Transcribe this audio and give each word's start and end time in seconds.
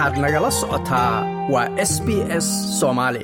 waxaad 0.00 0.18
nagala 0.24 0.50
socotaa 0.60 1.14
waa 1.52 1.68
s 1.90 1.92
b 2.06 2.08
s 2.44 2.46
soomaali 2.78 3.22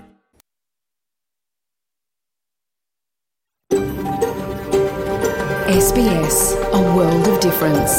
SBS, 5.86 6.36
a 6.73 6.81
world 6.94 7.26
of 7.28 7.41
difference. 7.41 7.94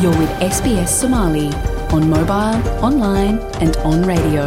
You're 0.00 0.16
with 0.22 0.32
SBS 0.56 0.90
Somali 1.00 1.50
on 1.92 2.08
mobile, 2.08 2.58
online, 2.88 3.36
and 3.64 3.72
on 3.90 3.98
radio. 4.12 4.44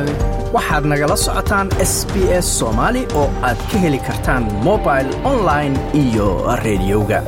waxaad 0.56 0.86
nagala 0.92 1.16
socotaan 1.26 1.68
s 1.92 1.94
b 2.14 2.16
s 2.44 2.48
soomaali 2.60 3.02
oo 3.22 3.28
aad 3.48 3.60
ka 3.72 3.78
heli 3.84 4.00
kartaan 4.08 4.44
mobil 4.68 5.08
online 5.32 5.74
iyo 6.04 6.28
rediyoga 6.66 7.20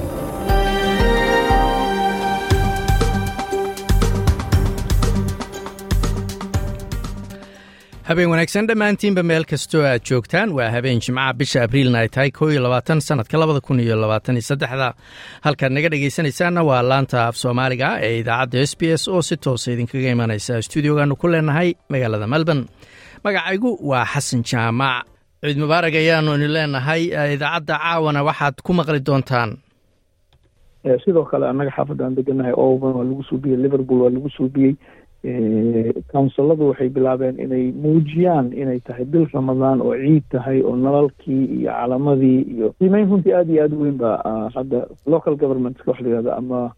habeen 8.09 8.29
wanaagsan 8.31 8.67
dhammaantiinba 8.69 9.23
meel 9.29 9.45
kastoo 9.51 9.81
aad 9.89 10.01
joogtaan 10.09 10.49
waa 10.57 10.69
habeen 10.75 10.99
jimcaha 11.05 11.33
bisha 11.39 11.63
abriilna 11.63 11.99
ay 12.03 12.07
tahay 12.15 12.31
koo 12.31 12.49
iyo 12.51 12.61
labaatan 12.63 13.01
sanadka 13.01 13.37
labada 13.37 13.61
kun 13.61 13.79
iyo 13.79 13.95
labaatan 14.03 14.35
iyo 14.39 14.41
saddexda. 14.49 14.93
Halkaad 15.45 15.71
naga 15.71 15.89
dhegaysanaysaanna 15.89 16.63
waa 16.69 16.81
laanta 16.91 17.27
af 17.27 17.35
soomaaliga 17.35 17.89
ee 18.07 18.19
idaacadda 18.19 18.61
s 18.69 18.73
b 18.79 18.81
s 19.01 19.07
oo 19.07 19.21
si 19.21 19.37
toosa 19.37 19.71
idinkaga 19.71 20.09
imanaysa 20.15 20.61
stuudiogaanu 20.61 21.15
ku 21.15 21.27
leenahay 21.27 21.73
magaalada 21.89 22.27
melbourne. 22.27 22.65
Magacaygu 23.23 23.71
waa 23.89 24.05
xasan 24.05 24.43
jaamac. 24.49 25.03
Ciid 25.43 25.57
mubaarag 25.59 25.95
ayaanu 25.95 26.35
idin 26.35 26.51
leenahay 26.57 27.01
idaacadda 27.35 27.75
caawana 27.83 28.23
waxaad 28.23 28.55
ku 28.63 28.71
maqli 28.73 28.99
doontaan? 29.07 29.57
Sidoo 31.03 31.25
kale 31.27 31.45
annaga 31.51 31.71
xaafadaan 31.75 32.15
deganahay 32.15 32.53
oban 32.55 32.93
waa 32.95 33.03
lagu 33.03 33.23
suubiyey 33.29 33.57
liverpool 33.63 34.01
waa 34.03 34.09
lagu 34.15 34.29
suubiyey 34.37 34.73
counsiladu 36.11 36.67
waxay 36.69 36.89
bilaabeen 36.89 37.39
inay 37.39 37.71
muujiyaan 37.71 38.53
inay 38.53 38.79
tahay 38.79 39.05
bil 39.05 39.25
ramadaan 39.33 39.81
oo 39.81 39.93
ciid 39.95 40.23
tahay 40.31 40.61
oo 40.61 40.75
nalalkii 40.75 41.43
iyo 41.59 41.71
calamadii 41.71 42.41
iyo 42.53 42.67
qiimeyn 42.79 43.09
runtii 43.09 43.33
aada 43.33 43.51
iyo 43.53 43.63
aada 43.63 43.75
u 43.75 43.81
weyn 43.81 43.97
ba 43.97 44.11
hadda 44.55 44.79
local 45.05 45.35
governmentska 45.35 45.91
wax 45.91 45.99
la 46.01 46.09
yihahdo 46.09 46.31
ama 46.33 46.71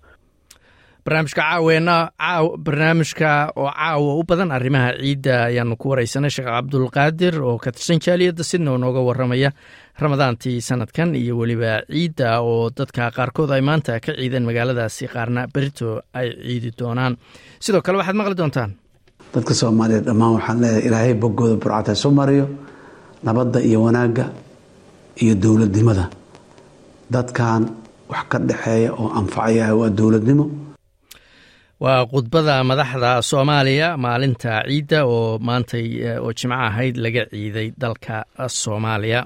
barnaamijka 1.05 1.41
caaweena 1.41 1.95
caaw 2.19 2.45
barnaamijka 2.57 3.29
oo 3.55 3.69
caawa 3.71 4.15
u 4.19 4.23
badan 4.29 4.51
arrimaha 4.51 4.89
ciidda 5.01 5.35
ayaanu 5.49 5.75
ku 5.77 5.89
wareysanay 5.91 6.29
sheekh 6.29 6.47
cabdulqaadir 6.49 7.35
oo 7.41 7.57
ka 7.57 7.71
tirsan 7.71 7.99
jaaliyadda 8.05 8.43
sidna 8.43 8.71
oo 8.71 8.77
nooga 8.77 8.99
waramaya 9.07 9.51
ramadaantii 9.99 10.61
sanadkan 10.61 11.15
iyo 11.15 11.37
weliba 11.39 11.81
ciidda 11.89 12.41
oo 12.41 12.69
dadka 12.77 13.11
qaarkood 13.17 13.51
ay 13.51 13.61
maanta 13.61 13.99
ka 13.99 14.11
ciideen 14.19 14.45
magaaladaasi 14.49 15.07
qaarna 15.13 15.47
berito 15.53 16.01
ay 16.13 16.27
ciidi 16.45 16.71
doonaan. 16.79 17.17
Sidoo 17.59 17.81
kale 17.81 17.97
waxaad 17.97 18.15
maqli 18.19 18.35
doontaan? 18.41 18.71
Dadka 19.33 19.53
soomaaliyeed 19.53 20.05
dhammaan 20.05 20.33
waxaan 20.37 20.57
leedahay 20.61 20.83
ilaahay 20.87 21.13
boggooda 21.13 21.55
burcata 21.61 21.91
isu 21.97 22.09
mariyo 22.11 22.45
nabadda 23.23 23.59
iyo 23.69 23.79
wanaagga 23.87 24.25
iyo 25.23 25.33
dowladnimada. 25.43 26.05
Dadkan 27.13 27.61
wax 28.11 28.23
ka 28.31 28.37
dhexeeya 28.39 28.91
oo 28.93 29.07
anfacaya 29.19 29.75
waa 29.79 29.89
dowladnimo 29.89 30.45
waa 31.83 32.05
khudbada 32.11 32.55
madaxda 32.69 33.11
soomaaliya 33.29 33.87
maalinta 34.03 34.53
ciidda 34.67 34.99
oo 35.05 35.39
maantay 35.47 35.85
oo 36.23 36.31
jimco 36.37 36.55
ahayd 36.67 36.95
laga 37.03 37.23
ciiday 37.31 37.67
dalka 37.81 38.15
soomaaliya. 38.61 39.21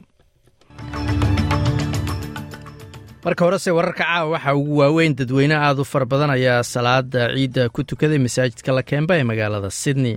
Marka 3.25 3.45
horese 3.45 3.71
wararka 3.71 4.03
caawa 4.03 4.29
waxaa 4.35 4.53
ugu 4.59 4.77
waaweyn 4.77 5.15
dadweyne 5.15 5.55
aada 5.55 5.81
u 5.81 5.85
fara 5.85 6.05
badan 6.05 6.29
ayaa 6.29 6.63
salaada 6.63 7.21
ciidda 7.35 7.69
ku 7.69 7.83
tukaday 7.83 8.17
masaajidka 8.25 8.71
lakemba 8.77 9.15
ee 9.19 9.23
magaalada 9.23 9.69
sydney 9.71 10.15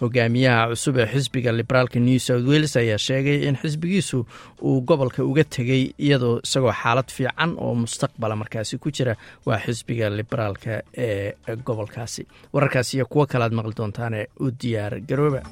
hogaamiyaha 0.00 0.62
cusub 0.72 0.96
ee 1.02 1.06
xisbiga 1.14 1.52
liberaalka 1.52 1.98
new 2.00 2.18
south 2.18 2.46
wales 2.52 2.76
ayaa 2.82 2.98
sheegay 3.06 3.38
in 3.48 3.56
xisbigiisu 3.62 4.18
uu 4.62 4.80
gobolka 4.90 5.24
uga 5.30 5.44
tegey 5.44 5.82
iyadoo 6.06 6.34
isagoo 6.46 6.72
xaalad 6.82 7.08
fiican 7.16 7.50
oo 7.64 7.74
mustaqbala 7.82 8.36
markaasi 8.42 8.78
ku 8.78 8.90
jira 8.96 9.14
waa 9.46 9.58
xisbiga 9.66 10.10
liberaalka 10.10 10.82
ee 11.06 11.34
gobolkaasi. 11.66 12.22
Wararkaas 12.52 12.94
iyo 12.94 13.06
kuwo 13.06 13.26
kalead 13.26 13.52
maqli 13.58 13.74
doontaane 13.78 14.20
u 14.40 14.50
diyaar 14.60 15.00
garooba 15.08 15.42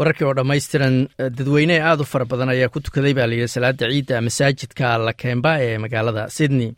wararkii 0.00 0.24
oo 0.26 0.34
dhammaystiran 0.38 0.94
dadweyne 1.38 1.76
aada 1.84 2.02
u 2.02 2.06
fara 2.12 2.24
badan 2.24 2.48
ayaa 2.54 2.68
ku 2.72 2.80
tukaday 2.80 3.12
baa 3.18 3.26
layidhi 3.30 3.48
salaada 3.54 3.88
ciidda 3.92 4.20
masaajidka 4.26 4.88
lakemba 5.06 5.52
ee 5.66 5.78
magaalada 5.84 6.24
sydney. 6.36 6.70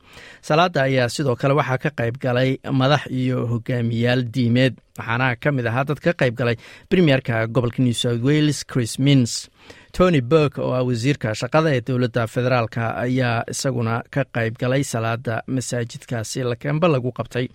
Salaada 0.49 0.83
ayaa 0.89 1.09
sidoo 1.17 1.37
kale 1.41 1.55
waxaa 1.61 1.79
ka 1.85 1.91
qayb 2.01 2.17
galay 2.25 2.51
madax 2.81 3.03
iyo 3.21 3.47
hogaamiyaal 3.53 4.23
diimeed 4.35 4.75
waxaana 4.99 5.37
ka 5.43 5.49
mid 5.57 5.67
ahaa 5.71 5.85
dad 5.89 6.01
ka 6.07 6.13
qayb 6.21 6.35
galay 6.41 6.57
premierka 6.91 7.47
gobolka 7.47 7.81
new 7.83 7.95
south 8.03 8.23
wales 8.29 8.65
chris 8.73 8.99
mins 8.99 9.33
tony 9.93 10.21
burk 10.21 10.59
oo 10.59 10.73
ah 10.75 10.83
wasiirka 10.89 11.35
shaqada 11.41 11.69
ee 11.77 11.81
dowladda 11.89 12.23
federaalka 12.35 12.85
ayaa 13.05 13.45
isaguna 13.53 13.95
ka 14.15 14.23
qayb 14.37 14.55
galay 14.63 14.83
salaada 14.93 15.43
masaajidkaasi 15.47 16.43
lakemba 16.51 16.89
lagu 16.89 17.11
qabtay. 17.19 17.47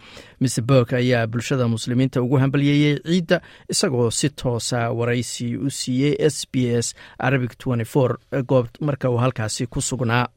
Mr 0.41 0.61
burk 0.61 0.93
ayaa 0.93 1.27
bulshada 1.27 1.67
muslimiinta 1.67 2.21
ugu 2.21 2.37
hambalyeeyey 2.43 2.95
ciidda 3.09 3.41
isagoo 3.73 4.11
si 4.11 4.29
toosa 4.29 4.79
waraysi 4.99 5.57
u 5.57 5.69
siiyey 5.79 6.13
s 6.19 6.45
b 6.51 6.69
s 6.83 6.93
arabic 7.19 7.53
goob 8.51 8.67
marka 8.81 9.09
uu 9.09 9.17
halkaasi 9.17 9.67
ku 9.67 9.81
sugnaa 9.81 10.27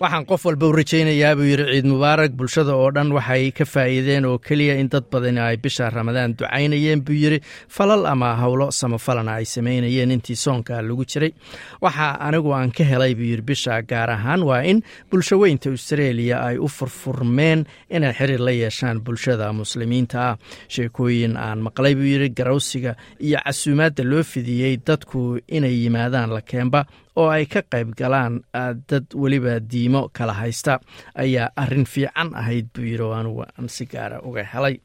waxaan 0.00 0.26
qof 0.28 0.44
walba 0.46 0.66
u 0.68 0.72
rajaynayaa 0.76 1.34
buu 1.38 1.46
yidhi 1.48 1.64
ciid 1.72 1.86
mubaarak 1.88 2.32
bulshada 2.36 2.74
oo 2.76 2.90
dhan 2.92 3.12
waxay 3.16 3.50
ka 3.56 3.64
faa'iideen 3.64 4.24
oo 4.28 4.38
keliya 4.38 4.74
in 4.80 4.88
dad 4.92 5.04
badani 5.12 5.40
ay 5.40 5.56
bisha 5.56 5.88
ramadaan 5.90 6.34
ducaynayeen 6.36 7.00
buu 7.00 7.16
yidhi. 7.16 7.38
Falal 7.68 8.04
ama 8.06 8.34
howlo 8.36 8.68
samafalana 8.70 9.38
ay 9.40 9.44
samaynayeen 9.44 10.10
intii 10.12 10.36
soonka 10.36 10.82
lagu 10.82 11.04
jiray. 11.08 11.32
Waxa 11.80 12.20
anigu 12.20 12.52
aan 12.52 12.72
ka 12.76 12.84
helay 12.84 13.14
buu 13.14 13.24
yidhi 13.24 13.42
bisha 13.42 13.80
gaar 13.82 14.10
ahaan 14.10 14.42
waa 14.44 14.60
in 14.68 14.82
bulsho 15.10 15.38
weynta 15.40 15.70
australia 15.70 16.42
ay 16.44 16.58
u 16.58 16.68
furfurmeen 16.68 17.64
inay 17.88 18.12
xiriir 18.12 18.40
la 18.40 18.50
yeeshaan 18.52 19.00
bulshada 19.00 19.52
muslimiinta 19.52 20.18
ah. 20.30 20.36
Sheekooyin 20.68 21.36
aan 21.36 21.64
maqlay 21.64 21.94
buu 21.96 22.04
yidhi 22.04 22.28
garawsiga 22.36 22.96
iyo 23.20 23.40
casuumaadda 23.44 24.04
loo 24.04 24.22
fidiyey 24.22 24.76
dadku 24.76 25.40
inay 25.48 25.72
yimaadaan 25.84 26.30
lakemba 26.36 26.84
oo 27.16 27.28
ay 27.36 27.46
ka 27.46 27.62
qayb 27.72 27.94
galaan 27.98 28.40
dad 28.88 29.06
weliba 29.14 29.60
diimo 29.60 30.08
kala 30.16 30.32
haysta. 30.40 30.80
Ayaa 31.14 31.50
arrin 31.56 31.84
fiican 31.84 32.34
ahayd 32.34 32.66
buu 32.74 32.84
yidhi 32.84 33.02
oo 33.02 33.12
aan 33.16 33.68
si 33.68 33.84
gaara 33.86 34.20
uga 34.22 34.44
helay. 34.52 34.76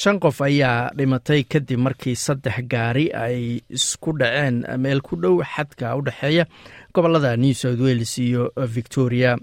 Shan 0.00 0.18
qof 0.22 0.38
ayaa 0.46 0.90
dhimatay 0.96 1.42
kadib 1.52 1.80
markii 1.86 2.14
saddex 2.16 2.56
gaari 2.72 3.06
ay 3.24 3.60
isku 3.76 4.12
dhaceen 4.20 4.62
meel 4.82 5.00
ku 5.02 5.16
dhow 5.22 5.42
xadka 5.52 5.96
u 5.98 6.02
dhexeeya 6.06 6.44
gobollada 6.94 7.36
new 7.36 7.52
south 7.54 7.80
wales 7.80 8.14
iyo 8.18 8.48
victoria. 8.76 9.36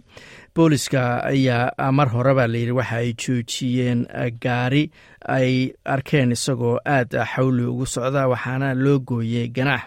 Booliska 0.56 1.22
ayaa 1.24 1.92
mar 1.92 2.10
horeba 2.10 2.48
layidhi 2.48 2.72
waxa 2.80 2.96
ay 3.04 3.14
joojiyeen 3.14 4.08
gaari 4.42 4.90
ay 5.38 5.74
arkeen 5.86 6.32
isagoo 6.32 6.80
aad 6.86 7.12
xawli 7.34 7.64
ugu 7.68 7.86
socda 7.86 8.26
waxaana 8.32 8.74
loo 8.74 8.98
gooyey 9.00 9.48
ganaax 9.54 9.86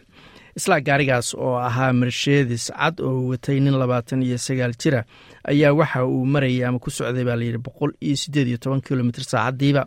isla 0.60 0.76
gaarigaas 0.88 1.28
oo 1.34 1.56
ahaa 1.69 1.93
mershedis 2.00 2.65
cad 2.76 3.00
oo 3.00 3.28
watay 3.32 3.58
nin 3.64 3.76
labaatan 3.82 4.23
iyo 4.23 4.38
sagaal 4.46 4.75
jira 4.82 5.00
ayaa 5.52 5.73
waxa 5.81 6.05
uu 6.06 6.25
marayay 6.35 6.64
ama 6.69 6.79
ku 6.79 6.90
socday 6.90 7.25
baa 7.29 7.37
layidhi 7.40 7.58
boqol 7.67 7.93
iyo 8.06 8.17
siddeed 8.23 8.49
iyo 8.49 8.58
toban 8.58 8.81
kilomitr 8.81 9.23
saacaddiiba. 9.32 9.85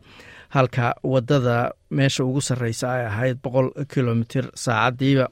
Halka 0.53 0.94
waddada 1.03 1.74
meesha 1.89 2.21
ugu 2.24 2.42
sarreysa 2.48 2.86
ay 2.94 3.06
ahayd 3.09 3.38
boqol 3.44 3.68
kilomitr 3.94 4.51
saacaddiiba. 4.63 5.25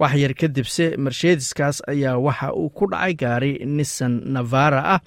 Wax 0.00 0.12
yar 0.22 0.32
kadibse 0.34 0.84
mershediskaas 1.04 1.82
ayaa 1.92 2.16
waxa 2.26 2.52
uu 2.56 2.70
ku 2.76 2.86
dhacay 2.92 3.14
gaari 3.22 3.52
nissan 3.76 4.14
navara 4.34 4.80
ah 4.94 5.00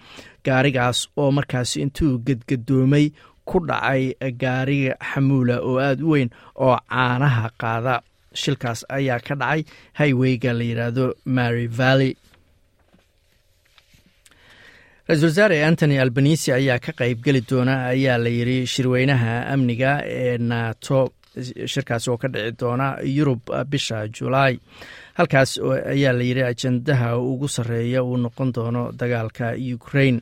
gaarigaas 0.45 0.99
oo 1.17 1.31
markaasi 1.37 1.81
intuu 1.85 2.19
gedgadoomay 2.27 3.09
ku 3.49 3.57
dhacay 3.69 4.13
gaariga 4.41 4.93
xamuula 5.11 5.57
oo 5.65 5.77
aada 5.81 6.03
u 6.05 6.09
weyn 6.13 6.29
oo 6.65 6.77
caanaha 6.89 7.49
qaada 7.61 7.95
shilkaas 8.43 8.79
ayaa 8.97 9.19
ka 9.27 9.35
dhacay 9.41 9.61
highweyga 9.99 10.51
la 10.59 10.63
yidhaahdo 10.69 11.05
mary 11.37 11.67
valley. 11.79 12.11
Ra'isul 15.09 15.29
wasaare 15.29 15.57
antony 15.69 15.97
albanisi 16.03 16.49
ayaa 16.59 16.79
ka 16.85 16.91
qayb 17.01 17.19
geli 17.25 17.41
doona 17.49 17.75
ayaa 17.93 18.17
la 18.23 18.29
yidhi 18.37 18.57
shirweynaha 18.73 19.33
amniga 19.53 19.91
ee 20.19 20.37
nato 20.51 20.99
shirkaasi 21.73 22.07
oo 22.11 22.17
ka 22.23 22.27
dhici 22.33 22.51
doona 22.61 22.87
yurub 23.17 23.41
bisha 23.71 23.97
julaay 24.17 24.53
halkaas 25.17 25.51
ayaa 25.93 26.13
la 26.17 26.23
yidhi 26.29 26.43
ajendaha 26.51 27.17
ugu 27.17 27.47
sarreeya 27.55 28.03
uu 28.03 28.17
noqon 28.17 28.49
doono 28.55 28.83
dagaalka 28.99 29.47
ukrain 29.75 30.17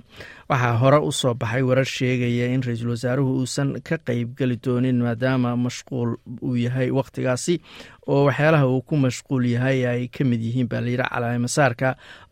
waxaa 0.50 0.78
hore 0.82 1.00
u 1.02 1.12
soo 1.12 1.34
baxay 1.34 1.62
warar 1.70 1.86
sheegaya 1.96 2.46
in 2.54 2.62
ra'iisul 2.68 2.92
wasaaruhu 2.94 3.32
uusan 3.42 3.70
ka 3.88 3.96
qeybgeli 4.08 4.58
doonin 4.66 5.00
maadaama 5.06 5.56
mashquul 5.66 6.10
uu 6.48 6.56
yahay 6.66 6.90
wakhtigaasi 6.98 7.56
oo 8.14 8.26
waxyaalaha 8.28 8.68
uu 8.68 8.82
ku 8.82 8.96
mashquul 9.06 9.46
yahay 9.56 9.80
ay 9.88 10.02
ka 10.16 10.24
mid 10.30 10.42
yihiin 10.46 10.68
baa 10.72 10.82
layidhi 10.86 11.06
calaamasaarka 11.10 11.90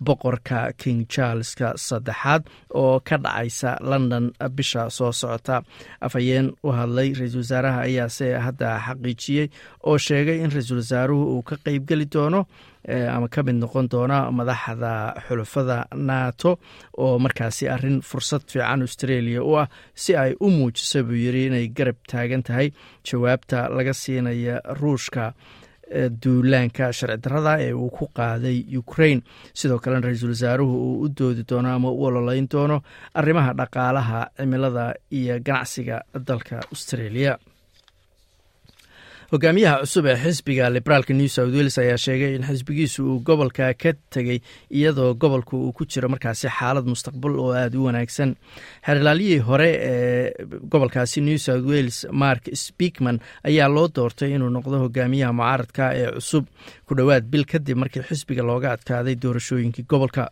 boqorka 0.08 0.60
king 0.82 1.00
charleska 1.14 1.74
saddexaad 1.88 2.44
oo 2.82 3.00
ka 3.08 3.18
dhacaysa 3.18 3.78
london 3.92 4.26
bisha 4.58 4.90
soo 4.90 5.12
socota. 5.12 5.64
Afhayeen 6.06 6.52
u 6.64 6.70
hadlay 6.78 7.10
ra'iisul 7.20 7.42
wasaaraha 7.44 7.80
ayaase 7.88 8.28
hadda 8.46 8.70
xaqiijiyey 8.86 9.48
oo 9.88 9.98
sheegay 9.98 10.38
in 10.44 10.52
ra'iisul 10.56 10.78
wasaaruhu 10.84 11.24
uu 11.36 11.42
ka 11.50 11.56
qeybgeli 11.66 12.06
doono 12.14 12.42
ama 13.16 13.28
ka 13.34 13.44
mid 13.48 13.56
noqon 13.64 13.88
doona 13.94 14.18
madaxda 14.40 14.92
xulafada 15.28 15.78
nato 16.10 16.52
oo 17.04 17.20
markaasi 17.26 17.64
arrin 17.76 18.02
fursad 18.10 18.42
fiican 18.52 18.82
australia 18.88 19.42
u 19.44 19.52
ah 19.62 19.68
si 20.04 20.12
ay 20.24 20.32
u 20.40 20.48
muujiso 20.58 21.04
buu 21.08 21.20
yiri 21.26 21.42
inay 21.50 21.68
garab 21.78 21.98
taagan 22.12 22.44
tahay 22.48 22.68
jawaabta 23.08 23.70
laga 23.78 23.94
siinaya 24.02 24.56
ruushka 24.82 25.26
duulaanka 26.24 26.86
sharci 26.98 27.18
darada 27.24 27.54
ee 27.66 27.74
uu 27.74 27.90
ku 27.98 28.06
qaaday 28.18 28.58
ukrain 28.82 29.20
sidoo 29.60 29.80
kalena 29.84 30.02
ra'iisul 30.08 30.32
wasaaruhu 30.36 30.76
uu 30.88 31.02
u 31.06 31.10
doodi 31.20 31.44
doono 31.50 31.70
ama 31.76 31.90
u 31.92 32.04
ololeyn 32.08 32.48
doono 32.54 32.78
arrimaha 33.20 33.52
dhaqaalaha 33.60 34.20
cimilada 34.38 34.86
iyo 35.20 35.36
ganacsiga 35.48 35.98
dalka 36.28 36.56
australia 36.74 37.38
hogaamiyaha 39.32 39.80
cusub 39.84 40.06
ee 40.12 40.16
xisbiga 40.24 40.66
liberaalka 40.76 41.14
new 41.14 41.28
south 41.36 41.54
wales 41.56 41.78
ayaa 41.80 41.98
sheegay 42.06 42.32
in 42.36 42.44
xisbigiisu 42.44 43.04
uu 43.12 43.20
gobolka 43.28 43.70
ka 43.84 43.94
tegey 44.14 44.40
iyadoo 44.70 45.14
gobolku 45.16 45.56
uu 45.68 45.72
ku 45.78 45.86
jiro 45.86 46.10
markaasi 46.12 46.50
xaalad 46.58 46.86
mustaqbal 46.92 47.38
oo 47.40 47.54
aada 47.56 47.78
u 47.80 47.86
wanaagsan. 47.88 48.36
Xeerlaalyihii 48.86 49.40
hore 49.48 49.70
ee 49.92 50.34
gobolkaasi 50.74 51.22
new 51.22 51.38
south 51.38 51.64
wales 51.72 52.06
mark 52.12 52.44
speakman 52.54 53.22
ayaa 53.48 53.70
loo 53.76 53.88
doortay 53.96 54.36
inuu 54.36 54.50
noqdo 54.58 54.84
hogaamiyaha 54.84 55.34
mucaaradka 55.40 55.84
ee 56.02 56.12
cusub 56.18 56.46
ku 56.92 56.96
dhowaad 57.00 57.24
bil 57.34 57.46
kadib 57.52 57.78
markii 57.82 58.04
xisbiga 58.10 58.44
looga 58.44 58.72
adkaaday 58.76 59.16
doorashooyinkii 59.24 59.86
gobolka. 59.92 60.26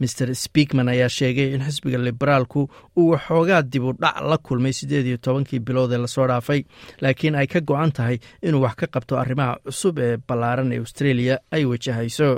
Mr 0.00 0.30
speakman 0.42 0.88
ayaa 0.94 1.08
sheegay 1.18 1.48
in 1.56 1.62
xisbiga 1.66 1.98
liberaalku 1.98 2.60
uu 2.96 3.08
waxoogaa 3.14 3.62
dib 3.72 3.84
u 3.88 3.92
dhac 4.02 4.20
la 4.30 4.38
kulmay 4.38 4.72
siddeed 4.78 5.06
iyo 5.10 5.18
tobankii 5.26 5.58
bilood 5.66 5.92
ee 5.92 5.98
la 6.04 6.06
soo 6.14 6.26
dhaafay 6.30 6.60
laakiin 7.02 7.34
ay 7.40 7.46
ka 7.54 7.60
go-an 7.60 7.92
tahay 7.98 8.18
inuu 8.46 8.62
wax 8.66 8.74
ka 8.80 8.86
qabto 8.94 9.18
arrimaha 9.22 9.58
cusub 9.66 9.98
ee 9.98 10.16
ballaaran 10.28 10.72
ee 10.72 10.78
australia 10.84 11.38
ay 11.50 11.64
wajahayso 11.72 12.28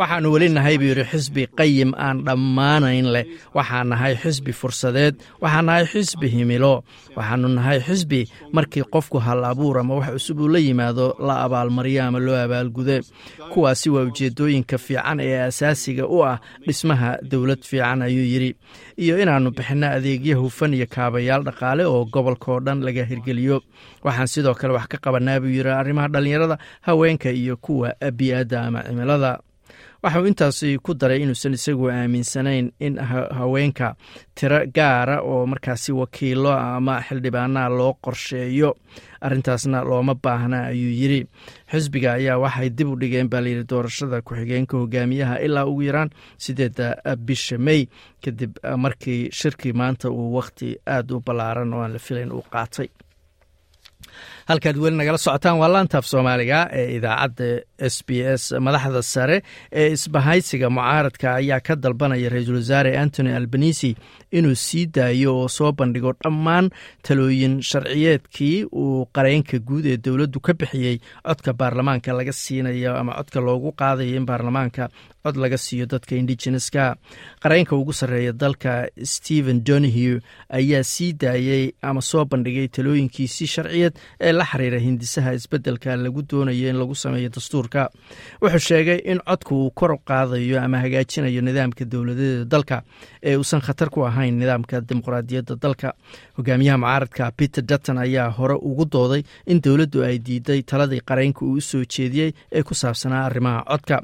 waxaanu 0.00 0.28
weli 0.32 0.48
nahay 0.56 0.76
buu 0.80 0.88
yidhi 0.90 1.04
xisbi 1.12 1.42
qayim 1.58 1.90
aan 2.04 2.16
dhammaanayn 2.26 3.06
leh. 3.14 3.24
Waxaan 3.56 3.88
nahay 3.92 4.14
xisbi 4.22 4.52
fursadeed. 4.60 5.14
Waxaan 5.42 5.66
nahay 5.68 5.84
xisbi 5.92 6.26
himilo. 6.34 6.74
Waxaanu 7.16 7.48
nahay 7.58 7.78
xisbi 7.86 8.20
markii 8.56 8.84
qofku 8.94 9.18
hal 9.26 9.44
abuur 9.50 9.76
ama 9.82 9.94
wax 10.00 10.08
cusub 10.16 10.40
uu 10.40 10.48
la 10.48 10.58
yimaado 10.58 11.06
la 11.26 11.34
abaalmaryo 11.44 12.02
ama 12.08 12.18
loo 12.18 12.36
abaalgude. 12.44 12.96
Kuwaasi 13.52 13.90
waa 13.90 14.02
ujeedooyinka 14.08 14.78
fiican 14.78 15.20
ee 15.20 15.40
asaasiga 15.48 16.06
u 16.08 16.24
ah 16.24 16.40
dhismaha 16.66 17.18
dowlad 17.30 17.60
fiican 17.70 18.02
ayuu 18.02 18.24
yidhi. 18.32 18.50
Iyo 18.96 19.18
inaannu 19.22 19.50
bixinno 19.50 19.86
adeegyo 19.96 20.40
hufan 20.40 20.74
iyo 20.74 20.86
kaabayaal 20.86 21.42
dhaqaale 21.44 21.84
oo 21.84 22.04
gobolkaoo 22.04 22.60
dhan 22.60 22.80
laga 22.86 23.04
hirgeliyo. 23.04 23.60
Waxaan 24.04 24.26
sidoo 24.32 24.54
kale 24.54 24.72
wax 24.72 24.86
ka 24.88 24.96
qabanaa 25.04 25.40
buu 25.40 25.52
yidhi 25.52 25.68
arrimaha 25.70 26.08
dhallinyarada 26.08 26.56
haweenka 26.86 27.28
iyo 27.30 27.56
kuwa 27.56 27.92
bii'adda 28.16 28.62
ama 28.66 28.80
cimilada 28.88 29.38
waxauu 30.02 30.26
intaasi 30.30 30.78
ku 30.82 30.94
daray 30.94 31.20
inuusan 31.22 31.54
isagu 31.58 31.88
aaminsanayn 31.92 32.72
in 32.80 32.96
haweenka 33.38 33.94
tiro 34.34 34.60
gaara 34.76 35.20
oo 35.22 35.46
markaasi 35.46 35.92
wakiilo 35.92 36.52
ama 36.52 37.00
xildhibaanaha 37.06 37.68
loo 37.68 37.92
qorsheeyo. 38.04 38.70
Arrintaasna 39.20 39.84
looma 39.84 40.14
baahna 40.14 40.58
ayuu 40.72 40.92
yidhi. 41.00 41.20
Xisbiga 41.72 42.12
ayaa 42.16 42.38
waxay 42.40 42.70
dib 42.70 42.88
u 42.88 42.96
dhigeen 42.96 43.28
baa 43.28 43.40
layidhi 43.44 43.64
doorashada 43.68 44.22
ku-xigeenka 44.22 44.76
hogaamiyaha 44.80 45.36
ilaa 45.44 45.66
ugu 45.68 45.82
yaraan 45.82 46.10
sideedda 46.38 46.96
bisha 47.26 47.58
mey 47.58 47.84
kadib 48.24 48.56
markii 48.76 49.28
shirkii 49.32 49.72
maanta 49.72 50.08
uu 50.10 50.32
wakhti 50.34 50.76
aada 50.86 51.14
u 51.16 51.20
ballaaran 51.20 51.74
oo 51.74 51.82
aan 51.84 51.92
la 51.92 51.98
filayn 51.98 52.32
uu 52.32 52.44
qaatay 52.52 52.88
halkaad 54.48 54.76
weli 54.82 54.96
nagala 54.96 55.18
socotaan 55.18 55.58
waa 55.60 55.68
laantaaf 55.72 56.06
soomaaliga 56.06 56.60
ee 56.72 56.86
idaacadda 56.96 57.48
s 57.78 57.96
b 58.06 58.10
s 58.36 58.44
madaxda 58.66 59.02
sare 59.02 59.42
ee 59.72 59.88
isbahaysiga 59.96 60.70
mucaaradka 60.70 61.34
ayaa 61.40 61.60
ka 61.60 61.76
dalbanaya 61.76 62.28
ra'iisul 62.34 62.58
wasaare 62.60 62.96
antony 63.02 63.32
albanisi 63.36 63.90
inuu 64.38 64.54
sii 64.54 64.86
daayo 64.86 65.36
oo 65.40 65.48
soo 65.48 65.72
bandhigo 65.72 66.12
dhammaan 66.24 66.70
talooyin 67.08 67.60
sharciyeedkii 67.70 68.64
uu 68.72 69.06
qareenka 69.16 69.58
guud 69.58 69.86
ee 69.86 69.96
dowladdu 69.96 70.40
ka 70.40 70.52
bixiyey. 70.54 70.98
Codka 71.26 71.52
baarlamaanka 71.52 72.12
laga 72.12 72.32
siinayo 72.32 72.96
ama 73.00 73.12
codka 73.18 73.40
loogu 73.40 73.72
qaadayo 73.80 74.16
in 74.16 74.26
baarlamaanka 74.26 74.88
cod 75.24 75.36
laga 75.36 75.58
siiyo 75.58 75.86
dadka 75.86 76.16
indigeneska 76.16 76.96
qareenka 77.42 77.76
ugu 77.76 77.92
sarreeya 77.92 78.32
dalka 78.32 78.72
stephen 79.14 79.64
donahue 79.68 80.20
ayaa 80.58 80.82
sii 80.92 81.12
daayey 81.12 81.72
ama 81.82 82.00
soo 82.10 82.24
bandhigay 82.24 82.68
talooyinkiisii 82.68 83.46
sharciyeed 83.54 83.94
ee 84.20 84.29
la 84.32 84.44
xiriira 84.44 84.78
hindisaha 84.78 85.32
isbeddelka 85.38 85.96
lagu 85.96 86.22
doonayo 86.30 86.68
in 86.70 86.76
lagu 86.80 86.94
sameeyo 86.94 87.28
dastuurka. 87.34 87.90
Wuxuu 88.42 88.58
sheegay 88.68 88.98
in 89.04 89.20
codku 89.28 89.54
uu 89.64 89.70
kor 89.70 89.96
qaadayo 90.08 90.60
ama 90.64 90.78
hagaajinayo 90.84 91.40
nidaamka 91.42 91.84
dowladeeda 91.92 92.44
dalka 92.44 92.82
ee 93.22 93.36
uusan 93.36 93.60
khatar 93.60 93.90
ku 93.90 94.04
ahayn 94.06 94.38
nidaamka 94.38 94.80
dimuqraadiyadda 94.88 95.56
dalka. 95.62 95.94
Hogaamiyaha 96.38 96.78
mucaaradka 96.78 97.30
peter 97.36 97.62
dutton 97.70 97.98
ayaa 97.98 98.28
hore 98.38 98.54
ugu 98.70 98.84
dooday 98.92 99.22
in 99.46 99.60
dowladdu 99.64 100.04
ay 100.08 100.18
diiday 100.18 100.62
taladii 100.62 101.00
qareenka 101.10 101.44
uu 101.44 101.58
u 101.58 101.84
jeediyey 101.96 102.32
ee 102.52 102.62
ku 102.62 102.74
saabsanaa 102.74 103.24
arrimaha 103.30 103.64
codka. 103.70 104.02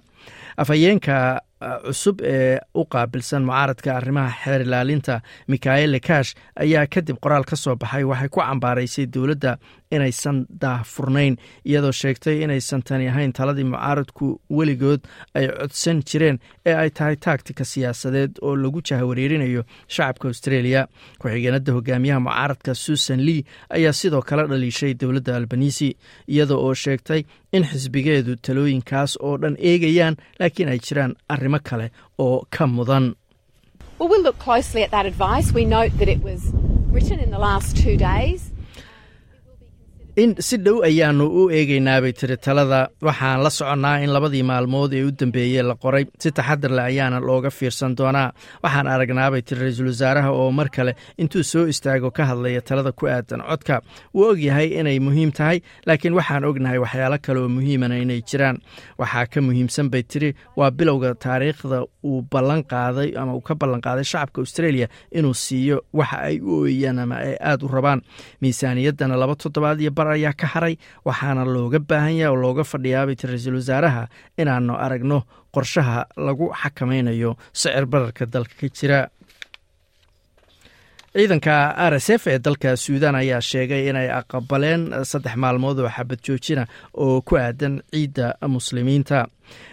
Afhayeenka 0.56 1.40
cusub 1.86 2.20
ee 2.24 2.58
u 2.74 2.84
qaabilsan 2.84 3.44
mucaaradka 3.44 3.94
arrimaha 3.96 4.32
xeer 4.44 4.60
ilaalinta 4.66 5.20
mikaele 5.48 6.00
kash 6.00 6.34
ayaa 6.64 6.86
kadib 6.86 7.16
qoraal 7.24 7.44
ka 7.44 7.56
soo 7.56 7.76
baxay 7.76 8.04
waxay 8.04 8.28
ku 8.28 8.40
cambaaraysay 8.40 9.06
dowladda 9.06 9.52
inaysan 9.94 10.38
daahfurnayn 10.62 11.36
iyadoo 11.70 11.92
sheegtay 12.00 12.36
inaysan 12.44 12.82
tani 12.88 13.08
ahayn 13.12 13.32
taladii 13.38 13.64
mucaaradku 13.72 14.26
weligood 14.58 15.00
ay 15.38 15.46
codsan 15.58 16.02
jireen 16.10 16.38
ee 16.70 16.74
ay 16.82 16.90
tahay 16.98 17.16
taagtika 17.26 17.64
siyaasadeed 17.72 18.32
oo 18.42 18.54
lagu 18.56 18.80
jahwareerinayo 18.88 19.62
shacabka 19.94 20.28
australia. 20.28 20.86
Ku-xigeenada 21.20 21.72
hogaamiyaha 21.76 22.20
mucaaradka 22.26 22.74
susan 22.74 23.20
lee 23.28 23.44
ayaa 23.76 23.92
sidoo 24.00 24.22
kale 24.22 24.42
dhaliishay 24.50 24.92
dowladda 25.00 25.36
albanisi 25.36 25.88
iyada 26.28 26.54
oo 26.54 26.74
sheegtay 26.84 27.22
in 27.52 27.64
xisbigeedu 27.70 28.36
talooyinkaas 28.46 29.12
oo 29.26 29.36
dhan 29.42 29.56
eegayaan 29.70 30.16
laakiin 30.40 30.68
ay 30.74 30.78
jiraan 30.88 31.14
arrimo 31.34 31.58
kale 31.70 31.86
oo 32.18 32.36
ka 32.58 32.66
mudan 32.66 33.06
in 40.22 40.30
si 40.46 40.56
dhow 40.64 40.78
ayaanu 40.88 41.24
u 41.28 41.42
eegaynaabay 41.58 42.12
tiri 42.18 42.36
talada 42.46 42.80
waxaan 43.06 43.42
la 43.44 43.50
soconnaa 43.58 43.96
in 44.04 44.10
labadii 44.16 44.42
maalmood 44.50 44.92
ee 44.98 45.02
u 45.04 45.10
dambeeyey 45.20 45.62
la 45.62 45.74
qoray. 45.82 46.04
Si 46.22 46.30
taxadar 46.38 46.70
leh 46.76 46.84
ayaana 46.90 47.18
looga 47.28 47.50
fiirsan 47.58 47.92
doonaa. 47.98 48.32
Waxaan 48.64 48.86
aragnaabay 48.94 49.42
tiri 49.46 49.60
ra'iisul 49.64 49.90
wasaaraha 49.92 50.30
oo 50.40 50.50
mar 50.58 50.68
kale 50.76 50.92
intuu 51.22 51.42
soo 51.52 51.66
istaago 51.72 52.10
ka 52.16 52.22
hadlaya 52.30 52.60
talada 52.68 52.92
ku 52.92 53.04
aadan 53.06 53.42
codka. 53.50 53.76
Wuu 54.14 54.28
ogyahay 54.32 54.68
inay 54.80 54.98
muhiim 55.06 55.30
tahay 55.38 55.58
laakiin 55.86 56.14
waxaan 56.18 56.44
ognahay 56.48 56.78
waxyaalo 56.84 57.18
kale 57.26 57.38
oo 57.44 57.48
muhiimana 57.56 57.94
inay 58.04 58.20
jiraan. 58.28 58.56
Waxaa 59.00 59.26
ka 59.32 59.38
muhiimsan 59.44 59.90
bay 59.92 60.02
tiri 60.02 60.30
waa 60.56 60.70
bilowga 60.78 61.12
taariikhda 61.14 61.84
uu 62.08 62.22
ballan 62.32 62.62
qaaday 62.72 63.12
ama 63.20 63.34
uu 63.36 63.44
ka 63.48 63.54
ballan 63.60 63.80
qaaday 63.84 64.04
shacabka 64.12 64.38
australia 64.40 64.86
inuu 65.18 65.34
siiyo 65.44 65.76
waxa 65.92 66.16
ay 66.28 66.40
u 66.40 66.64
ooyaan 66.64 66.98
ama 67.04 67.16
ay 67.20 67.36
aada 67.50 67.64
u 67.66 67.68
rabaan. 67.68 68.00
Miisaaniyaddana 68.40 69.16
laba 69.20 69.34
toddobaad 69.42 69.80
iyo 69.84 69.90
bar 70.06 70.14
ayaa 70.16 70.32
ka 70.40 70.46
haray 70.54 70.74
waxaana 71.04 71.42
looga 71.54 71.78
baahan 71.90 72.14
yaha 72.22 72.30
oo 72.32 72.38
looga 72.44 72.62
fadhiyaabay 72.72 73.16
ti 73.18 73.26
ra'iisul 73.26 73.58
wasaaraha 73.60 74.02
inaanu 74.38 74.78
aragno 74.86 75.18
qorshaha 75.54 76.06
lagu 76.26 76.46
xakamaynayo 76.62 77.30
sicir 77.52 77.84
bararka 77.92 78.24
dalka 78.34 78.54
ka 78.60 78.68
jira. 78.76 79.00
Ciidanka 81.16 81.72
r 81.90 81.94
s 81.96 82.08
f 82.18 82.26
ee 82.28 82.38
dalka 82.38 82.76
suudan 82.76 83.14
ayaa 83.16 83.40
sheegay 83.40 83.88
inay 83.90 84.08
aqbaleen 84.20 84.82
saddex 85.10 85.34
maalmood 85.42 85.78
oo 85.80 85.88
xabad 85.96 86.20
joojina 86.26 86.64
oo 87.04 87.20
ku 87.24 87.34
aadan 87.40 87.80
ciidda 87.92 88.36
muslimiinta 88.54 89.18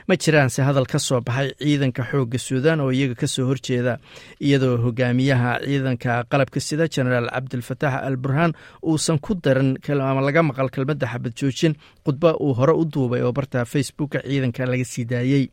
ma 0.08 0.16
jiraanse 0.24 0.60
hadal 0.68 0.86
ka 0.94 1.00
soo 1.00 1.22
baxay 1.22 1.50
ciidanka 1.60 2.04
xoogga 2.12 2.38
suudan 2.48 2.80
oo 2.84 2.92
iyaga 2.92 3.16
ka 3.22 3.28
soo 3.28 3.46
horjeeda 3.50 3.98
iyadoo 4.40 4.78
hogaamiyaha 4.86 5.52
ciidanka 5.66 6.24
qalabka 6.32 6.60
sida 6.60 6.88
jenaraal 6.96 7.30
cabdilfataax 7.36 7.94
al 8.08 8.18
burhaan 8.18 8.54
uusan 8.84 9.20
ku 9.20 9.34
daran 9.36 9.78
ama 9.90 10.22
laga 10.22 10.44
maqal 10.44 10.70
kelmadda 10.70 11.08
xabad 11.14 11.34
joojin 11.40 11.74
khudba 12.06 12.36
uu 12.40 12.54
hore 12.60 12.74
u 12.82 12.86
duubay 12.86 13.22
oo 13.24 13.32
barta 13.32 13.66
facebooka 13.66 14.20
ciidanka 14.28 14.66
laga 14.66 14.86
sii 14.86 15.06
daayey 15.06 15.46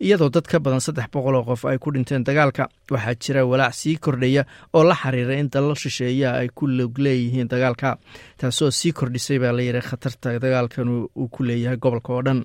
iyadoo 0.00 0.28
dad 0.30 0.46
ka 0.46 0.58
badan 0.60 0.80
saddex 0.80 1.08
boqol 1.12 1.34
oo 1.40 1.44
qof 1.48 1.64
ay 1.64 1.78
ku 1.78 1.90
dhinteen 1.94 2.24
dagaalka 2.24 2.68
waxaa 2.92 3.14
jira 3.22 3.40
walaac 3.50 3.74
sii 3.74 3.96
kordhaya 3.96 4.44
oo 4.76 4.84
la 4.84 4.94
xiriira 4.94 5.34
in 5.40 5.48
dalal 5.50 5.74
shisheeyaha 5.74 6.38
ay 6.44 6.48
ku 6.54 6.66
log 6.68 6.98
leeyihiin 6.98 7.48
dagaalka 7.48 7.96
taasoo 8.38 8.70
sii 8.70 8.92
kordhisay 8.92 9.38
baa 9.42 9.52
layidhi 9.56 9.80
khatarta 9.88 10.38
dagaalkan 10.44 10.88
uu 10.88 11.28
ku 11.34 11.42
leeyahay 11.48 11.78
gobolka 11.80 12.12
oo 12.12 12.22
dhan 12.22 12.44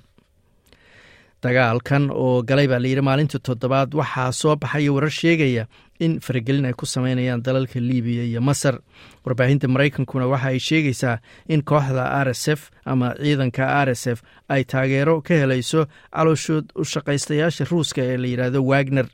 dagaalkan 1.43 2.09
oo 2.13 2.41
galay 2.43 2.67
baa 2.67 2.79
layidhi 2.79 3.01
maalintii 3.01 3.39
toddobaad 3.47 3.93
waxaa 3.99 4.31
soo 4.31 4.55
baxaya 4.55 4.91
warar 4.93 5.09
sheegaya 5.09 5.65
in 5.99 6.19
faragelin 6.19 6.65
ay 6.65 6.73
ku 6.73 6.85
sameynayaan 6.85 7.41
dalalka 7.45 7.79
libiya 7.79 8.23
iyo 8.23 8.41
masar. 8.41 8.79
Warbaahinta 9.25 9.67
maraykankuna 9.67 10.27
waxa 10.27 10.47
ay 10.53 10.59
sheegaysaa 10.59 11.17
in 11.49 11.61
kooxda 11.63 12.03
r 12.25 12.29
s 12.33 12.47
f 12.49 12.69
ama 12.85 13.13
ciidanka 13.21 13.65
r 13.85 13.89
s 13.89 14.07
f 14.07 14.19
ay 14.49 14.63
taageero 14.63 15.21
ka 15.21 15.33
helayso 15.33 15.85
calooshood 16.13 16.65
u 16.75 16.83
shaqaystayaasha 16.85 17.65
ruuska 17.71 18.01
ee 18.01 18.17
la 18.17 18.27
yidhaahdo 18.27 18.61
wagner. 18.65 19.07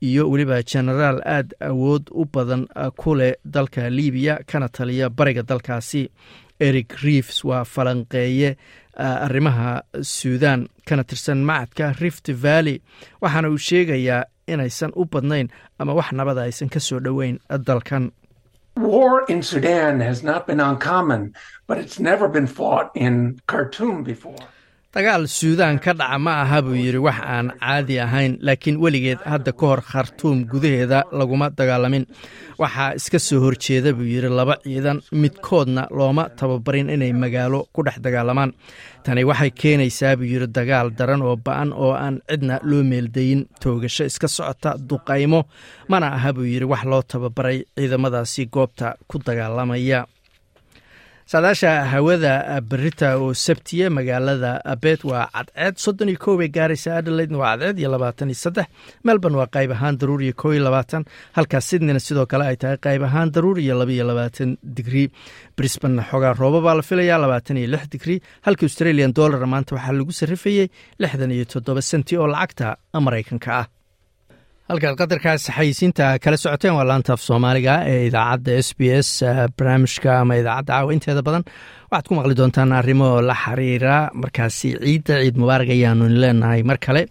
Iyo 0.00 0.30
weliba 0.30 0.62
genaraal 0.62 1.20
aad 1.24 1.52
awood 1.60 2.08
u 2.10 2.24
badan 2.24 2.64
ku 2.96 3.14
leh 3.14 3.34
dalka 3.44 3.90
libiya 3.90 4.40
kana 4.46 4.68
taliya 4.68 5.10
bariga 5.10 5.42
dalkaasi. 5.42 6.08
Eric 6.60 6.92
reeves 7.02 7.44
waa 7.44 7.64
falanqeeye 7.64 8.56
arrimaha 9.26 9.82
suudan 10.02 10.60
kana 10.88 11.04
tirsan 11.04 11.40
macadka 11.48 11.86
rift 12.00 12.26
valley. 12.44 12.76
Waxaana 13.22 13.48
uu 13.52 13.58
sheegayaa 13.68 14.24
inaysan 14.52 14.92
u 14.96 15.04
badnayn 15.12 15.48
ama 15.80 15.92
wax 15.98 16.08
nabada 16.12 16.42
aysan 16.48 16.68
ka 16.74 16.80
soo 16.80 17.00
dhoweyn 17.00 17.36
dalkan 17.68 18.04
Dagaal 24.90 25.28
suudaan 25.30 25.78
ka 25.78 25.92
dhaca 25.94 26.18
ma 26.18 26.42
aha 26.42 26.58
buu 26.66 26.74
yidhi 26.74 26.98
wax 26.98 27.18
aan 27.22 27.46
caadi 27.62 28.00
ahayn 28.02 28.32
laakiin 28.42 28.74
weligeed 28.82 29.20
hadda 29.22 29.52
ka 29.54 29.66
hor 29.70 29.80
khartuum 29.90 30.42
gudaheeda 30.50 31.04
laguma 31.18 31.46
dagaalamin. 31.58 32.04
Waxaa 32.58 32.94
iska 32.98 33.18
soo 33.22 33.38
horjeeda 33.44 33.92
buu 33.94 34.02
yidhi 34.02 34.26
laba 34.38 34.58
ciidan 34.66 34.98
midkoodna 35.14 35.86
looma 35.94 36.24
tababarin 36.38 36.90
inay 36.90 37.12
magaalo 37.14 37.68
ku 37.72 37.84
dhex 37.86 38.02
dagaalamaan. 38.02 38.50
Tani 39.06 39.22
waxay 39.30 39.50
keenaysaa 39.60 40.16
buu 40.18 40.26
yidhi 40.26 40.50
dagaal 40.50 40.90
daran 40.98 41.22
oo 41.22 41.36
ba'an 41.36 41.70
oo 41.72 41.94
aan 41.94 42.18
cidna 42.28 42.58
loo 42.66 42.82
meeldayin 42.82 43.46
toogasho 43.62 44.04
iska 44.10 44.26
socota 44.28 44.74
duqaymo. 44.74 45.40
Mana 45.88 46.06
aha 46.18 46.32
buu 46.34 46.50
yidhi 46.50 46.66
wax 46.66 46.82
loo 46.90 47.02
tababaray 47.06 47.62
ciidamadaasi 47.78 48.50
goobta 48.50 48.96
ku 49.06 49.22
dagaalamaya 49.22 50.02
saadaasha 51.30 51.72
hawada 51.92 52.60
berita 52.70 53.08
oo 53.22 53.34
sabtiye 53.34 53.86
magaalada 53.96 54.52
abed 54.72 55.00
waa 55.10 55.26
cadceed 55.34 55.76
soddon 55.84 56.08
iyo 56.10 56.18
kow 56.24 56.34
bay 56.40 56.48
gaaraysa 56.56 56.96
adelaidna 56.98 57.38
waa 57.38 57.52
cadceed 57.56 57.78
iyo 57.78 57.90
labaatan 57.94 58.28
iyo 58.32 58.38
saddex. 58.44 58.66
Melbourne 59.06 59.36
waa 59.38 59.46
qayb 59.46 59.70
ahaan 59.76 59.98
daruur 60.00 60.22
iyo 60.26 60.34
kow 60.34 60.50
iyo 60.54 60.64
labaatan 60.66 61.04
halka 61.36 61.60
sydneyna 61.60 62.00
sidoo 62.02 62.26
kale 62.26 62.44
ay 62.50 62.56
tahay 62.56 62.78
qayb 62.86 63.02
ahaan 63.06 63.30
daruur 63.30 63.58
iyo 63.62 63.78
laba 63.78 63.92
iyo 63.92 64.04
labaatan 64.10 64.56
digrii 64.62 65.06
brisbanna 65.56 66.02
xoogaa 66.10 66.34
rooba 66.34 66.60
baa 66.66 66.74
la 66.74 66.82
filayaa 66.82 67.18
labaatan 67.22 67.56
iyo 67.62 67.68
lix 67.74 67.84
digrii 67.94 68.18
halka 68.46 68.66
australian 68.66 69.12
dollar 69.14 69.46
maanta 69.46 69.76
waxaa 69.78 69.92
lagu 69.98 70.12
sarrifayey 70.12 70.66
lixdan 70.98 71.30
iyo 71.30 71.44
toddoba 71.52 71.82
senti 71.82 72.16
oo 72.18 72.26
lacagta 72.26 72.76
maraykanka 73.06 73.50
ah 73.60 73.66
halkaad 74.70 74.96
qadarkaas 75.00 75.44
xayisiinta 75.56 76.06
kala 76.24 76.36
socoteen 76.42 76.74
waa 76.78 76.86
laanta 76.90 77.12
af 77.16 77.22
soomaaliga 77.28 77.74
ee 77.92 78.06
idaacadda 78.08 78.52
s 78.66 78.68
b 78.78 78.80
s 79.08 79.10
barnaamijka 79.58 80.10
ama 80.22 80.34
idaacadda 80.42 80.72
caawa 80.74 80.92
inteeda 80.96 81.22
badan 81.28 81.44
waxaad 81.90 82.06
ku 82.08 82.14
maqli 82.14 82.34
doontaan 82.38 82.70
arrimo 82.72 83.18
la 83.28 83.34
xiriira 83.34 84.10
markaasi 84.14 84.68
ciidda 84.78 85.14
ciid 85.22 85.36
mubaarak 85.42 85.70
ayaanu 85.74 86.06
leenahay. 86.22 86.62
Mar 86.62 86.78
kale 86.78 87.02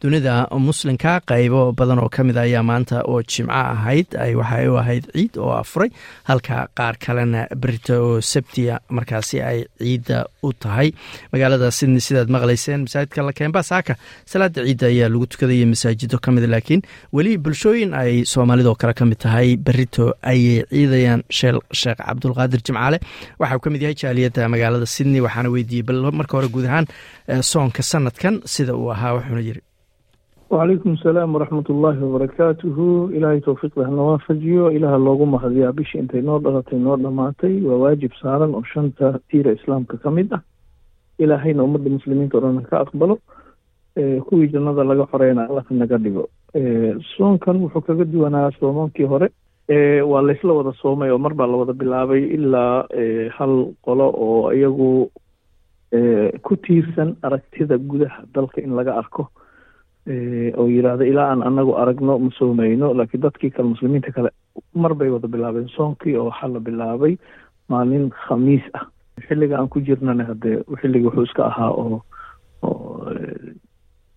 dunida 0.00 0.46
muslimka 0.66 1.12
qaybo 1.26 1.72
badan 1.74 1.98
oo 1.98 2.08
ka 2.08 2.22
mid 2.22 2.36
ayaa 2.38 2.62
maanta 2.62 3.02
oo 3.10 3.18
jimco 3.26 3.50
ahayd. 3.50 4.06
Waxay 4.14 4.68
u 4.70 4.76
ahayd 4.78 5.04
ciid 5.10 5.32
oo 5.42 5.50
afuray 5.58 5.90
halka 6.30 6.68
qaar 6.78 6.94
kalena 7.02 7.48
berita 7.62 7.98
oo 7.98 8.20
sabtiya 8.22 8.78
markaasi 8.96 9.42
ay 9.42 9.58
ciidda 9.82 10.26
u 10.46 10.52
tahay. 10.54 10.92
Magaalada 11.34 11.72
sydney 11.74 11.98
sidaad 12.00 12.30
maqlayseen 12.30 12.86
masaajidka 12.86 13.26
lakemba 13.26 13.62
saaka 13.66 13.98
salaada 14.24 14.62
ciidda 14.62 14.86
ayaa 14.86 15.08
lagu 15.10 15.26
tukadaya 15.26 15.66
masaajido 15.66 16.22
ka 16.22 16.30
mid 16.30 16.46
laakiin 16.46 16.82
weli 17.12 17.34
bulshooyin 17.42 17.90
ay 17.90 18.22
soomaalidoo 18.22 18.78
kale 18.78 18.94
ka 18.94 19.04
mid 19.04 19.18
tahay 19.18 19.56
berito 19.58 20.14
ayay 20.22 20.62
ciidayaan. 20.70 21.26
Sheekh 21.26 21.98
cabdulqaadir 22.06 22.62
jimcaale 22.62 23.02
waxauu 23.42 23.58
ka 23.66 23.70
mid 23.74 23.82
yahay 23.82 23.98
jaaliyadda 24.36 24.48
magaalada 24.54 24.86
sydney 24.86 25.20
waxaana 25.20 25.50
weydiiyey 25.50 25.82
bal 25.88 26.12
marka 26.12 26.36
hore 26.36 26.48
guud 26.48 26.64
ahaan 26.66 26.86
soonka 27.42 27.82
sanadkan 27.82 28.40
sida 28.44 28.74
uu 28.76 28.90
ahaa 28.92 29.14
wuxuuna 29.16 29.40
yiri 29.40 29.62
wacalaykum 30.50 30.92
asalaam 30.98 31.34
waraxmat 31.34 31.68
ullaahi 31.68 32.00
wabarakaatuhu 32.04 33.10
ilaahay 33.16 33.40
towfiiqda 33.40 33.84
hana 33.84 34.02
waafajiyo. 34.02 34.70
Ilaaha 34.76 34.98
loogu 34.98 35.26
mahadiyaa 35.26 35.72
bishii 35.72 35.98
intay 36.00 36.22
noo 36.22 36.38
dhalatay 36.38 36.78
noo 36.78 36.96
dhammaatay 36.96 37.60
waa 37.68 37.76
waajib 37.84 38.12
saaran 38.22 38.54
oo 38.54 38.62
shanta 38.72 39.18
tiira 39.28 39.52
islaamka 39.52 39.96
ka 40.02 40.10
mid 40.10 40.32
ah. 40.32 40.40
Ilaahayna 41.18 41.62
ummadda 41.64 41.90
muslimiinta 41.90 42.38
o 42.38 42.40
dhan 42.40 42.62
ka 42.70 42.80
aqbalo. 42.84 43.18
Kuwii 44.28 44.48
jannada 44.52 44.84
laga 44.84 45.04
xoreyna 45.12 45.44
allah 45.48 45.64
naga 45.70 45.98
dhigo. 45.98 46.24
Soonkan 47.16 47.56
wuxuu 47.62 47.80
kaga 47.84 48.04
duwanaa 48.04 48.50
soomaankii 48.60 49.04
hore 49.12 49.28
waa 49.68 50.22
laysla 50.22 50.52
wada 50.52 50.72
soomay 50.80 51.10
oo 51.10 51.18
mar 51.18 51.34
baa 51.34 51.46
la 51.46 51.56
wada 51.60 51.72
bilaabay 51.72 52.22
ilaa 52.36 52.86
hal 53.38 53.74
qolo 53.84 54.06
oo 54.16 54.52
iyagu 54.52 55.10
ku 56.42 56.56
tiirsan 56.56 57.16
aragtida 57.22 57.76
gudaha 57.78 58.24
dalka 58.34 58.60
in 58.60 58.72
laga 58.76 58.96
arko. 58.96 59.28
Oo 60.58 60.66
yidhaahda 60.72 61.04
ilaa 61.04 61.28
aan 61.32 61.42
anagu 61.44 61.76
aragno 61.76 62.18
ma 62.18 62.30
soomayno 62.38 62.94
laakiin 62.96 63.20
dadkii 63.22 63.50
kale 63.50 63.68
muslimiinta 63.68 64.12
kale 64.12 64.30
mar 64.74 64.94
bay 64.94 65.08
wada 65.12 65.28
bilaabeen. 65.28 65.68
Soonkii 65.76 66.16
oo 66.16 66.28
waxaa 66.32 66.48
la 66.48 66.60
bilaabay 66.60 67.16
maalin 67.68 68.08
khamiis 68.10 68.64
ah. 68.74 68.86
Xilliga 69.28 69.58
aan 69.58 69.68
ku 69.68 69.80
jirnana 69.80 70.24
hadee 70.24 70.64
xilliga 70.80 71.08
wuxuu 71.12 71.24
iska 71.28 71.44
ahaa 71.46 71.70
oo 71.70 72.00
oo 72.62 73.04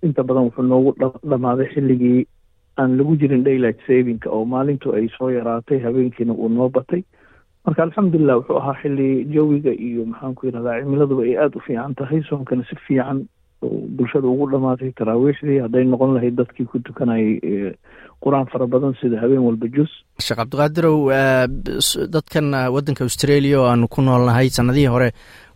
inta 0.04 0.24
badan 0.24 0.48
wuxuu 0.48 0.64
noogu 0.64 0.96
dhamaaday 1.30 1.68
xilligii 1.74 2.28
aan 2.78 2.98
lagu 2.98 3.16
jirin 3.22 3.44
daylight 3.44 3.80
savinka 3.88 4.30
oo 4.30 4.46
maalintu 4.46 4.94
ay 4.96 5.08
soo 5.18 5.30
yaraatay 5.30 5.80
habeenkiina 5.86 6.34
uu 6.34 6.50
noo 6.50 6.70
batay. 6.70 7.04
Marka 7.66 7.84
alxamdulilah 7.84 8.38
wuxuu 8.40 8.58
ahaa 8.58 8.78
xilli 8.82 9.26
jawiga 9.34 9.72
iyo 9.88 10.06
maxaan 10.06 10.34
ku 10.36 10.46
yidhahdaa 10.48 10.82
cimiladuba 10.82 11.24
ay 11.28 11.38
aada 11.38 11.58
u 11.58 11.62
fiican 11.68 11.94
tahay. 11.96 12.24
Soonkana 12.30 12.64
si 12.70 12.76
fiican 12.88 13.28
bulshada 13.98 14.28
ugu 14.28 14.48
dhamaatay 14.52 14.92
taraawiixdii. 14.98 15.60
Hadday 15.66 15.84
noqon 15.86 16.16
lahayd 16.18 16.36
dadkii 16.42 16.66
ku 16.66 16.80
tukanayay 16.80 17.76
qur'aan 18.24 18.50
fara 18.54 18.66
badan 18.68 18.94
sida 19.02 19.22
habeen 19.22 19.46
walba 19.46 19.68
jus. 19.76 19.92
Sheekh 20.18 20.38
cabdiqaadirow 20.42 20.98
dadkan 22.16 22.50
waddanka 22.74 23.04
australia 23.06 23.60
oo 23.62 23.68
aanu 23.70 23.88
ku 23.88 24.02
noolnahay 24.02 24.50
sanadihii 24.50 24.90
hore 24.96 25.10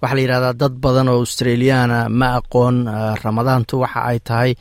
waxaa 0.05 0.15
la 0.17 0.21
yidhahdaa 0.23 0.53
dad 0.61 0.73
badan 0.83 1.07
oo 1.11 1.17
australiyaana 1.25 1.97
ma 2.19 2.27
aqoon 2.39 2.77
ramadaantu 3.25 3.73
waxa 3.83 4.01
ay 4.11 4.19
tahay 4.27 4.51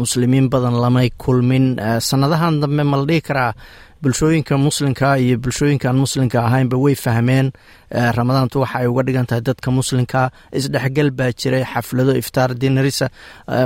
muslimiin 0.00 0.46
badan 0.52 0.74
lamay 0.84 1.08
kulmin. 1.22 1.66
Sanadahan 2.08 2.54
dambe 2.62 2.82
ma 2.90 2.96
la 3.00 3.04
dhihi 3.10 3.22
karaa 3.28 3.52
bulshooyinka 4.02 4.54
muslimka 4.66 5.08
iyo 5.24 5.36
bulshooyinka 5.44 5.86
aan 5.88 5.98
muslimka 6.04 6.38
ahaynba 6.48 6.76
way 6.84 6.94
fahmeen. 7.04 7.46
Ramadaantu 8.18 8.56
waxa 8.62 8.76
ay 8.82 8.86
uga 8.92 9.02
dhigan 9.06 9.26
tahay 9.28 9.42
dadka 9.48 9.68
muslimka. 9.78 10.20
Isdhexgal 10.58 11.10
baa 11.18 11.30
jiray 11.40 11.64
xaflado 11.72 12.12
iftaar 12.20 12.50
dinarisa 12.60 13.06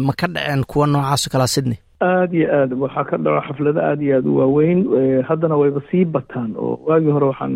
ma 0.07 0.12
ka 0.21 0.26
dhaceen 0.35 0.62
kuwa 0.71 0.87
noocaaso 0.92 1.26
kalaa 1.33 1.50
sydney 1.54 1.78
aada 2.00 2.35
iyo 2.37 2.47
aad. 2.55 2.73
Waxaa 2.73 3.05
ka 3.05 3.17
dhaco 3.19 3.40
xaflado 3.49 3.81
aada 3.81 4.02
iyo 4.02 4.17
aada 4.17 4.28
u 4.31 4.37
waaweyn. 4.38 4.81
Haddana 5.28 5.57
wayba 5.57 5.81
sii 5.90 6.05
bataan 6.05 6.55
oo 6.57 6.78
waagii 6.87 7.11
hore 7.11 7.26
waxaan 7.26 7.55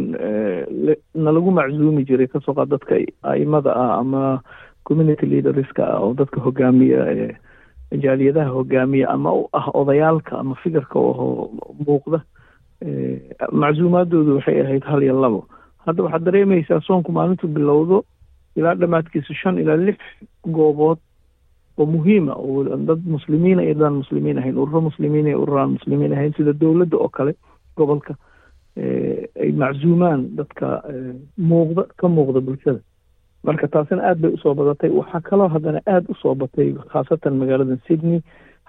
nalagu 1.14 1.50
maczuumi 1.50 2.04
jiray 2.04 2.26
ka 2.26 2.40
soo 2.40 2.54
qaad 2.54 2.68
dadka 2.74 2.94
aimada 3.22 3.70
ah 3.74 3.98
ama 4.00 4.42
community 4.84 5.26
leaderska 5.26 5.82
ah 5.86 6.00
oo 6.02 6.14
dadka 6.14 6.40
hogaamiya 6.40 7.34
jaaliyadaha 7.92 8.50
hogaamiya 8.50 9.08
ama 9.10 9.32
u 9.32 9.48
ah 9.52 9.68
odayaalka 9.74 10.38
ama 10.38 10.54
fikirka 10.62 10.98
oo 10.98 11.50
muuqda. 11.86 12.20
Maczuumaadoodu 13.52 14.36
waxay 14.36 14.60
ahayd 14.60 14.84
hal 14.84 15.02
iyo 15.02 15.20
labo. 15.20 15.46
Hadda 15.86 16.02
waxaad 16.02 16.24
dareemaysaa 16.24 16.80
soonku 16.80 17.12
maalintu 17.12 17.46
bilowdo 17.48 18.04
ilaa 18.56 18.74
dhammaadkiisa 18.74 19.34
shan 19.34 19.58
ilaa 19.58 19.76
lix 19.76 19.98
goobood 20.46 20.98
oo 21.78 21.86
muhiima 21.86 22.34
oo 22.36 22.64
dad 22.64 23.00
muslimiina 23.06 23.62
iyo 23.64 23.74
dadaan 23.74 23.94
muslimiin 24.02 24.38
ahayn 24.38 24.58
ururo 24.58 24.80
muslimiin 24.80 25.26
iyo 25.26 25.42
ururaan 25.42 25.70
muslimiin 25.76 26.12
ahayn 26.12 26.32
sida 26.36 26.52
dowladda 26.52 26.96
oo 26.98 27.08
kale 27.08 27.34
gobolka 27.76 28.14
ay 29.42 29.52
maczuumaan 29.52 30.20
dadka 30.36 30.82
muuqda 31.38 31.82
ka 31.96 32.08
muuqda 32.08 32.40
bulshada 32.40 32.80
marka 33.44 33.68
taasina 33.68 34.02
aada 34.02 34.20
bay 34.22 34.32
u 34.34 34.38
soo 34.42 34.54
badatay 34.54 34.90
waxaa 34.90 35.20
kaloo 35.20 35.48
haddana 35.48 35.80
aada 35.86 36.06
u 36.08 36.14
soo 36.22 36.34
batay 36.34 36.72
khaasatan 36.92 37.36
magaalada 37.40 37.76
sydney 37.86 38.20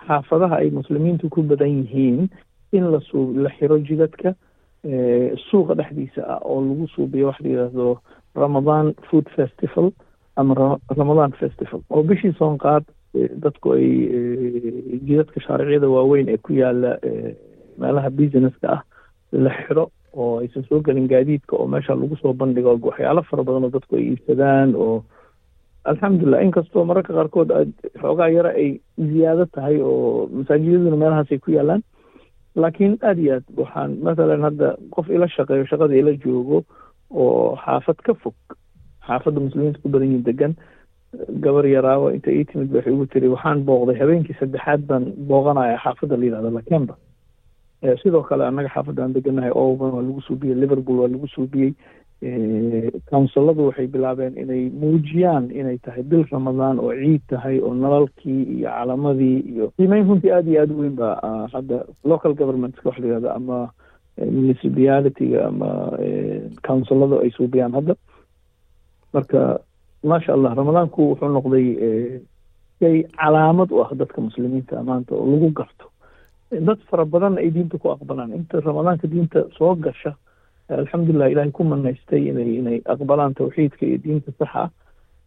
xaafadaha 0.08 0.56
ay 0.64 0.70
muslimiintu 0.80 1.30
ku 1.30 1.42
badan 1.44 1.70
yihiin 1.84 2.28
in 2.74 2.84
la 2.92 3.00
suu 3.00 3.34
la 3.44 3.50
xiro 3.58 3.78
jidadka 3.80 4.34
suuqa 5.50 5.74
dhexdiisa 5.80 6.22
ah 6.34 6.40
oo 6.44 6.60
lagu 6.62 6.88
suubiyo 6.96 7.28
waxa 7.28 7.44
la 7.44 7.50
yidhaahdo 7.50 7.98
ramadan 8.36 8.94
food 9.10 9.26
festival 9.36 9.92
ama 10.36 10.78
ramadan 10.98 11.32
festival. 11.42 11.82
Oo 11.90 12.04
bishii 12.04 12.34
soonqaad 12.40 12.84
dadku 13.44 13.74
ay 13.78 13.88
jidadka 15.08 15.40
shaariciyada 15.46 15.90
waaweyn 15.96 16.30
ee 16.34 16.38
ku 16.38 16.54
yaalla 16.62 16.92
meelaha 17.82 18.10
businesska 18.10 18.68
ah 18.76 18.82
la 19.32 19.52
xiro 19.60 19.86
oo 20.14 20.40
aysan 20.42 20.64
soo 20.70 20.80
gelin 20.88 21.08
gaadiidka 21.12 21.56
oo 21.58 21.68
meesha 21.68 21.96
lagu 21.96 22.16
soo 22.22 22.34
bandhigo 22.34 22.74
waxyaalo 22.90 23.22
fara 23.30 23.44
badan 23.44 23.64
oo 23.68 23.74
dadku 23.76 23.96
ay 24.00 24.06
iibsadaan 24.10 24.76
oo 24.76 25.04
alxamdulilah 25.90 26.42
inkastoo 26.46 26.86
mararka 26.90 27.14
qaarkood 27.18 27.50
xoogaa 28.02 28.30
yaro 28.36 28.50
ay 28.50 28.70
ziyaado 28.98 29.46
tahay 29.56 29.78
oo 29.82 30.28
masaajidaduna 30.38 30.98
meelahaasay 31.02 31.40
ku 31.46 31.52
yaalaan 31.58 31.82
laakiin 32.56 32.98
aada 33.02 33.22
iyo 33.22 33.34
aad 33.38 33.46
waxaan 33.62 33.92
mathalan 34.06 34.42
hadda 34.48 34.68
qof 34.96 35.10
ila 35.10 35.28
shaqeeyo 35.36 35.66
shaqada 35.72 35.96
ila 36.02 36.14
joogo 36.26 36.64
oo 37.24 37.56
xaafad 37.66 38.00
ka 38.06 38.14
fog 38.24 38.38
xaafadda 39.08 39.40
muslimiinta 39.46 39.80
ku 39.84 39.90
badan 39.90 40.08
yihiin 40.10 40.24
degan 40.30 40.54
gabar 41.46 41.66
yaraawo 41.68 42.12
inta 42.16 42.32
ii 42.32 42.46
timid 42.50 42.70
ba 42.72 42.78
waxay 42.80 42.94
ugu 42.94 43.06
tiri 43.14 43.28
waxaan 43.36 43.64
booqday 43.68 43.98
habeenkii 44.02 44.38
saddexaad 44.40 44.82
baan 44.90 45.04
booqanaya 45.30 45.78
xaafadda 45.84 46.18
la 46.18 46.26
yidhahdo 46.26 46.50
lakemba. 46.58 46.96
Sidoo 48.02 48.24
kale 48.24 48.46
annaga 48.48 48.70
xaafadda 48.76 49.04
aan 49.04 49.14
deganahay 49.14 49.52
ovan 49.54 49.92
waa 49.94 50.02
lagu 50.08 50.22
suubiyey 50.28 50.56
liverpool 50.56 51.00
waa 51.04 51.08
lagu 51.14 51.28
suubiyey 51.28 51.74
counsiladu 53.12 53.66
waxay 53.68 53.88
bilaabeen 53.94 54.38
inay 54.38 54.70
muujiyaan 54.82 55.52
inay 55.52 55.78
tahay 55.86 56.04
bil 56.04 56.24
ramadaan 56.32 56.80
oo 56.80 56.94
ciid 56.96 57.22
tahay 57.30 57.60
oo 57.60 57.74
nalalkii 57.76 58.42
iyo 58.58 58.70
calamadii 58.72 59.40
iyo 59.52 59.66
qiimeyn 59.78 60.08
runtii 60.08 60.32
aada 60.32 60.50
iyo 60.52 60.62
aada 60.62 60.74
weyn 60.82 60.96
ba 60.96 61.10
hadda 61.54 61.78
local 62.12 62.34
governmentska 62.34 62.90
waxa 62.90 63.02
la 63.02 63.08
yihahdo 63.08 63.30
ama 63.38 63.58
municipalityga 64.38 65.40
ama 65.52 65.70
counsiladu 66.68 67.20
ay 67.24 67.30
suubiyaan 67.38 67.74
hadda 67.78 67.94
marka 69.14 69.40
maasha 70.10 70.34
allah 70.36 70.52
ramadaanku 70.60 71.00
wuxuu 71.12 71.30
noqday 71.38 71.68
shay 72.80 72.96
calaamad 73.20 73.70
u 73.72 73.82
ah 73.86 73.90
dadka 74.02 74.20
muslimiinta 74.28 74.84
maanta 74.90 75.12
oo 75.16 75.26
lagu 75.32 75.50
garto. 75.60 75.86
Dad 76.68 76.80
fara 76.90 77.06
badan 77.14 77.38
ay 77.42 77.50
diinta 77.56 77.78
ku 77.82 77.88
aqbalaan. 77.96 78.34
Inta 78.38 78.60
ramadaanka 78.62 79.06
diinta 79.14 79.40
soo 79.58 79.74
gasha 79.86 80.12
alxamdulilah 80.70 81.30
ilahay 81.34 81.52
ku 81.58 81.64
manaystay 81.64 82.22
inay 82.30 82.50
inay 82.62 82.78
aqbalaan 82.94 83.34
tawxiidka 83.38 83.84
iyo 83.86 83.98
diinta 84.06 84.32
saxa 84.40 84.60
ah 84.66 84.70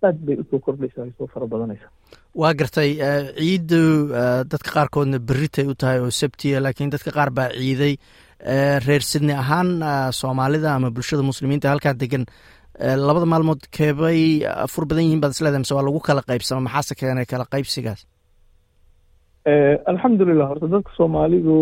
aad 0.06 0.16
bay 0.26 0.36
u 0.42 0.44
soo 0.50 0.58
kordhaysaa 0.64 1.02
ay 1.06 1.12
soo 1.18 1.26
fara 1.32 1.46
badanaysaa. 1.52 1.90
Waa 2.40 2.52
gartay 2.60 2.90
ciiddu 3.38 3.82
dadka 4.52 4.70
qaarkoodna 4.76 5.18
beritay 5.28 5.66
u 5.72 5.74
tahay 5.80 5.98
oo 6.04 6.10
sabtiya 6.20 6.60
laakiin 6.64 6.90
dadka 6.94 7.10
qaar 7.16 7.30
baa 7.38 7.50
ciiday. 7.58 7.94
Reer 8.86 9.02
sidney 9.10 9.34
ahaan 9.42 9.70
soomaalida 10.20 10.74
ama 10.76 10.90
bulshada 10.94 11.22
muslimiinta 11.30 11.72
halkaa 11.72 11.94
degan 12.02 12.24
labada 12.80 13.26
maalmood 13.32 13.62
keebay 13.76 14.20
fur 14.72 14.84
badan 14.90 15.04
yihiin 15.06 15.20
baad 15.22 15.32
isleedahay 15.36 15.62
mise 15.64 15.74
waa 15.76 15.86
lagu 15.88 16.00
kala 16.08 16.22
qaybsama 16.30 16.60
maxaase 16.66 16.94
keenay 17.00 17.26
kala 17.32 17.44
qaybsigaas? 17.54 18.00
Alxamdulilah 19.90 20.46
horta 20.50 20.66
dadka 20.74 20.90
soomaalidu 20.98 21.56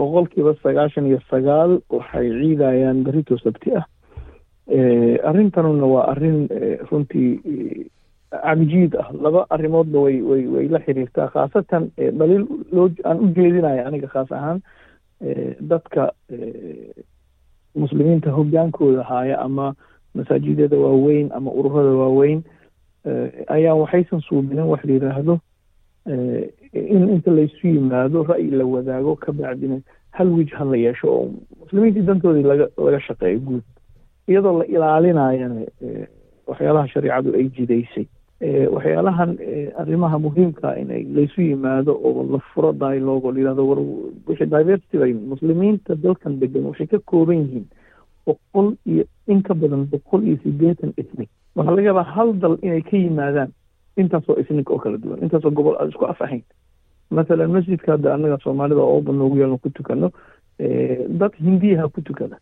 boqolkiiba 0.00 0.52
sagaashan 0.62 1.06
iyo 1.10 1.20
sagaal 1.30 1.70
waxay 1.96 2.26
ciidayaan 2.40 3.04
berito 3.06 3.34
sabti 3.44 3.70
ah. 3.80 3.84
Arrintanuna 5.28 5.86
waa 5.94 6.04
arrin 6.12 6.38
runtii 6.90 7.30
cabjiid 8.32 8.92
ah. 9.02 9.08
Laba 9.24 9.46
arrimoodba 9.54 9.98
way 10.06 10.16
way 10.30 10.42
way 10.54 10.66
la 10.68 10.78
xiriirtaa 10.86 11.28
khaasatan 11.34 11.90
dhaliil 12.18 12.44
loo 12.72 12.88
aan 13.08 13.18
u 13.24 13.32
jeedinaya 13.36 13.86
aniga 13.88 14.08
khaas 14.14 14.30
ahaan 14.38 14.58
dadka 15.70 16.02
muslimiinta 17.82 18.30
hoggaankooda 18.36 19.02
haaya 19.10 19.36
ama 19.46 19.74
masaajidada 20.18 20.76
waaweyn 20.84 21.30
ama 21.38 21.50
ururada 21.58 21.94
waaweyn 22.02 22.40
ayaa 23.56 23.74
waxaysan 23.82 24.20
suubinin 24.28 24.66
wax 24.72 24.84
la 24.84 24.92
yidhaahdo 24.94 25.38
in 26.92 27.02
inta 27.14 27.30
laysu 27.30 27.66
yimaado 27.68 28.22
ra'yi 28.30 28.50
la 28.50 28.64
wadaago 28.64 29.16
ka 29.16 29.32
hal 30.18 30.28
wej 30.36 30.50
ha 30.58 30.64
la 30.64 30.76
yeesho 30.76 31.06
oo 31.08 31.30
muslimiintii 31.60 32.02
dantoodii 32.08 32.42
laga 32.42 32.66
laga 32.76 33.00
shaqeeyo 33.00 33.38
guud. 33.40 33.62
Iyadoo 34.28 34.58
la 34.58 34.64
ilaalinayana 34.66 35.62
waxyaalaha 36.46 36.88
shareicadu 36.88 37.34
ay 37.38 37.46
jidaysay. 37.56 38.06
Waxyaalahan 38.74 39.38
arrimaha 39.78 40.18
muhiimka 40.18 40.74
inay 40.80 41.02
laysu 41.16 41.42
yimaado 41.42 41.92
oo 42.02 42.24
la 42.32 42.38
furo 42.50 42.72
dialogue 42.72 43.26
oo 43.28 43.32
la 43.32 43.38
yidhahdo 43.40 43.68
war 43.68 43.78
wixii 44.26 44.46
diversity 44.56 44.98
bay 44.98 45.12
muslimiinta 45.12 45.94
dalkan 45.94 46.40
degan 46.40 46.66
waxay 46.66 46.86
ka 46.86 46.98
kooban 46.98 47.36
yihiin 47.44 47.66
boqol 48.28 48.68
iyo 48.92 49.04
in 49.32 49.42
ka 49.42 49.54
badan 49.54 49.84
boqol 49.92 50.22
iyo 50.28 50.36
siddeetan 50.44 50.92
ethnic. 51.00 51.28
Waxaa 51.56 51.74
laga 51.76 51.88
yaabaa 51.90 52.08
hal 52.14 52.32
dal 52.42 52.56
inay 52.62 52.82
ka 52.90 52.96
yimaadaan 52.96 53.50
intaasoo 54.00 54.36
ethnic 54.40 54.70
oo 54.70 54.78
kala 54.78 54.98
duwan 55.02 55.22
intaasoo 55.24 55.50
gobol 55.58 55.76
aan 55.80 55.88
isku 55.92 56.04
af 56.06 56.20
ahayn. 56.26 56.42
Mathalan 57.10 57.50
masjidka 57.56 57.92
hadda 57.96 58.14
annaga 58.14 58.38
soomaalida 58.44 58.82
ooba 58.94 59.12
noogu 59.12 59.36
yeelno 59.40 59.58
ku 59.62 59.70
tukano 59.76 60.10
dad 61.20 61.32
hindiyaha 61.46 61.88
ku 61.94 62.00
tukada. 62.02 62.36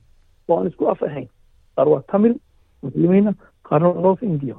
Oo 0.49 0.59
aan 0.59 0.66
isku 0.70 0.88
af 0.92 1.03
ahayn. 1.03 1.29
Qaar 1.77 1.88
waa 1.92 2.03
tamil 2.12 2.35
muslimiina 2.83 3.33
qaarna 3.68 3.92
north 4.05 4.22
india. 4.22 4.57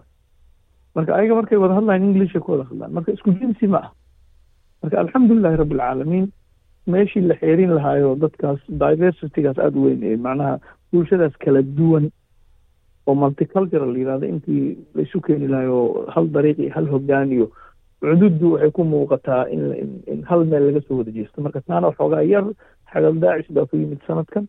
Marka 0.95 1.11
ayaga 1.17 1.35
markay 1.39 1.57
wada 1.63 1.75
hadlayan 1.77 2.03
englisha 2.09 2.39
ku 2.39 2.51
wada 2.53 2.65
hadlaan. 2.69 2.91
Marka 2.97 3.11
isku 3.17 3.31
jinsi 3.39 3.67
ma 3.67 3.79
ah 3.85 3.91
marka 4.81 4.95
alxamdulilahi 5.03 5.57
rabbi 5.61 5.75
alcaalamiin 5.75 6.27
meeshii 6.93 7.21
la 7.29 7.35
xeerin 7.41 7.71
lahaayo 7.77 8.15
dadkaas 8.23 8.59
diversitygaas 8.81 9.57
aada 9.59 9.77
u 9.79 9.83
weyn 9.85 10.03
ee 10.09 10.15
macnaha 10.25 10.53
bulshadaas 10.91 11.35
kala 11.43 11.61
duwan 11.61 12.05
oo 13.07 13.15
multicultural 13.15 13.91
la 13.93 13.99
yidhahdo 13.99 14.25
intii 14.33 14.77
laisu 14.95 15.21
keeni 15.21 15.47
lahay 15.47 15.67
oo 15.67 16.05
hal 16.15 16.27
dariiq 16.35 16.59
hal 16.75 16.87
hoggaan 16.93 17.31
iyo 17.31 17.47
cududdu 18.01 18.51
waxay 18.53 18.71
ku 18.71 18.83
muuqataa 18.83 19.43
in 20.11 20.23
hal 20.29 20.45
meel 20.45 20.63
laga 20.67 20.81
soo 20.87 20.97
wada 20.99 21.11
jeesto 21.11 21.41
marka 21.41 21.61
taana 21.61 21.87
waxoogaa 21.91 22.21
yar 22.33 22.45
xagal 22.93 23.15
daacish 23.23 23.51
baa 23.55 23.65
ku 23.65 23.75
yimid 23.77 24.01
sanadkan. 24.07 24.45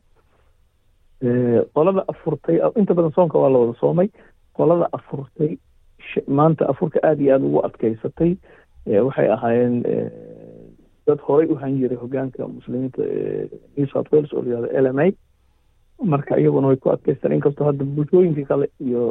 Qolada 1.74 2.04
afurtay 2.12 2.58
inta 2.78 2.94
badan 2.94 3.12
soonka 3.16 3.38
waa 3.38 3.50
la 3.50 3.58
wada 3.58 3.74
soomay. 3.80 4.08
Qolada 4.56 4.86
afurtay 4.92 5.58
maanta 6.28 6.68
afurka 6.68 6.98
aada 7.02 7.22
iyo 7.22 7.34
aada 7.34 7.46
ugu 7.46 7.60
adkaysatay. 7.66 8.36
Waxay 8.86 9.28
ahaayeen 9.36 9.82
dad 11.06 11.18
horay 11.26 11.46
u 11.50 11.56
han 11.56 11.78
jiray 11.80 11.98
hogaanka 11.98 12.46
muslimiinta 12.48 13.02
new 13.76 13.86
south 13.92 14.12
wales 14.12 14.32
oo 14.32 14.42
layihahdo 14.42 14.68
l 14.84 14.86
m 14.92 14.98
a 15.02 15.06
marka 16.12 16.38
iyaguna 16.40 16.68
way 16.70 16.76
ku 16.82 16.90
adkaystaan 16.94 17.32
inkastoo 17.36 17.66
hadda 17.68 17.84
bulshooyinkii 17.84 18.44
kale 18.50 18.66
iyo 18.86 19.02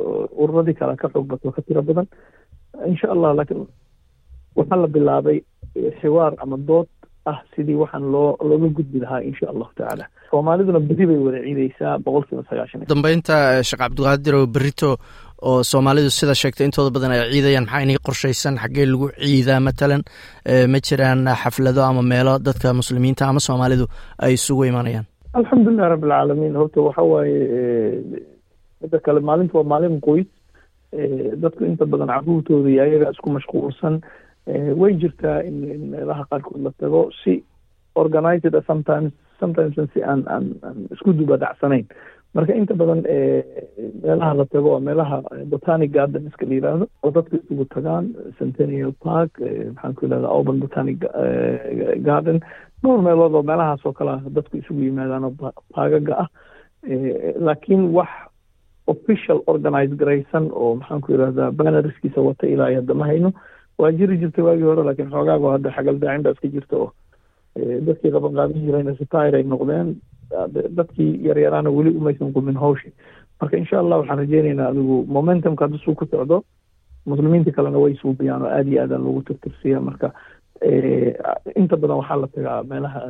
ururadii 0.41 0.73
kale 0.80 0.95
ka 1.02 1.08
xoog 1.13 1.26
bato 1.32 1.52
ka 1.52 1.62
tiro 1.62 1.82
badan 1.82 2.08
insha 2.91 3.08
allah 3.13 3.30
laakiin 3.38 3.67
waxaa 4.58 4.80
la 4.84 4.88
bilaabay 4.95 5.38
xiwaar 6.02 6.34
ama 6.43 6.58
dood 6.69 6.88
ah 7.32 7.39
sidii 7.56 7.76
waxaan 7.84 8.06
loo 8.13 8.30
looga 8.50 8.67
gudbi 8.78 9.00
lahaa 9.04 9.21
insha 9.30 9.45
allahu 9.52 9.71
tacaala. 9.78 10.06
Soomaaliduna 10.32 10.80
beri 10.89 11.06
bay 11.10 11.19
wada 11.26 11.39
ciideysaa 11.45 11.93
boqolkiiba 12.06 12.43
sagaashan. 12.50 12.88
Dambeynta 12.91 13.36
sheekh 13.67 13.80
cabdiqaadir 13.84 14.36
oo 14.39 14.45
berito 14.56 14.89
oo 15.50 15.60
soomaalidu 15.71 16.10
sida 16.19 16.36
sheegtay 16.41 16.65
intooda 16.67 16.91
badan 16.95 17.12
ay 17.15 17.21
ciidayaan 17.34 17.65
maxaa 17.67 17.84
inay 17.86 18.00
qorshaysan 18.08 18.56
xaggee 18.63 18.86
lagu 18.91 19.08
ciidaa 19.28 19.60
matalan? 19.67 20.02
Ma 20.71 20.80
jiraan 20.88 21.21
xaflado 21.41 21.82
ama 21.89 22.02
meelo 22.12 22.34
dadka 22.47 22.67
muslimiinta 22.80 23.23
ama 23.30 23.39
soomaalidu 23.47 23.86
ay 24.23 24.34
isugu 24.39 24.63
imanayaan 24.71 25.06
alxamdulilah 25.38 25.89
rabbi 25.93 26.08
alcaalamiin 26.08 26.56
horta 26.60 26.82
waxa 26.88 27.04
waaye 27.12 27.38
midda 28.82 29.00
kale 29.06 29.19
maalinta 29.30 29.58
waa 29.60 29.69
maalin 29.73 29.97
qoys 30.08 30.28
dadku 31.43 31.63
inta 31.69 31.86
badan 31.91 32.10
caruurtooda 32.13 32.69
iyo 32.73 32.82
ayaga 32.88 33.12
isku 33.15 33.30
mashquulsan 33.38 33.95
way 34.82 34.91
jirtaa 35.02 35.38
in 35.50 35.58
in 35.76 35.82
meelaha 35.93 36.23
qaarkood 36.32 36.62
la 36.67 36.71
tago 36.82 37.02
si 37.23 37.34
organized 38.04 38.56
sometimes 38.69 39.12
sometimes 39.41 39.76
si 39.93 40.00
aan 40.12 40.21
aan 40.36 40.45
aan 40.67 40.78
isku 40.95 41.13
duba 41.19 41.38
dhacsanayn 41.43 41.86
marka 42.36 42.54
inta 42.62 42.73
badan 42.82 43.02
meelaha 44.04 44.34
la 44.39 44.45
tago 44.54 44.69
waa 44.76 44.84
meelaha 44.89 45.17
botanic 45.54 45.91
gardenska 45.97 46.45
la 46.50 46.54
yidhaahdo 46.58 46.86
oo 47.04 47.12
dadku 47.17 47.36
isugu 47.41 47.65
tagaan 47.76 48.06
centennial 48.39 48.93
park 49.08 49.34
maxaan 49.76 49.93
ku 49.97 50.06
yidhahda 50.06 50.28
auburn 50.38 50.60
botanic 50.65 50.97
garden 52.10 52.39
dhowr 52.84 53.02
meelood 53.02 53.34
oo 53.36 53.44
meelahaas 53.44 53.86
oo 53.86 53.94
kale 53.94 54.12
ah 54.12 54.22
dadku 54.36 54.58
isugu 54.58 54.82
yimaadaan 54.88 55.24
oo 55.28 55.34
baagaga 55.76 56.13
ah 56.24 56.30
laakiin 57.48 57.84
wax 57.98 58.10
official 58.88 59.40
organize 59.48 59.96
garaysan 60.02 60.50
oo 60.54 60.76
maxaan 60.76 61.02
ku 61.02 61.12
yidhahdaa 61.12 61.52
bannerskiisa 61.52 62.22
wata 62.22 62.48
ilaa 62.48 62.72
hadda 62.76 62.94
ma 62.94 63.06
hayno 63.10 63.32
waa 63.78 63.92
jiri 63.92 64.18
jirtay 64.18 64.44
waagii 64.46 64.63
hore 64.70 64.84
laakiin 64.84 65.10
xoogaago 65.12 65.52
hadda 65.56 65.72
xagal 65.76 66.00
daacin 66.00 66.24
baa 66.24 66.32
iska 66.36 66.48
jirta 66.56 66.76
oo 66.78 66.90
dadkii 67.88 68.12
qabanqaabin 68.16 68.66
jirayna 68.66 68.94
retire 69.00 69.38
ay 69.38 69.44
noqdeen 69.44 69.96
dadkii 70.78 71.12
yaryaraana 71.28 71.70
weli 71.78 71.92
umaysan 71.98 72.34
qumin 72.34 72.56
hawshi. 72.63 72.92
Marka 73.42 73.58
insha 73.58 73.80
allah 73.80 73.98
waxaan 74.02 74.20
rajeynaynaa 74.24 74.68
adigu 74.72 75.06
momentumka 75.08 75.66
hadda 75.66 75.78
suu 75.84 75.96
ku 75.96 76.06
socdo 76.06 76.44
muslimiinta 77.06 77.52
kalena 77.52 77.78
way 77.84 77.96
suubiyaan 78.02 78.42
oo 78.46 78.50
aada 78.50 78.70
iyo 78.70 78.82
aadaan 78.82 79.04
loogu 79.04 79.22
tirtirsiya 79.28 79.80
marka 79.82 80.12
inta 81.56 81.76
badan 81.78 81.98
waxaa 82.02 82.17
la 82.22 82.28
tagaa 82.36 82.63
meelaha 82.70 83.02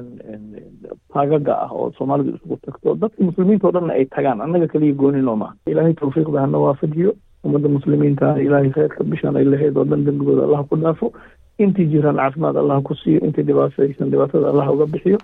taagaga 1.13 1.53
ah 1.65 1.71
oo 1.71 1.91
soomaalidu 1.97 2.35
isugu 2.37 2.57
tagto. 2.65 2.95
Dadka 2.95 3.23
muslimiinta 3.23 3.67
o 3.67 3.71
dhanna 3.71 3.93
ay 3.93 4.05
tagaan. 4.05 4.41
Annaga 4.41 4.67
kaliya 4.67 4.93
gooninoo 4.93 5.35
maaha 5.35 5.55
ilaahay 5.71 5.93
tawfiiqda 5.93 6.41
hana 6.45 6.57
waafajiyo 6.59 7.13
ummadda 7.45 7.69
muslimiinta 7.69 8.35
ilaahay 8.45 8.69
kheyrka 8.75 9.03
bishan 9.03 9.35
ay 9.37 9.45
lahayd 9.45 9.77
oo 9.77 9.85
dhan 9.85 10.05
dembigooda 10.05 10.43
allah 10.47 10.63
ku 10.69 10.75
dhaafo. 10.75 11.13
Intii 11.57 11.87
jiraan 11.91 12.17
caafimaad 12.21 12.57
allah 12.57 12.81
ku 12.83 12.93
siiyo. 12.95 13.19
Intii 13.25 13.43
dhibaataysan 13.47 14.11
dhibaatada 14.11 14.49
allah 14.51 14.67
uga 14.73 14.85
bixiyo. 14.85 15.17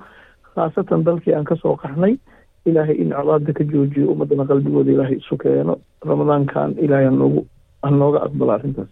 Khaasatan 0.56 1.04
dalkii 1.04 1.34
aan 1.36 1.46
ka 1.46 1.56
soo 1.56 1.76
qaxnay 1.78 2.18
ilaahay 2.66 2.96
in 3.04 3.12
colaada 3.12 3.54
ka 3.54 3.64
joojiyo 3.64 4.12
ummadana 4.14 4.46
qalbigooda 4.50 4.92
ilaahay 4.92 5.18
isu 5.20 5.36
keeno 5.38 5.78
ramadaankan 6.06 6.78
ilaahay 6.80 7.06
hanoogu 7.12 7.42
hanooga 7.84 8.24
aqbalo 8.26 8.52
arrintaas 8.56 8.88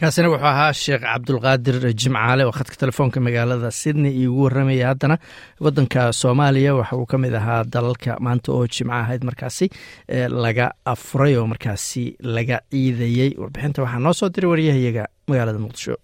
kaasina 0.00 0.28
wuxuu 0.30 0.46
ahaa 0.52 0.72
sheekh 0.82 1.02
cabdulqaadir 1.06 1.76
jimcaale 2.00 2.44
oo 2.46 2.52
khadka 2.58 2.76
telefoonka 2.82 3.18
magaalada 3.26 3.70
sydney 3.80 4.12
iigu 4.20 4.42
warramaya 4.44 4.86
haddana 4.92 5.16
waddanka 5.64 6.12
soomaaliya 6.20 6.74
waxa 6.78 6.96
uu 7.00 7.06
ka 7.12 7.16
mid 7.18 7.34
ahaa 7.40 7.64
dalalka 7.64 8.16
maanta 8.20 8.52
oo 8.52 8.66
jimco 8.74 8.92
ahayd 8.92 9.22
markaasi 9.28 9.66
laga 10.44 10.66
afuray 10.84 11.36
oo 11.36 11.46
markaasi 11.52 12.04
laga 12.36 12.60
ciidayey 12.70 13.30
warbixinta 13.40 13.82
waxaa 13.82 13.98
noo 14.04 14.12
soo 14.20 14.28
diray 14.28 14.50
waryahayaga 14.52 15.04
magaalada 15.28 15.58
muqdisho 15.64 15.94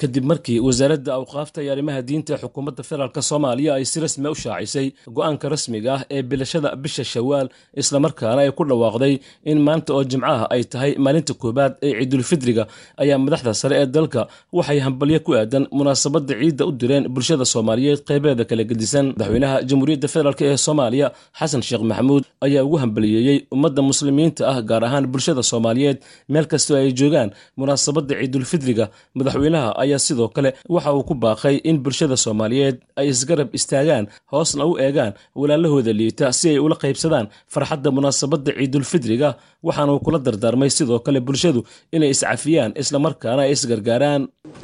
kadib 0.00 0.24
markii 0.30 0.58
wasaaradda 0.66 1.10
awqaafta 1.18 1.58
iyo 1.64 1.72
arrimaha 1.74 2.00
diinta 2.08 2.30
ee 2.34 2.40
xukuumadda 2.44 2.82
federaalk 2.88 3.16
soomaaliya 3.30 3.72
ay 3.78 3.84
si 3.90 3.96
rasmi 4.04 4.28
u 4.28 4.34
shaacisay 4.42 4.86
go'aanka 5.16 5.46
rasmiga 5.54 5.90
ah 5.96 6.02
ee 6.16 6.22
bilashada 6.30 6.68
bisha 6.84 7.04
shawaal 7.12 7.48
islamarkaana 7.82 8.40
ay 8.44 8.50
ku 8.58 8.62
dhawaaqday 8.70 9.14
in 9.52 9.58
maanta 9.66 9.90
oo 9.96 10.04
jimcaha 10.12 10.44
ay 10.54 10.62
tahay 10.72 10.92
maalinta 11.04 11.32
koowaad 11.42 11.72
ee 11.86 11.92
ciidulfidriga 12.00 12.64
ayaa 13.02 13.18
madaxda 13.24 13.52
sare 13.60 13.74
ee 13.82 13.86
dalka 13.96 14.20
waxay 14.58 14.78
hambalyo 14.86 15.18
ku 15.26 15.30
aadan 15.40 15.64
munaasabadda 15.78 16.32
ciidda 16.40 16.62
u 16.66 16.72
direen 16.80 17.04
bulshada 17.14 17.44
soomaaliyeed 17.54 18.00
qaybeeda 18.08 18.44
kala 18.50 18.64
gedisan. 18.70 19.06
Madaxweynaha 19.16 19.56
jamhuuriyadda 19.68 20.08
federaalk 20.14 20.40
ee 20.48 20.56
soomaaliya 20.66 21.06
xasan 21.38 21.62
sheekh 21.68 21.82
maxamuud 21.90 22.24
ayaa 22.46 22.62
ugu 22.66 22.76
hambaliyeeyey 22.84 23.38
ummadda 23.54 23.80
muslimiinta 23.90 24.42
ah 24.52 24.58
gaar 24.70 24.82
ahaan 24.88 25.04
bulshada 25.12 25.42
soomaaliyeed 25.50 25.98
meel 26.32 26.46
kastoo 26.52 26.76
ay 26.80 26.88
joogaan 27.00 27.30
munaasabadda 27.60 28.12
ciidulfidriga. 28.20 28.84
Madaxweynaha 29.18 29.68
ayaa 29.90 29.98
sidoo 30.06 30.28
kale 30.36 30.50
waxa 30.74 30.90
uu 30.96 31.02
ku 31.10 31.14
baaqay 31.24 31.56
in 31.70 31.76
bulshada 31.84 32.16
soomaaliyeed 32.24 32.76
ay 33.00 33.06
isgarab 33.12 33.48
istaagaan 33.58 34.04
hoosna 34.32 34.64
u 34.70 34.78
eegaan 34.86 35.12
walaalahooda 35.40 35.92
liita 36.00 36.26
si 36.38 36.46
ay 36.54 36.58
ula 36.66 36.76
qaybsadaan 36.84 37.26
farxadda 37.54 37.88
munaasabadda 37.96 38.50
ciidulfidriga. 38.58 39.30
Waxaana 39.66 39.92
uu 39.94 40.00
kula 40.06 40.18
dardaarmay 40.26 40.70
sidoo 40.78 40.98
kale 41.06 41.20
bulshadu 41.28 41.60
inay 41.96 42.10
iscafiyaan 42.14 42.72
islamarkaana 42.82 43.40
ay 43.46 43.52
isgargaaraan. 43.56 44.22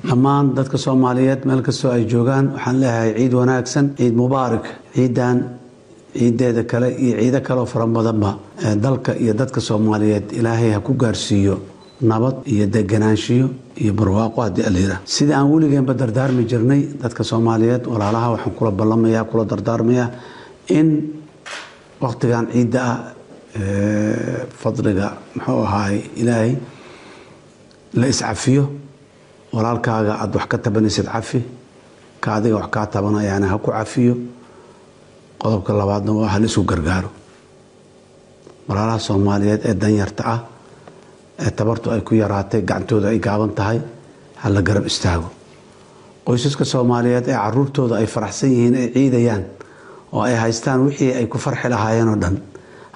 Dhammaan 0.09 0.47
dadka 0.59 0.77
soomaaliyeed 0.85 1.41
meel 1.49 1.63
kastoo 1.69 1.91
ay 1.97 2.05
joogaan 2.13 2.47
waxaan 2.55 2.77
leeyahay 2.83 3.11
ciid 3.19 3.33
wanaagsan 3.41 3.87
ciid 3.99 4.15
mubaarak 4.21 4.65
ciidan 4.97 5.37
ciideeda 6.19 6.63
kale 6.71 6.89
iyo 7.05 7.15
ciido 7.21 7.41
kaleoo 7.49 7.67
fara 7.73 7.87
badanba 7.97 8.31
dalka 8.85 9.11
iyo 9.23 9.33
dadka 9.41 9.61
soomaaliyeed 9.69 10.27
ilaahay 10.39 10.71
ha 10.77 10.81
ku 10.87 10.93
gaarsiiyo 11.03 11.55
nabad 12.01 12.37
iyo 12.53 12.67
deganaanshiyo 12.67 13.47
iyo 13.83 13.93
barwaaqo 13.99 14.39
haddii 14.43 14.65
alayidhaah 14.71 15.01
sida 15.05 15.37
aan 15.39 15.49
weligeenba 15.53 15.95
dardaarmi 15.95 16.45
jirnay 16.51 16.81
dadka 17.03 17.25
soomaaliyeed 17.25 17.87
walaalaha 17.93 18.31
waxaan 18.35 18.55
kula 18.59 18.71
ballamaya 18.71 19.25
kula 19.25 19.45
dardaarmayaa 19.45 20.09
in 20.79 20.89
waktigan 22.01 22.45
ciidda 22.53 22.81
ah 22.85 22.99
fadliga 24.61 25.09
muxuu 25.35 25.63
ahaay 25.67 25.97
ilaahay 26.21 26.53
la 28.01 28.07
iscafiyo 28.13 28.65
walaalkaaga 29.55 30.13
aada 30.23 30.37
wax 30.39 30.47
ka 30.53 30.59
tabanaysid 30.59 31.07
cafi 31.15 31.41
ka 32.21 32.29
adiga 32.37 32.57
wax 32.61 32.69
kaa 32.75 32.87
tabanayaana 32.95 33.47
ha 33.53 33.57
ku 33.59 33.71
cafiyo 33.73 34.15
qodobka 35.41 35.73
labaadna 35.81 36.13
waa 36.13 36.29
ha 36.33 36.39
la 36.39 36.47
isu 36.47 36.63
gargaaro. 36.71 37.11
Walaalaha 38.69 38.99
soomaaliyeed 39.09 39.61
ee 39.65 39.75
danyarta 39.75 40.23
ah 40.35 40.39
tabartu 41.57 41.91
ay 41.91 42.01
ku 42.01 42.15
yaraatay 42.15 42.63
gacantooda 42.63 43.09
ay 43.09 43.19
gaaban 43.19 43.53
tahay 43.55 43.81
ha 44.41 44.49
la 44.51 44.63
garab 44.63 44.87
istaago. 44.87 45.29
Qoysaska 46.25 46.65
soomaaliyeed 46.65 47.29
ee 47.29 47.37
caruurtooda 47.37 47.97
ay 47.97 48.07
faraxsan 48.07 48.51
yihiin 48.51 48.75
ay 48.75 48.89
ciidayaan 48.95 49.45
oo 50.13 50.23
ay 50.23 50.35
haystaan 50.35 50.81
wixii 50.87 51.13
ay 51.15 51.27
ku 51.27 51.39
farxi 51.39 51.69
lahaayeen 51.69 52.09
oo 52.09 52.17
dhan. 52.23 52.37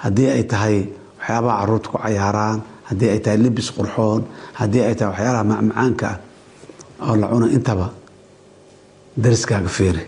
Haddii 0.03 0.29
ay 0.29 0.43
tahay 0.43 0.75
waxyaabaha 1.19 1.57
carruurta 1.59 1.89
ku 1.89 1.97
cayaaraan 1.97 2.59
haddii 2.89 3.09
ay 3.13 3.19
tahay 3.19 3.37
libis 3.37 3.71
qurxoon 3.71 4.21
haddii 4.59 4.83
ay 4.87 4.95
tahay 4.95 5.11
waxyaalaha 5.13 5.43
macmacaanka 5.43 6.07
ah 7.01 7.07
oo 7.09 7.15
la 7.21 7.27
cuna 7.27 7.47
intaba 7.57 7.87
dariskaaga 9.17 9.69
fiiri. 9.69 10.03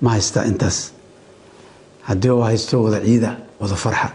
Ma 0.00 0.10
haystaa 0.16 0.44
intaas. 0.44 0.92
Haddii 2.08 2.30
uu 2.30 2.42
haysto 2.42 2.82
wada 2.82 3.00
ciida 3.04 3.36
wada 3.60 3.74
farxa. 3.76 4.08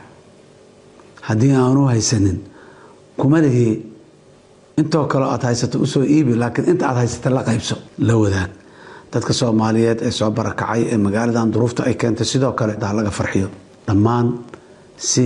Haddii 1.21 1.51
aanu 1.53 1.85
haysanin 1.91 2.37
kuma 3.19 3.37
lihi 3.45 3.67
intoo 4.81 5.05
kaleo 5.11 5.29
aad 5.33 5.43
haysato 5.47 5.77
u 5.79 5.87
soo 5.93 6.03
iibi 6.15 6.33
laakiin 6.41 6.69
inta 6.71 6.85
aad 6.89 6.97
haysata 7.01 7.29
la 7.37 7.41
qaybso 7.49 7.75
la 8.07 8.13
wadaag 8.21 8.51
dadka 9.13 9.33
soomaaliyeed 9.39 9.99
ee 10.07 10.11
soo 10.19 10.29
barakacay 10.37 10.81
ee 10.93 10.97
magaaladan 11.05 11.51
duruufta 11.53 11.81
ay 11.89 11.95
keentay 12.01 12.27
sidoo 12.31 12.51
kale 12.59 12.73
daa 12.83 12.93
laga 12.97 13.11
farxiyo. 13.19 13.47
Dhammaan 13.87 14.27
si 15.09 15.23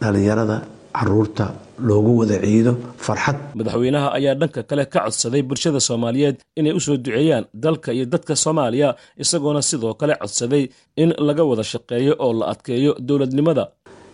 dhallinyarada 0.00 0.56
carruurta 0.96 1.46
loogu 1.88 2.12
wada 2.20 2.36
ciido 2.44 2.72
farxad. 3.06 3.36
Madaxweynaha 3.58 4.08
ayaa 4.18 4.34
dhanka 4.40 4.60
kale 4.70 4.84
ka 4.92 4.98
codsaday 5.06 5.42
bulshada 5.48 5.80
soomaaliyeed 5.88 6.36
inay 6.60 6.72
u 6.78 6.80
soo 6.86 6.96
duceeyaan 7.04 7.44
dalka 7.64 7.90
iyo 7.96 8.04
dadka 8.14 8.32
soomaaliya 8.44 8.88
isagoona 9.22 9.62
sidoo 9.70 9.92
kale 10.00 10.14
codsaday 10.22 10.64
in 11.02 11.10
laga 11.28 11.42
wada 11.50 11.64
shaqeeyo 11.72 12.12
oo 12.24 12.32
la 12.40 12.44
adkeeyo 12.52 12.92
dowladnimada 13.08 13.64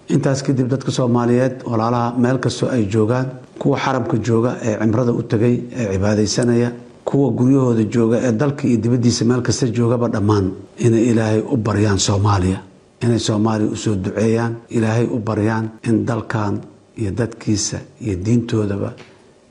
intaas 0.08 0.42
kadib 0.42 0.68
dadka 0.68 0.90
soomaaliyeed 0.92 1.62
walaalaha 1.70 2.18
meel 2.18 2.38
kastoo 2.38 2.68
ay 2.70 2.84
joogaan 2.86 3.26
kuwa 3.58 3.78
xarabka 3.78 4.16
jooga 4.18 4.56
ee 4.62 4.76
cimrada 4.80 5.12
u 5.12 5.22
tegay 5.22 5.54
ee 5.72 5.92
cibaadaysanaya 5.92 6.72
kuwa 7.04 7.30
guryahooda 7.38 7.84
jooga 7.94 8.16
ee 8.26 8.32
dalka 8.32 8.66
iyo 8.68 8.76
dibaddiisa 8.82 9.24
meel 9.24 9.42
kasta 9.42 9.66
joogaba 9.66 10.08
dhammaan. 10.08 10.50
Inay 10.78 11.04
ilaahay 11.10 11.40
u 11.52 11.56
baryaan 11.56 11.98
soomaaliya. 11.98 12.58
Inay 13.02 13.18
soomaaliya 13.18 13.70
u 13.70 13.76
soo 13.76 13.94
duceeyaan. 13.94 14.54
Ilaahay 14.70 15.06
u 15.06 15.18
baryaan 15.18 15.70
in 15.88 16.04
dalkan 16.06 16.60
iyo 16.96 17.10
dadkiisa 17.10 17.78
iyo 18.00 18.16
diintoodaba 18.24 18.92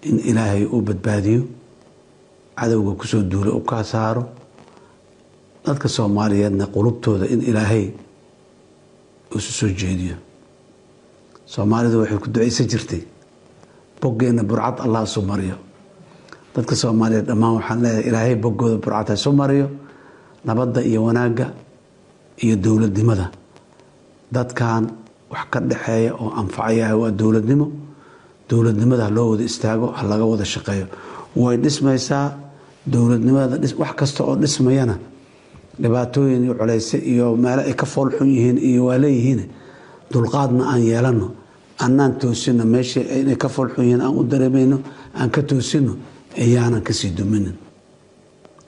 in 0.03 0.19
ilaahay 0.19 0.65
u 0.65 0.81
badbaadiyo. 0.81 1.41
Cadowga 2.57 2.91
ku 2.99 3.07
soo 3.07 3.21
duula 3.21 3.51
u 3.51 3.59
kaa 3.61 3.83
saaro. 3.83 4.23
Dadka 5.65 5.87
soomaaliyeedna 5.87 6.65
qulubtooda 6.67 7.25
in 7.33 7.41
ilaahay 7.41 7.85
isu 9.37 9.51
soo 9.59 9.69
jeediyo 9.69 10.15
soomaalidu 11.53 11.97
waxay 12.01 12.17
ku 12.23 12.27
ducaysan 12.33 12.67
jirtay 12.71 13.01
boggeenna 14.01 14.43
burcad 14.49 14.77
allah 14.85 15.01
isu 15.03 15.21
mariyo. 15.31 15.55
Dadka 16.55 16.73
soomaaliyeed 16.75 17.25
dhammaan 17.29 17.53
waxaan 17.59 17.79
leeyahay 17.83 18.03
ilaahay 18.09 18.35
boggooda 18.43 18.77
burcad 18.83 19.07
ha 19.09 19.13
isu 19.19 19.29
mariyo 19.41 19.67
nabadda 20.47 20.79
iyo 20.89 20.99
wanaagga 21.07 21.47
iyo 22.43 22.55
dowladnimada. 22.55 23.25
Dadkan 24.31 24.83
wax 25.31 25.43
ka 25.51 25.59
dhexeeya 25.59 26.11
oo 26.15 26.29
anfacaya 26.41 26.95
waa 26.97 27.11
dowladnimo. 27.11 27.67
Dowladnimada 28.49 29.03
ha 29.07 29.09
loo 29.15 29.31
wada 29.31 29.43
istaago 29.43 29.87
ha 29.97 30.03
laga 30.07 30.25
wada 30.25 30.45
shaqeeyo. 30.53 30.85
Way 31.35 31.57
dhismaysaa 31.63 32.25
dowladnimada 32.87 33.55
wax 33.81 33.91
kasta 33.99 34.23
oo 34.23 34.35
dhismayana 34.35 34.95
dhibaatooyin 35.81 36.43
iyo 36.43 36.53
culeyse 36.59 36.97
iyo 37.11 37.35
meelo 37.35 37.61
ay 37.69 37.73
ka 37.75 37.85
foolxun 37.85 38.27
yihiin 38.35 38.57
iyo 38.57 38.81
waa 38.89 38.97
leeyihiin 39.03 39.41
dulqaadna 40.11 40.63
aan 40.73 40.81
yeelano 40.89 41.27
annaan 41.85 42.13
toosino 42.21 42.63
meeshii 42.73 43.03
inay 43.21 43.35
ka 43.43 43.47
foolxun 43.55 43.83
yihiin 43.85 44.01
aan 44.05 44.15
u 44.19 44.23
dareemayno 44.31 44.77
aan 45.19 45.29
ka 45.35 45.41
toosino 45.49 45.93
ayaanan 46.43 46.81
ka 46.87 46.93
sii 46.93 47.11
duminin. 47.17 47.55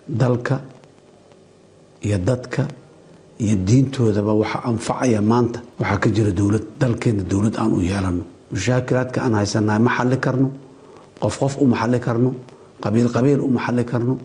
Dalka 0.08 0.56
iyo 2.06 2.18
dadka 2.18 2.68
iyo 3.40 3.56
diintoodaba 3.68 4.34
waxa 4.42 4.60
anfacaya 4.70 5.22
maanta 5.22 5.60
waxaa 5.80 5.98
ka 6.04 6.10
jira 6.16 6.32
dowlad 6.32 6.66
dalkeena 6.80 7.24
dowlad 7.24 7.56
aan 7.58 7.72
u 7.78 7.80
yeelano. 7.82 8.24
Mushaakilaadka 8.52 9.22
aan 9.22 9.34
haysanahay 9.40 9.80
ma 9.86 9.92
xalli 9.98 10.18
karno 10.26 10.48
qof 11.22 11.36
qof 11.40 11.54
uma 11.64 11.76
xalli 11.82 12.00
karno 12.00 12.30
qabiil 12.84 13.08
qabiil 13.16 13.40
uma 13.48 13.60
xalli 13.66 13.84
karno 13.92 14.18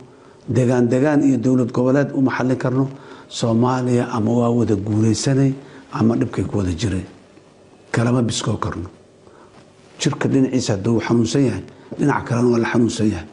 degaan 0.56 0.88
degaan 0.92 1.20
iyo 1.28 1.38
dowlad 1.38 1.70
goboleed 1.76 2.10
uma 2.18 2.30
xalli 2.36 2.56
karno 2.62 2.84
soomaaliya 3.28 4.04
ama 4.16 4.30
waa 4.40 4.50
wada 4.58 4.74
guulaysanay 4.86 5.52
ama 5.92 6.16
dhibkay 6.20 6.44
ku 6.44 6.58
wada 6.58 6.72
jireen 6.80 7.06
kalama 7.94 8.22
biskoo 8.28 8.56
karno. 8.64 8.88
Jirka 10.00 10.26
dhinaciisa 10.32 10.72
hadduu 10.76 11.00
xanuunsan 11.06 11.42
yahay 11.48 11.62
dhinaca 11.98 12.22
kalena 12.28 12.48
waa 12.52 12.60
la 12.64 12.68
xanuunsan 12.72 13.08
yahay. 13.14 13.28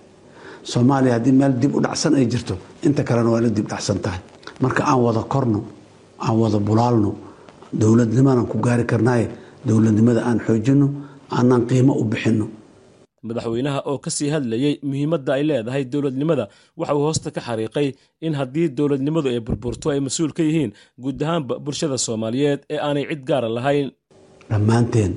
Soomaaliya 0.72 1.14
haddii 1.18 1.32
meel 1.40 1.54
dib 1.62 1.76
u 1.76 1.80
dhacsan 1.86 2.14
ay 2.20 2.26
jirto 2.32 2.56
inta 2.88 3.02
kalena 3.10 3.30
waa 3.34 3.42
la 3.46 3.50
dib 3.58 3.68
dhacsan 3.72 4.00
tahay. 4.04 4.20
Marka 4.62 4.82
aan 4.90 5.00
wada 5.06 5.24
korno 5.34 5.60
aan 6.26 6.36
wada 6.42 6.60
bulaalno 6.68 7.12
dowladnimanan 7.82 8.46
ku 8.52 8.58
gaari 8.66 8.86
karnaaye 8.92 9.26
dowladnimada 9.68 10.22
aan 10.30 10.40
xoojinno 10.46 10.88
aanaan 11.38 11.64
qiimo 11.70 11.94
u 12.02 12.04
bixinno. 12.12 12.48
Madaxweynaha 13.28 13.80
oo 13.90 13.98
ka 13.98 14.10
sii 14.16 14.30
hadlayey 14.34 14.74
muhiimadda 14.88 15.32
ay 15.38 15.44
leedahay 15.50 15.84
dowladnimada 15.94 16.46
waxa 16.80 16.94
uu 16.98 17.04
hoosta 17.08 17.30
ka 17.36 17.42
xariiqay 17.48 17.88
in 18.26 18.34
haddii 18.40 18.68
dowladnimadu 18.78 19.28
ay 19.34 19.40
burburto 19.48 19.88
ay 19.90 20.00
mas'uul 20.00 20.32
ka 20.38 20.44
yihiin 20.48 20.72
guud 21.04 21.20
ahaanba 21.26 21.54
bulshada 21.66 21.98
soomaaliyeed 22.06 22.60
ee 22.74 22.78
aanay 22.88 23.06
cid 23.10 23.22
gaara 23.30 23.50
lahayn 23.58 23.88
dhammaanteen 24.50 25.12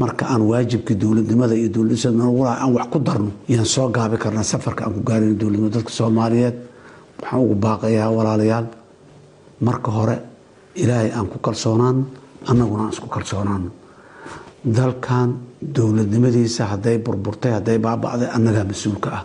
marka 0.00 0.24
aan 0.32 0.42
waajibkii 0.50 0.96
dowladnimada 1.02 1.54
iyo 1.60 1.68
dowladnimada 1.74 2.52
aan 2.62 2.72
wax 2.76 2.86
ku 2.92 2.98
darno 3.06 3.30
yaan 3.48 3.64
soo 3.74 3.88
gaabi 3.96 4.16
karnaa 4.22 4.44
safarka 4.52 4.84
aan 4.84 4.94
ku 4.96 5.00
gaarayno 5.08 5.34
dowladnimada 5.40 5.74
dadka 5.78 5.90
soomaaliyeed 5.98 6.56
waxaan 7.20 7.40
ugu 7.44 7.54
baaqayaa 7.64 8.10
walaalayaal 8.16 8.66
marka 9.66 9.90
hore 9.96 10.16
ilaahay 10.82 11.10
aan 11.16 11.26
ku 11.32 11.38
kalsoonaano 11.46 12.02
annaguna 12.50 12.82
aan 12.84 12.92
isku 12.92 13.08
kalsoonaano 13.16 13.70
dalkan 14.76 15.28
dowladnimadiisa 15.76 16.62
hadday 16.72 16.98
burburtay 16.98 17.52
hadday 17.56 17.78
baaba'day 17.78 18.28
annagaa 18.36 18.64
mas'uulka 18.72 19.08
ah. 19.18 19.22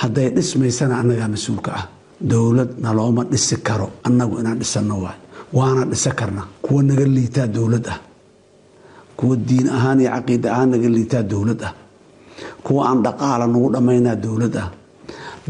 Hadday 0.00 0.28
dhismaysana 0.36 0.94
annagaa 1.02 1.28
mas'uulka 1.34 1.70
ah. 1.80 1.84
Dowlad 2.32 2.70
nalooma 2.84 3.22
dhisi 3.32 3.56
karo 3.68 3.86
annagu 4.06 4.34
inaan 4.40 4.58
dhisanno 4.62 4.96
waay. 5.04 5.18
Waana 5.56 5.82
dhisa 5.90 6.10
karna 6.18 6.42
kuwa 6.62 6.82
naga 6.82 7.04
liitaa 7.16 7.46
dowlad 7.56 7.86
ah 7.92 7.98
kuwa 9.18 9.34
diin 9.48 9.68
ahaan 9.76 9.98
iyo 10.02 10.10
caqiida 10.16 10.48
ahaan 10.54 10.68
naga 10.72 10.88
liitaa 10.96 11.22
dowlad 11.32 11.60
ah. 11.68 11.72
Kuwa 12.64 12.82
aan 12.88 12.98
dhaqaala 13.06 13.44
nagu 13.52 13.68
dhammaynaa 13.74 14.16
dowlad 14.24 14.56
ah. 14.62 14.68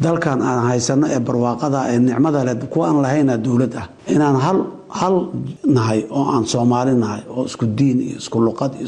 Dalkan 0.03 0.41
aan 0.49 0.61
haysano 0.69 1.07
ee 1.15 1.21
barwaaqada 1.27 1.79
ee 1.93 1.99
nicmada 2.07 2.41
leh 2.47 2.55
kuwa 2.73 2.85
aan 2.91 2.99
lahaynaa 3.05 3.39
dowlad 3.47 3.73
ah. 3.81 3.87
Inaan 4.15 4.37
hal 5.01 5.17
nahay 5.77 6.01
oo 6.17 6.25
aan 6.35 6.45
soomaali 6.53 6.93
nahay 7.03 7.23
oo 7.35 7.43
isku 7.51 7.65
diin 7.79 7.99
iyo 8.09 8.17
isku 8.23 8.39
luqad 8.47 8.73
iyo 8.79 8.87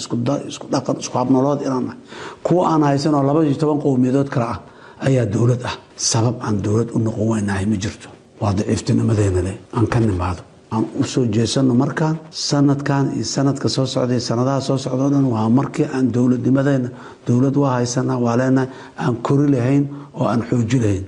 isku 0.52 0.66
dhaqan 0.72 0.96
isku 1.02 1.14
habnolood 1.20 1.60
inaan 1.66 1.84
nahay. 1.88 2.00
Kuwa 2.46 2.62
aan 2.72 2.82
haysanoo 2.88 3.22
laba 3.28 3.40
iyo 3.46 3.54
toban 3.62 3.78
qowmiyadood 3.84 4.28
kale 4.34 4.46
ah 4.54 4.58
ayaa 5.06 5.26
dowlad 5.34 5.62
ah. 5.70 5.74
Sabab 6.10 6.36
aan 6.46 6.56
dowlad 6.64 6.88
u 6.96 6.98
noqon 7.06 7.26
weynahay 7.32 7.66
ma 7.72 7.76
jirto. 7.82 8.08
Waa 8.40 8.52
daciiftinimadeena 8.58 9.40
leh 9.46 9.56
aan 9.76 9.86
ka 9.92 9.98
nimaado 10.00 10.42
aan 10.76 10.84
u 11.00 11.04
soo 11.12 11.24
jeesano 11.36 11.74
markaan 11.82 12.16
sanadkan 12.48 13.04
iyo 13.16 13.24
sanadka 13.34 13.68
soo 13.76 13.86
socday 13.94 14.20
sanadaha 14.28 14.60
soo 14.68 14.78
socdao 14.84 15.08
dhan 15.14 15.26
waa 15.34 15.48
markii 15.58 15.86
aan 15.96 16.06
dowladnimadeena 16.14 16.88
dowlad 17.26 17.56
waa 17.62 17.72
haysanaa 17.78 18.18
waa 18.24 18.36
leenahay 18.40 18.68
aan 19.04 19.14
kori 19.26 19.46
lahayn 19.54 19.84
oo 20.18 20.26
aan 20.32 20.42
xooji 20.48 20.78
lahayn. 20.84 21.04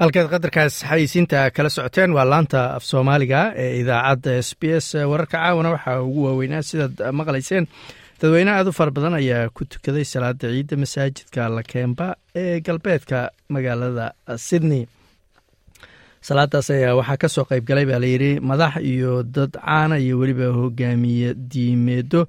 Halkaad 0.00 0.28
qadarkaas 0.32 0.74
xayeysiinta 0.90 1.38
kala 1.56 1.70
socoteen 1.76 2.10
waa 2.16 2.26
laanta 2.32 2.60
af 2.76 2.84
soomaaliga 2.90 3.40
ee 3.62 3.72
idaacadda 3.80 4.32
s 4.48 4.50
b 4.60 4.62
s 4.84 4.88
wararka 5.10 5.36
caawana 5.38 5.70
waxaa 5.74 6.00
ugu 6.06 6.20
waaweynaa 6.26 6.62
sidaad 6.70 6.94
maqlayseen. 7.18 7.64
Dadweyne 8.20 8.50
aad 8.54 8.68
u 8.70 8.72
fara 8.78 8.90
badan 8.96 9.14
ayaa 9.20 9.48
ku 9.56 9.62
tukaday 9.72 10.04
salaada 10.12 10.46
ciidda 10.54 10.76
masaajidka 10.82 11.42
lakemba 11.56 12.06
ee 12.42 12.60
galbeedka 12.66 13.18
magaalada 13.54 14.06
sydney 14.46 14.82
salaadaas 16.28 16.68
ayaa 16.76 16.94
waxaa 17.00 17.18
ka 17.22 17.28
soo 17.34 17.44
qayb 17.50 17.64
galay 17.68 17.86
baa 17.90 18.00
layidhi 18.04 18.30
madax 18.50 18.74
iyo 18.92 19.12
dad 19.36 19.52
caana 19.64 19.96
iyo 20.04 20.14
weliba 20.20 20.46
hogaamiye 20.58 21.34
diimeedo 21.52 22.20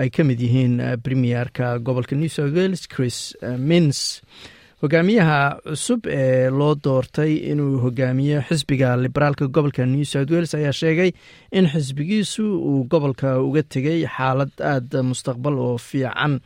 ay 0.00 0.08
ka 0.14 0.22
mid 0.28 0.40
yihiin 0.46 0.74
premierka 1.04 1.66
gobolka 1.86 2.14
new 2.16 2.28
south 2.36 2.54
wales 2.58 2.82
chris 2.92 3.18
mins 3.68 4.00
hogaamiyaha 4.82 5.38
cusub 5.68 6.00
ee 6.20 6.50
loo 6.58 6.74
doortay 6.84 7.32
inuu 7.52 7.78
hogaamiyo 7.84 8.38
xisbiga 8.48 8.96
liberaalka 9.04 9.46
gobolka 9.56 9.86
new 9.86 10.04
south 10.12 10.30
wales 10.34 10.54
ayaa 10.58 10.72
sheegay 10.80 11.10
in 11.58 11.68
xisbigiisu 11.74 12.44
uu 12.70 12.84
gobolka 12.92 13.28
uga 13.48 13.62
tegay 13.74 14.00
xaalad 14.16 14.52
aada 14.72 15.02
mustaqbal 15.10 15.54
oo 15.66 15.76
fiican 15.88 16.40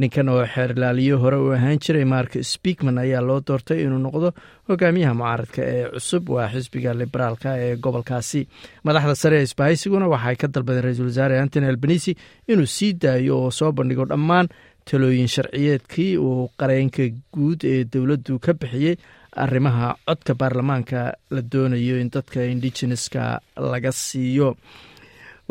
ninkan 0.00 0.28
oo 0.32 0.44
xeerlaaliyo 0.54 1.18
hore 1.22 1.36
u 1.36 1.50
ahaan 1.56 1.78
jiray 1.84 2.04
mark 2.04 2.32
speakman 2.52 2.98
ayaa 2.98 3.20
loo 3.28 3.40
doortay 3.48 3.82
inuu 3.84 3.98
noqdo 4.06 4.28
hogaamiyaha 4.68 5.14
mucaaradka 5.20 5.62
ee 5.74 5.84
cusub 5.94 6.28
waa 6.34 6.48
xisbiga 6.54 6.94
liberaalka 7.00 7.50
ee 7.66 7.76
gobolkaasi. 7.84 8.40
Madaxda 8.86 9.14
sare 9.22 9.36
ee 9.40 9.46
isbahaysiguna 9.48 10.08
waxay 10.14 10.36
ka 10.42 10.46
dalbadeen 10.54 10.84
ra'iisul 10.86 11.08
wasaare 11.12 11.36
antony 11.40 11.66
albanisi 11.72 12.12
inuu 12.48 12.66
sii 12.76 12.92
daayo 13.02 13.34
oo 13.44 13.50
soo 13.50 13.72
bandhigo 13.72 14.04
dhammaan 14.12 14.48
talooyin 14.90 15.28
sharciyeedkii 15.34 16.16
uu 16.18 16.50
qareenka 16.60 17.04
guud 17.34 17.60
ee 17.74 17.84
dowladdu 17.92 18.38
ka 18.38 18.52
bixiyey. 18.54 18.96
Arrimaha 19.44 19.96
codka 20.08 20.34
baarlamaanka 20.40 21.00
la 21.34 21.40
doonayo 21.52 21.96
in 22.00 22.10
dadka 22.14 22.44
indigeneska 22.52 23.40
laga 23.72 23.92
siiyo 23.92 24.48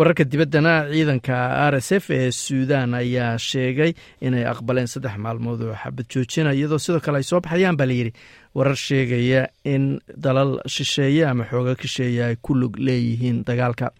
wararka 0.02 0.24
dibaddana 0.32 0.74
ciidanka 0.92 1.36
r 1.72 1.76
s 1.78 1.92
f 2.02 2.10
ee 2.10 2.32
suudan 2.32 2.94
ayaa 3.02 3.38
sheegay 3.50 3.92
inay 4.28 4.46
aqbaleen 4.54 4.88
saddex 4.94 5.14
maalmood 5.26 5.62
oo 5.68 5.76
xabad 5.84 6.06
joojina 6.14 6.54
iyadoo 6.58 6.80
sidoo 6.86 7.00
kale 7.06 7.18
ay 7.22 7.24
soo 7.32 7.40
baxayaan 7.46 7.78
baa 7.80 7.86
layidhi 7.92 8.12
warar 8.58 8.76
sheegaya 8.88 9.42
in 9.74 9.84
dalal 10.26 10.52
shisheeye 10.76 11.22
ama 11.32 11.46
xooga 11.52 11.76
kisheeye 11.82 12.22
ay 12.30 12.36
ku 12.42 12.56
lug 12.62 12.74
leeyihiin 12.88 13.44
dagaalka 13.46 13.92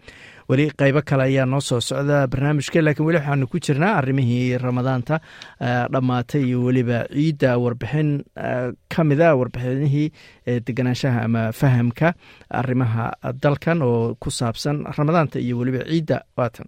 weli 0.52 0.66
qaybo 0.80 1.00
kale 1.08 1.22
ayaa 1.28 1.46
noo 1.52 1.60
soo 1.68 1.80
socda 1.88 2.18
barnaamijka 2.32 2.82
laakiin 2.86 3.06
weli 3.08 3.18
waxaanu 3.20 3.46
ku 3.52 3.58
jirnaa 3.66 3.92
arrimihii 4.00 4.58
ramadaanta 4.66 5.16
dhammaatay 5.92 6.42
iyo 6.48 6.58
weliba 6.66 6.98
ciidda 7.14 7.50
warbixin 7.64 8.10
ka 8.94 9.00
mida 9.08 9.28
warbixinihii 9.40 10.06
deganaanshaha 10.66 11.20
ama 11.28 11.42
fahamka 11.60 12.08
arrimaha 12.60 13.04
dalkan 13.42 13.82
oo 13.82 14.14
ku 14.22 14.30
saabsan 14.38 14.76
ramadaanta 14.98 15.38
iyo 15.46 15.54
weliba 15.58 15.84
ciidda 15.90 16.16
waatan. 16.36 16.66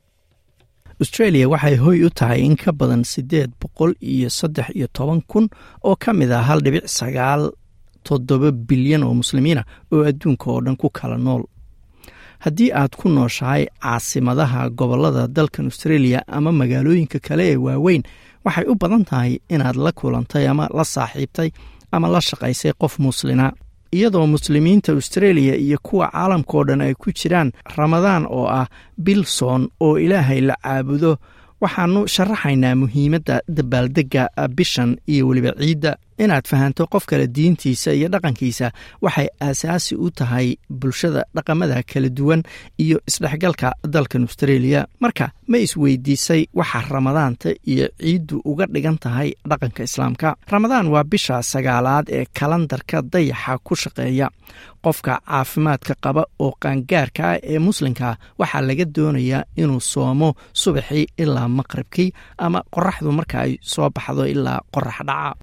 Australia 1.03 1.49
waxay 1.53 1.77
hoy 1.85 1.99
u 2.07 2.11
tahay 2.19 2.41
in 2.47 2.57
ka 2.57 2.71
badan 2.81 3.03
siddeed 3.13 3.51
boqol 3.63 3.93
iyo 4.13 4.29
saddex 4.31 4.69
iyo 4.79 4.87
toban 4.97 5.21
kun 5.31 5.47
oo 5.89 5.97
ka 5.97 6.13
mid 6.13 6.31
ah 6.33 6.43
hal 6.49 6.61
dhibic 6.65 6.87
sagaal 6.99 7.43
toddoba 8.07 8.49
bilyan 8.69 9.03
oo 9.03 9.15
muslimiina 9.23 9.63
oo 9.93 10.03
adduunka 10.11 10.47
oo 10.53 10.61
dhan 10.65 10.77
ku 10.83 10.89
kala 10.99 11.17
nool 11.27 11.43
haddii 12.45 12.71
aad 12.81 12.93
ku 13.01 13.09
nooshahay 13.09 13.63
caasimadaha 13.83 14.71
gobollada 14.79 15.23
dalkan 15.37 15.65
australia 15.71 16.21
ama 16.37 16.53
magaalooyinka 16.61 17.19
kale 17.27 17.45
ee 17.53 17.57
waaweyn 17.67 18.03
waxay 18.45 18.65
u 18.73 18.75
badan 18.83 19.05
tahay 19.11 19.33
inaad 19.55 19.77
la 19.77 19.93
kulantay 19.93 20.45
ama 20.53 20.65
la 20.79 20.85
saaxiibtay 20.95 21.51
ama 21.93 22.09
la 22.15 22.21
shaqaysay 22.29 22.73
qof 22.83 22.99
muslina 22.99 23.47
iyadoo 23.97 24.27
muslimiinta 24.27 24.93
australia 24.93 25.55
iyo 25.57 25.79
kuwa 25.87 26.07
caalamkao 26.13 26.65
dhan 26.69 26.81
ay 26.81 26.95
ku 26.95 27.09
jiraan 27.19 27.53
ramadaan 27.77 28.27
oo 28.37 28.47
ah 28.61 28.67
bilson 29.05 29.63
oo 29.81 29.99
ilaahay 30.05 30.41
la 30.49 30.57
caabudo 30.63 31.13
waxaanu 31.63 32.01
sharaxaynaa 32.15 32.75
muhiimadda 32.83 33.41
dabaaldegga 33.57 34.23
bishan 34.57 34.91
iyo 35.13 35.29
weliba 35.29 35.53
ciidda 35.61 35.97
inaad 36.19 36.47
fahanto 36.51 36.87
qof 36.93 37.05
kale 37.11 37.27
diintiisa 37.37 37.91
iyo 37.99 38.09
dhaqankiisa 38.09 38.71
waxay 39.05 39.29
aasaasi 39.47 39.95
u 39.97 40.11
tahay 40.11 40.57
bulshada 40.81 41.23
dhaqamada 41.37 41.83
kala 41.91 42.09
duwan 42.19 42.43
iyo 42.79 42.99
isdhexgalka 43.09 43.69
dalkan 43.95 44.23
australia. 44.29 44.87
Marka 45.01 45.27
ma 45.51 45.57
isweydiisay 45.59 46.43
waxa 46.55 46.81
ramadaanta 46.91 47.49
iyo 47.73 47.87
ciiddu 48.01 48.37
uga 48.45 48.67
dhigan 48.67 48.99
tahay 48.99 49.29
dhaqanka 49.51 49.83
islaamka. 49.89 50.37
Ramadaan 50.53 50.87
waa 50.95 51.05
bisha 51.05 51.43
sagaalaad 51.43 52.07
ee 52.09 52.25
kalandarka 52.39 53.03
dayaxa 53.13 53.59
ku 53.67 53.75
shaqeeya. 53.83 54.29
Qofka 54.85 55.15
caafimaadka 55.27 55.95
qaba 56.05 56.23
oo 56.45 56.53
qaangaarka 56.63 57.23
ah 57.33 57.39
ee 57.53 57.59
muslimka 57.67 58.09
waxaa 58.41 58.61
laga 58.69 58.85
doonayaa 58.97 59.43
inuu 59.57 59.81
soomo 59.81 60.29
subaxii 60.53 61.07
ilaa 61.23 61.49
maqribkii 61.59 62.11
ama 62.39 62.61
qoraxdu 62.75 63.11
marka 63.19 63.37
ay 63.45 63.53
soo 63.73 63.89
baxdo 63.97 64.25
ilaa 64.35 64.61
qorax 64.75 64.99
dhaca 65.09 65.35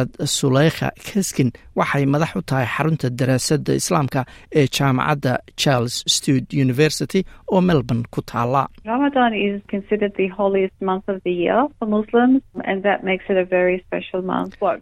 rofesor 0.00 0.26
suleykha 0.26 0.90
keskin 1.12 1.52
waxay 1.80 2.04
madax 2.12 2.32
u 2.38 2.42
tahay 2.50 2.66
xarunta 2.74 3.06
daraasadda 3.18 3.72
islaamka 3.80 4.20
ee 4.60 4.66
jaamacadda 4.76 5.32
charles 5.62 5.94
stud 6.16 6.44
university 6.64 7.20
oo 7.52 7.60
melbourne 7.68 8.04
ku 8.14 8.20
taala. 8.30 8.62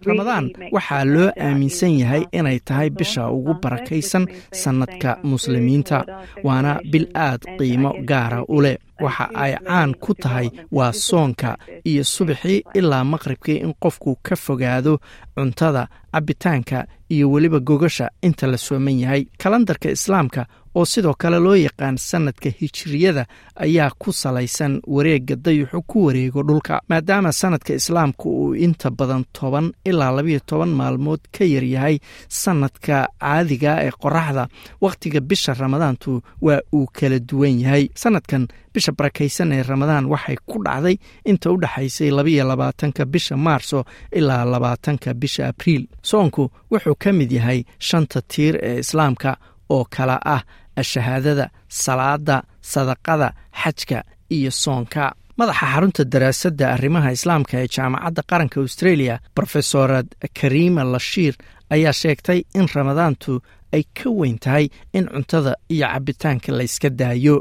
Ramadaan 0.07 0.51
waxaa 0.73 1.05
loo 1.15 1.31
aaminsan 1.47 1.93
yahay 2.01 2.23
inay 2.39 2.59
tahay 2.69 2.89
bisha 2.91 3.29
ugu 3.37 3.55
barakaysan 3.63 4.25
sannadka 4.63 5.11
muslimiinta 5.23 5.99
waana 6.47 6.73
bil 6.93 7.07
aad 7.15 7.43
qiimo 7.59 7.91
gaara 8.11 8.41
u 8.49 8.61
leh. 8.65 8.77
waxa 9.07 9.27
ay 9.45 9.53
caan 9.67 9.91
ku 10.05 10.13
tahay 10.23 10.49
waa 10.77 10.93
soonka 10.93 11.51
iyo 11.91 12.03
subaxii 12.15 12.59
ilaa 12.79 13.05
maqribkii 13.13 13.59
in 13.65 13.73
qofku 13.83 14.11
ka 14.27 14.35
fogaado 14.45 14.93
cuntada 15.39 15.83
cabitaanka 16.13 16.79
iyo 17.09 17.31
weliba 17.31 17.61
gogasha 17.61 18.11
inta 18.23 18.47
la 18.47 18.57
sooman 18.59 18.99
yahay. 19.01 19.27
Kalandarka 19.39 19.91
islaamka 19.91 20.47
oo 20.75 20.85
sidoo 20.85 21.15
kale 21.19 21.39
loo 21.39 21.55
yaqaan 21.57 21.97
sanadka 21.99 22.51
hijiriyada 22.59 23.27
ayaa 23.57 23.91
ku 23.99 24.13
salaysan 24.13 24.81
wareegga 24.87 25.37
dayuxu 25.37 25.83
ku 25.87 26.05
wareego 26.07 26.43
dhulka 26.43 26.83
maadaama 26.89 27.33
sanadka 27.33 27.73
islaamka 27.75 28.25
uu 28.29 28.55
inta 28.55 28.91
badan 28.91 29.25
toban 29.33 29.73
ilaa 29.85 30.13
labayo 30.17 30.41
toban 30.47 30.69
maalmood 30.79 31.21
ka 31.39 31.45
yaryahay 31.45 31.99
sanadka 32.29 33.09
caadiga 33.21 33.73
ee 33.87 33.91
qoraxda 34.03 34.45
wakhtiga 34.81 35.21
bisha 35.21 35.55
ramadaantu 35.55 36.23
waa 36.47 36.61
uu 36.75 36.87
kala 36.93 37.19
duwan 37.19 37.59
yahay. 37.61 37.85
Sanadkan 37.95 38.47
bisha 38.75 38.93
barakaysan 38.93 39.53
ee 39.53 39.63
ramadaan 39.63 40.07
waxay 40.13 40.37
ku 40.47 40.57
dhacday 40.67 40.97
inta 41.31 41.51
u 41.51 41.57
dhexaysay 41.63 42.11
labayo 42.11 42.45
labaatanka 42.51 43.03
bisha 43.05 43.37
maarso 43.37 43.85
ilaa 44.13 44.45
labaatanka 44.45 45.15
bisha 45.15 45.49
abriil. 45.49 45.83
Soonku 46.03 46.43
wuxuu 46.71 46.95
ka 47.03 47.11
mid 47.19 47.31
yahay 47.39 47.61
shanta 47.89 48.21
tiir 48.33 48.55
ee 48.69 48.79
islaamka 48.85 49.31
oo 49.75 49.85
kala 49.97 50.17
ah 50.35 50.43
ashahaadada 50.81 51.47
salaada 51.69 52.37
sadaqada 52.73 53.29
xajka 53.63 53.99
iyo 54.37 54.51
soonka. 54.65 55.05
Madaxa 55.39 55.67
xarunta 55.73 56.03
daraasadda 56.13 56.65
arrimaha 56.75 57.11
islaamka 57.17 57.55
ee 57.63 57.69
jaamacadda 57.77 58.23
qaranka 58.31 58.57
australia 58.65 59.15
brofesorad 59.37 60.07
karima 60.41 60.83
lashiir 60.95 61.35
ayaa 61.75 61.93
sheegtay 62.03 62.39
in 62.59 62.67
ramadaantu 62.77 63.33
ay 63.77 63.83
ka 63.99 64.09
weyn 64.19 64.39
tahay 64.45 64.67
in 64.97 65.05
cuntada 65.13 65.53
iyo 65.75 65.87
cabitaanka 65.93 66.53
la 66.53 66.63
yska 66.69 66.89
daayo. 66.91 67.37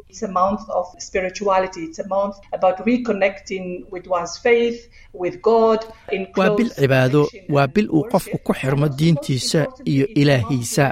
Waa 6.38 6.50
bil 6.58 6.70
cibaado 6.76 7.22
waa 7.50 7.68
bil 7.68 7.88
uu 7.90 8.04
qofku 8.12 8.38
ku 8.46 8.54
xirmo 8.54 8.88
diintiisa 9.00 9.62
iyo 9.86 10.06
ilaahiisa. 10.22 10.86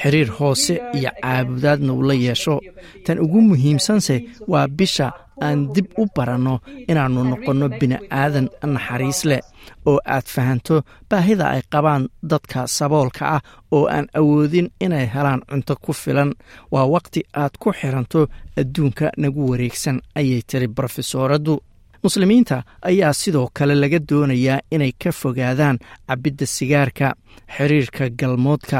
xiriir 0.00 0.28
hoose 0.38 0.74
iyo 0.98 1.10
caabudaadna 1.22 1.92
uu 1.92 2.02
la 2.08 2.14
yeesho. 2.14 2.60
tan 3.04 3.18
ugu 3.24 3.40
muhiimsanse 3.48 4.14
waa 4.48 4.66
bisha 4.68 5.12
aan 5.46 5.58
dib 5.74 5.86
u 6.00 6.06
baranno 6.16 6.54
inaannu 6.90 7.20
noqonno 7.30 7.66
bini'aadan 7.80 8.46
naxariis 8.74 9.20
leh 9.30 9.42
oo 9.86 9.98
aad 10.14 10.26
fahanto 10.34 10.82
baahida 11.10 11.46
ay 11.54 11.62
qabaan 11.72 12.08
dadka 12.30 12.66
saboolka 12.66 13.24
ah 13.36 13.40
oo 13.72 13.86
aan 13.96 14.06
awoodin 14.18 14.68
inay 14.80 15.06
helaan 15.14 15.40
cunto 15.50 15.74
ku 15.84 15.92
filan. 15.92 16.30
Waa 16.72 16.86
waqti 16.94 17.20
aad 17.34 17.54
ku 17.58 17.72
xiranto 17.72 18.20
adduunka 18.60 19.06
nagu 19.16 19.50
wareegsan 19.50 20.00
ayay 20.18 20.42
tiri 20.48 20.68
brofesooradu 20.68 21.54
muslimiinta 22.02 22.62
ayaa 22.82 23.12
sidoo 23.12 23.48
kale 23.56 23.74
laga 23.74 23.98
doonayaa 24.08 24.60
inay 24.74 24.92
ka 25.02 25.10
fogaadaan 25.12 25.78
cabbidda 26.08 26.46
sigaarka 26.46 27.14
xiriirka 27.56 28.04
galmoodka 28.20 28.78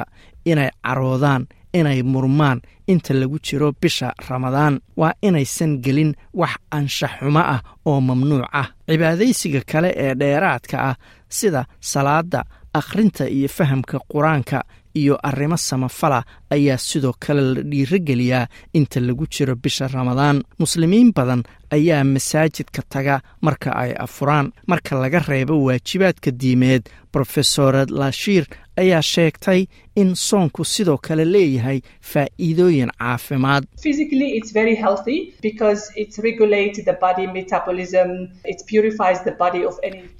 inay 0.50 0.70
caroodaan 0.86 1.46
inay 1.78 2.02
murmaan 2.12 2.58
inta 2.92 3.12
lagu 3.14 3.38
jiro 3.46 3.72
bisha 3.80 4.08
ramadaan. 4.28 4.74
Waa 5.00 5.12
inaysan 5.22 5.72
gelin 5.84 6.12
wax 6.40 6.54
anshaxumo 6.70 7.40
ah 7.54 7.60
oo 7.88 8.00
mamnuuc 8.00 8.44
ah. 8.52 8.68
Cibaadaysiga 8.88 9.60
kale 9.70 9.90
ee 10.04 10.14
dheeraadka 10.20 10.76
ah 10.90 10.96
sida 11.28 11.62
salaada 11.80 12.40
akhrinta 12.78 13.24
iyo 13.36 13.48
fahamka 13.48 13.98
qur'aanka 14.12 14.58
iyo 15.00 15.14
arrimo 15.28 15.56
samafala 15.56 16.22
ayaa 16.50 16.78
sidoo 16.78 17.12
kale 17.18 17.40
la 17.54 17.62
dhiirogeliyaa 17.70 18.46
inta 18.74 19.00
lagu 19.00 19.26
jiro 19.26 19.54
bisha 19.56 19.88
ramadaan. 19.88 20.42
Muslimiin 20.58 21.12
badan 21.14 21.42
ayaa 21.70 22.04
masaajidka 22.04 22.82
taga 22.88 23.20
marka 23.40 23.70
ay 23.76 23.92
afuraan. 23.98 24.52
Marka 24.66 24.96
laga 25.02 25.20
reebo 25.28 25.64
waajibaadka 25.64 26.30
diimeed 26.40 26.82
brofesorad 27.12 27.90
lashiir 27.90 28.44
ayaa 28.76 29.02
sheegtay 29.02 29.66
in 29.96 30.14
soonku 30.14 30.64
sidoo 30.64 30.98
kale 30.98 31.24
leeyahay 31.24 31.80
faa'iidooyin 32.00 32.90
caafimaad. 32.98 33.64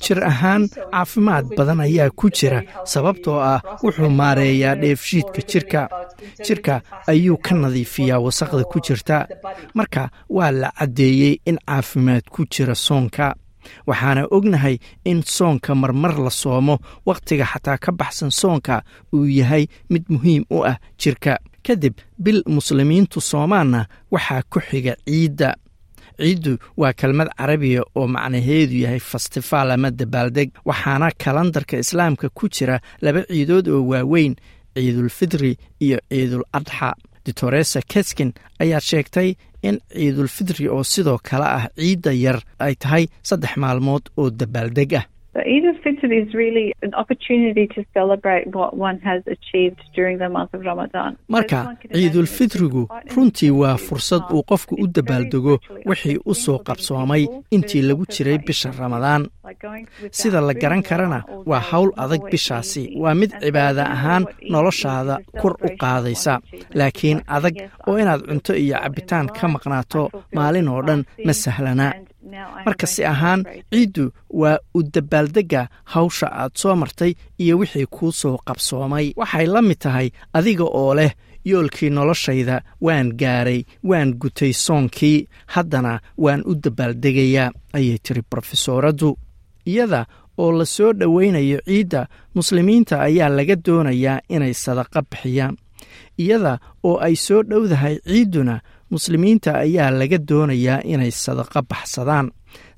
Jir 0.07 0.25
ahaan 0.25 0.69
caafimaad 0.93 1.47
badan 1.57 1.81
ayaa 1.81 2.11
ku 2.17 2.31
jira 2.31 2.63
sababtoo 2.85 3.39
ah 3.41 3.61
wuxuu 3.83 4.11
maareeyaa 4.21 4.75
dheefshiidka 4.83 5.41
jirka 5.53 5.81
jirka 6.47 6.81
ayuu 7.07 7.37
ka 7.37 7.55
nadiifiyaa 7.55 8.19
wasaqda 8.19 8.65
ku 8.65 8.81
jirta. 8.81 9.27
Marka 9.75 10.11
waa 10.29 10.51
la 10.51 10.71
caddeeyey 10.79 11.41
in 11.47 11.59
caafimaad 11.67 12.25
ku 12.31 12.45
jira 12.53 12.75
soonka. 12.75 13.35
Waxaana 13.87 14.27
ognahay 14.31 14.79
in 15.05 15.23
soonka 15.23 15.75
marmar 15.75 16.15
la 16.19 16.31
soomo 16.31 16.79
wakhtiga 17.07 17.45
xataa 17.53 17.79
ka 17.79 17.93
baxsan 17.93 18.31
soonka 18.31 18.83
uu 19.15 19.27
yahay 19.27 19.67
mid 19.91 20.05
muhiim 20.09 20.45
u 20.51 20.63
ah 20.65 20.79
jirka. 20.99 21.39
Kadib 21.67 21.95
bil 22.19 22.43
muslimiintu 22.47 23.21
soomaanna 23.21 23.87
waxaa 24.11 24.43
ku 24.51 24.61
xiga 24.61 24.95
ciidda. 25.07 25.55
Ciiddu 26.17 26.57
waa 26.81 26.93
kelmad 26.93 27.29
carabiya 27.37 27.83
oo 27.95 28.07
macnaheedu 28.09 28.75
yahay 28.85 29.01
fastifaal 29.01 29.71
ama 29.71 29.91
dabaaldeg 29.91 30.49
waxaana 30.65 31.11
kalandarka 31.23 31.77
islaamka 31.79 32.29
ku 32.33 32.49
jira 32.49 32.81
laba 33.03 33.21
ciidood 33.29 33.69
oo 33.69 33.83
waaweyn 33.91 34.37
ciidulfidri 34.77 35.53
iyo 35.85 35.99
ciidul 36.11 36.45
adxa 36.59 36.89
doctoresa 37.27 37.81
keskin 37.93 38.31
ayaa 38.63 38.81
sheegtay 38.91 39.29
in 39.69 39.77
ciidulfidri 39.99 40.65
oo 40.75 40.83
sidoo 40.93 41.19
kale 41.29 41.47
ah 41.59 41.65
ciidda 41.79 42.11
yar 42.25 42.39
ay 42.67 42.75
tahay 42.83 43.05
saddex 43.29 43.53
maalmood 43.63 44.05
oo 44.21 44.31
dabaaldeg 44.41 44.93
ah 45.01 45.05
marka 51.29 51.59
ciidulfidrigu 51.95 52.83
runtii 53.17 53.51
waa 53.61 53.77
fursad 53.87 54.23
uu 54.35 54.43
qofku 54.51 54.75
u 54.83 54.87
dabaaldego 54.97 55.55
wixii 55.89 56.19
u 56.31 56.35
soo 56.35 56.59
qabsoomay 56.67 57.23
intii 57.51 57.83
lagu 57.89 58.05
jiray 58.15 58.39
bisha 58.47 58.71
ramadaan 58.79 59.23
sida 60.11 60.41
la 60.41 60.55
garan 60.63 60.83
karana 60.89 61.21
waa 61.51 61.61
hawl 61.71 61.91
adag 62.05 62.23
bishaasi. 62.33 62.83
waa 63.03 63.15
mid 63.15 63.31
cibaada 63.43 63.83
ahaan 63.97 64.25
noloshaada 64.51 65.19
kor 65.41 65.55
u 65.67 65.69
qaadaysa. 65.83 66.41
laakiin 66.79 67.21
adag 67.37 67.55
oo 67.87 67.97
inaad 68.03 68.21
cunto 68.29 68.53
iyo 68.55 68.77
cabbitaan 68.83 69.27
ka 69.39 69.47
maqnaato 69.55 70.03
maalin 70.37 70.69
oo 70.69 70.83
dhan 70.87 71.01
ma 71.27 71.33
sahlana 71.33 71.87
marka 72.67 72.87
si 72.87 73.05
ahaan 73.05 73.45
ciiddu 73.73 74.11
waa 74.31 74.59
u 74.75 74.83
dabaaldegga 74.83 75.69
hawsha 75.85 76.27
aad 76.33 76.53
soo 76.55 76.77
martay 76.77 77.15
iyo 77.39 77.59
wixii 77.59 77.87
kuu 77.87 78.13
soo 78.13 78.37
qabsoomay. 78.47 79.13
Waxay 79.17 79.47
la 79.47 79.63
mid 79.63 79.79
tahay 79.79 80.11
adiga 80.33 80.65
oo 80.65 80.95
leh 80.95 81.13
yoolkii 81.45 81.91
noloshayda 81.91 82.61
waan 82.81 83.13
gaaray 83.21 83.65
waan 83.85 84.15
gutay 84.21 84.53
soonkii 84.53 85.29
haddana 85.55 86.01
waan 86.19 86.43
u 86.51 86.55
dabaaldegayaa 86.55 87.51
ayay 87.73 87.99
tiri 87.99 88.23
brofesooradu 88.31 89.17
iyada 89.67 90.07
oo 90.39 90.53
la 90.59 90.65
soo 90.65 90.93
dhowaynayo 90.93 91.59
ciidda 91.67 92.07
muslimiinta 92.35 93.01
ayaa 93.03 93.29
laga 93.29 93.57
doonayaa 93.67 94.21
inay 94.29 94.55
sadaqa 94.55 95.03
bixiyaan. 95.11 95.57
Iyada 96.19 96.59
oo 96.85 96.97
ay 97.07 97.17
soo 97.17 97.43
dhowdahay 97.43 97.99
ciidduna 98.07 98.61
muslimiinta 98.91 99.51
ayaa 99.65 99.91
laga 99.99 100.19
doonayaa 100.29 100.81
inay 100.85 101.11
sadaqo 101.11 101.61
baxsadaan. 101.71 102.27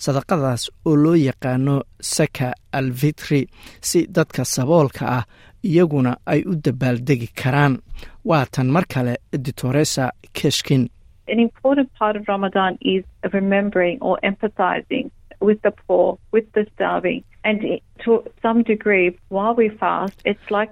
Sadaqadaas 0.05 0.62
oo 0.88 0.97
loo 1.05 1.14
yaqaano 1.14 1.83
saka 2.01 2.53
alfitri 2.73 3.40
si 3.81 4.07
dadka 4.16 4.44
saboolka 4.44 5.05
ah 5.18 5.25
iyaguna 5.64 6.12
ay 6.27 6.40
u 6.47 6.53
dabaaldegi 6.64 7.29
karaan. 7.42 7.75
Waa 8.25 8.44
tan 8.55 8.66
mar 8.75 8.85
kale 8.94 9.14
ditoresa 9.44 10.05
keshkin 10.33 10.88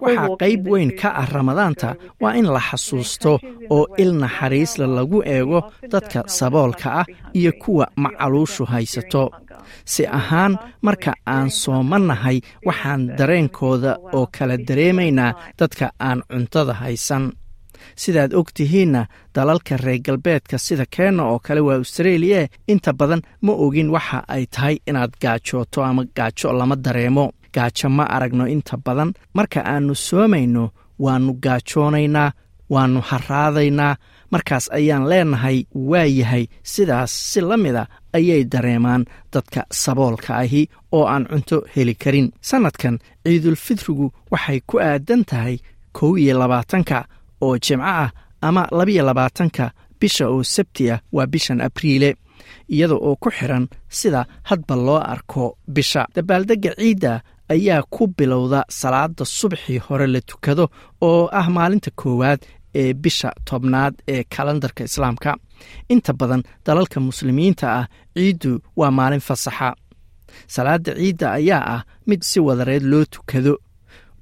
waxaa 0.00 0.36
qayb 0.42 0.66
weyn 0.72 0.90
ka 1.00 1.08
ah 1.22 1.26
ramadaanta 1.36 1.88
waa 2.22 2.32
in 2.40 2.46
la 2.54 2.60
xasuusto 2.68 3.32
oo 3.76 3.84
il 4.02 4.12
naxariisla 4.22 4.86
lagu 4.98 5.18
eego 5.36 5.60
dadka 5.92 6.20
saboolka 6.38 6.88
ah 7.00 7.06
iyo 7.38 7.52
kuwa 7.62 7.86
macaluushu 7.96 8.64
haysato. 8.72 9.24
si 9.84 10.02
ahaan 10.18 10.52
marka 10.86 11.12
aan 11.34 11.50
soomannahay 11.50 12.38
waxaan 12.66 13.02
dareenkooda 13.18 13.92
oo 14.18 14.26
kala 14.38 14.56
dareemaynaa 14.68 15.32
dadka 15.60 15.86
aan 16.08 16.18
cuntada 16.30 16.72
haysan 16.82 17.24
sidaad 18.02 18.32
og 18.34 18.48
tihiinna 18.56 19.06
dalalka 19.34 19.76
reer 19.76 20.00
galbeedka 20.06 20.58
sida 20.58 20.84
kenya 20.94 21.24
oo 21.24 21.38
kale 21.38 21.60
waa 21.60 21.76
australia 21.82 22.48
inta 22.72 22.92
badan 22.92 23.22
ma 23.42 23.52
ogin 23.52 23.90
waxa 23.94 24.18
ay 24.28 24.46
tahay 24.54 24.76
inaad 24.88 25.12
gaajooto 25.22 25.82
ama 25.84 26.02
gaajo 26.16 26.52
lama 26.52 26.76
dareemo. 26.76 27.26
Gaajo 27.54 27.88
ma 27.88 28.04
aragno 28.16 28.44
inta 28.54 28.76
badan. 28.76 29.10
Marka 29.34 29.60
aannu 29.64 29.94
soomayno 29.94 30.64
waannu 31.04 31.32
gaajoonaynaa 31.44 32.30
waannu 32.72 33.00
haraadaynaa 33.08 33.96
markaas 34.32 34.66
ayaan 34.78 35.08
leenahay 35.10 35.58
waa 35.90 36.04
yahay 36.18 36.44
sidaas 36.62 37.12
si 37.32 37.40
la 37.40 37.56
mida 37.56 37.86
ayay 38.16 38.44
dareemaan 38.52 39.04
dadka 39.32 39.60
saboolka 39.82 40.36
ahi 40.42 40.62
oo 40.92 41.04
aan 41.06 41.24
cunto 41.30 41.56
heli 41.76 41.94
karin. 41.94 42.32
Sannadkan 42.48 42.98
ciidulfidrigu 43.24 44.06
waxay 44.32 44.60
ku 44.66 44.78
aadan 44.80 45.22
tahay 45.30 45.56
kow 45.96 46.16
iyo 46.18 46.38
labaatanka 46.38 46.98
oo 47.44 47.56
jimco 47.64 47.84
ah 47.84 48.10
ama 48.46 48.62
labiyo 48.78 49.02
labaatanka 49.08 49.64
bisha 50.00 50.24
oo 50.28 50.42
sabti 50.42 50.90
ah 50.90 51.00
waa 51.12 51.26
bishan 51.32 51.60
abriile 51.60 52.10
iyada 52.74 52.94
oo 52.94 53.16
ku 53.22 53.28
xiran 53.36 53.64
sida 53.88 54.20
hadba 54.48 54.74
loo 54.76 55.00
arko 55.12 55.56
bisha. 55.74 56.02
Dabaaldegga 56.14 56.70
ciidda 56.78 57.12
ayaa 57.54 57.82
ku 57.94 58.06
bilowda 58.16 58.60
salaada 58.68 59.24
subaxii 59.24 59.78
hore 59.86 60.06
la 60.06 60.20
tukado 60.20 60.64
oo 61.00 61.28
ah 61.38 61.46
maalinta 61.56 61.90
koowaad 62.00 62.40
ee 62.80 62.92
bisha 62.94 63.30
tobnaad 63.48 63.94
ee 64.08 64.22
kalendarka 64.34 64.84
islaamka. 64.84 65.30
Inta 65.88 66.12
badan 66.12 66.42
dalalka 66.66 67.00
muslimiinta 67.00 67.66
ah 67.80 67.86
ciiddu 68.14 68.50
waa 68.78 68.90
maalin 68.98 69.20
fasaxa. 69.28 69.70
Salaada 70.54 70.92
ciidda 70.98 71.26
ayaa 71.38 71.62
ah 71.74 71.82
mid 72.06 72.20
si 72.22 72.38
wadareed 72.40 72.82
loo 72.92 73.04
tukado 73.04 73.52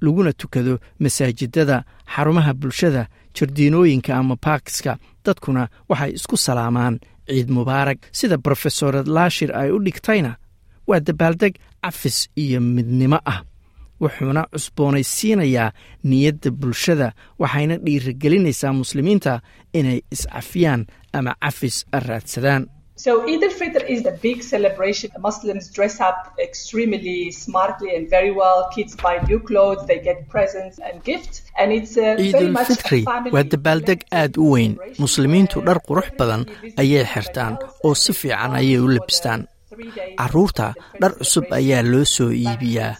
laguna 0.01 0.33
tukado 0.33 0.79
masaajidada 0.99 1.83
xarumaha 2.13 2.53
bulshada 2.53 3.07
jardiinooyinka 3.37 4.15
ama 4.15 4.35
baarkiska 4.45 4.97
dadkuna 5.25 5.67
waxay 5.89 6.11
isku 6.17 6.37
salaamaan. 6.37 6.99
Ciid 7.29 7.49
mubaarag 7.49 7.97
sida 8.11 8.37
brofesorad 8.37 9.07
laashir 9.07 9.49
ay 9.57 9.69
u 9.71 9.79
dhigtayna 9.85 10.31
waa 10.87 10.99
dabaaldeg 10.99 11.53
cafis 11.83 12.29
iyo 12.35 12.61
midnimo 12.61 13.19
ah. 13.25 13.41
Wuxuuna 14.01 14.43
cusboonaysiinayaa 14.53 15.71
niyadda 16.03 16.51
bulshada 16.51 17.07
waxayna 17.39 17.75
dhiirigelinaysaa 17.85 18.73
muslimiinta 18.73 19.41
inay 19.73 19.99
iscafiyaan 20.11 20.85
ama 21.13 21.33
cafis 21.43 21.85
raadsadaan 22.07 22.67
So 23.03 23.11
Eid 23.27 23.43
al-Fitr 23.43 23.83
is 23.93 24.05
a 24.05 24.11
big 24.25 24.41
celebration. 24.41 25.11
Muslims 25.19 25.65
dress 25.69 25.99
up 25.99 26.19
extremely 26.39 27.29
smartly 27.31 27.89
and 27.95 28.09
very 28.09 28.31
well. 28.31 28.69
Kids 28.75 28.95
buy 28.95 29.15
new 29.27 29.39
clothes, 29.39 29.85
they 29.89 29.99
get 29.99 30.29
presents 30.29 30.79
and 30.79 31.03
gifts. 31.03 31.41
And 31.59 31.73
it's 31.77 31.95
very 31.95 32.47
much 32.47 32.69
a 32.69 32.73
ciidulfitri 32.73 33.01
family 33.11 33.31
waa 33.35 33.43
dabaaldeg 33.53 33.99
aad 34.21 34.37
u 34.43 34.47
weyn. 34.53 34.73
Muslimiintu 35.05 35.57
dhar 35.67 35.79
qurux 35.87 36.07
badan 36.19 36.45
ayay 36.81 37.03
xirtaan 37.13 37.53
oo 37.85 37.93
si 38.03 38.13
fiican 38.19 38.55
ayay 38.61 38.79
u 38.79 38.87
labistaan 38.95 39.41
carruurta 40.19 40.67
dhar 41.01 41.11
cusub 41.19 41.45
ayaa 41.59 41.83
loo 41.91 42.05
soo 42.15 42.29
iibiyaa. 42.31 42.93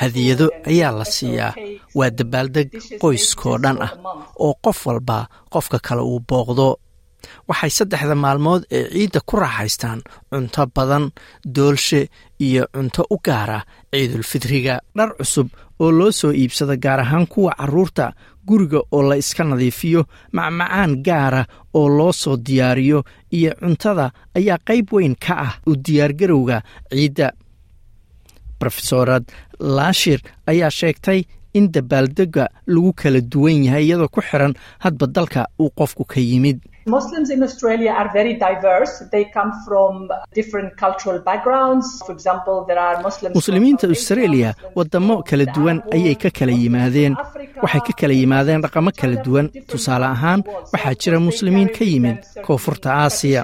Hadiyado 0.00 0.46
ayaa 0.70 0.92
la 0.98 1.04
siiyaa. 1.16 1.52
waa 1.98 2.10
dabaaldeg 2.18 2.68
qoyskoo 3.02 3.56
dhan 3.64 3.78
ah 3.86 3.92
oo 4.44 4.52
qof 4.64 4.78
walba 4.86 5.18
qofka 5.54 5.78
kale 5.86 6.02
uu 6.10 6.20
booqdo 6.28 6.66
waxay 7.48 7.70
saddexda 7.78 8.14
maalmood 8.24 8.62
ee 8.76 8.84
ciidda 8.94 9.20
ku 9.28 9.34
raaxaystaan 9.42 10.00
cunto 10.30 10.62
badan 10.76 11.04
doolshe 11.56 12.00
iyo 12.46 12.64
cunto 12.74 13.02
u 13.14 13.16
gaara 13.26 13.58
ciidulfidriga 13.92 14.74
dhar 14.96 15.10
cusub 15.18 15.48
oo 15.82 15.90
loo 15.98 16.12
soo 16.20 16.32
iibsado 16.40 16.74
gaar 16.84 17.00
ahaan 17.00 17.26
kuwa 17.32 17.52
carruurta 17.58 18.12
guriga 18.48 18.80
oo 18.92 19.02
la 19.08 19.16
iska 19.22 19.44
nadiifiyo 19.44 20.02
macmacaan 20.32 20.92
gaara 21.06 21.42
oo 21.78 21.88
loo 21.98 22.12
soo 22.12 22.36
diyaariyo 22.46 23.00
iyo 23.38 23.52
cuntada 23.60 24.06
ayaa 24.38 24.58
qayb 24.68 24.86
weyn 24.92 25.14
ka 25.26 25.34
ah 25.46 25.52
u 25.66 25.72
diyaargarowga 25.86 26.62
ciidda. 26.90 27.28
Rofesorad 28.64 29.24
laashir 29.76 30.20
ayaa 30.50 30.70
sheegtay 30.70 31.20
in 31.58 31.66
dabaaldega 31.74 32.44
lagu 32.74 32.92
kala 33.00 33.20
duwan 33.32 33.64
yahay 33.66 33.84
iyadoo 33.88 34.08
ku 34.14 34.20
xiran 34.28 34.52
hadba 34.84 35.06
dalka 35.16 35.40
uu 35.62 35.70
qofku 35.78 36.04
ka 36.12 36.20
yimid. 36.30 36.58
Muslimiinta 43.34 43.86
australia 43.88 44.54
wadamo 44.74 45.22
kala 45.28 45.44
duwan 45.54 45.78
ayay 45.92 46.14
ka 46.22 46.30
kala 46.38 46.52
yimaadeen. 46.52 47.12
Waxay 47.62 47.82
ka 47.86 47.92
kala 48.00 48.14
yimaadeen 48.20 48.62
dhaqamo 48.64 48.90
kala 49.00 49.16
duwan. 49.24 49.46
tusaale 49.70 50.06
ahaan 50.14 50.40
waxaa 50.72 50.94
jira 51.02 51.18
muslimiin 51.20 51.68
ka 51.76 51.84
yimid 51.84 52.16
koonfurta 52.46 52.88
aasiya 53.04 53.42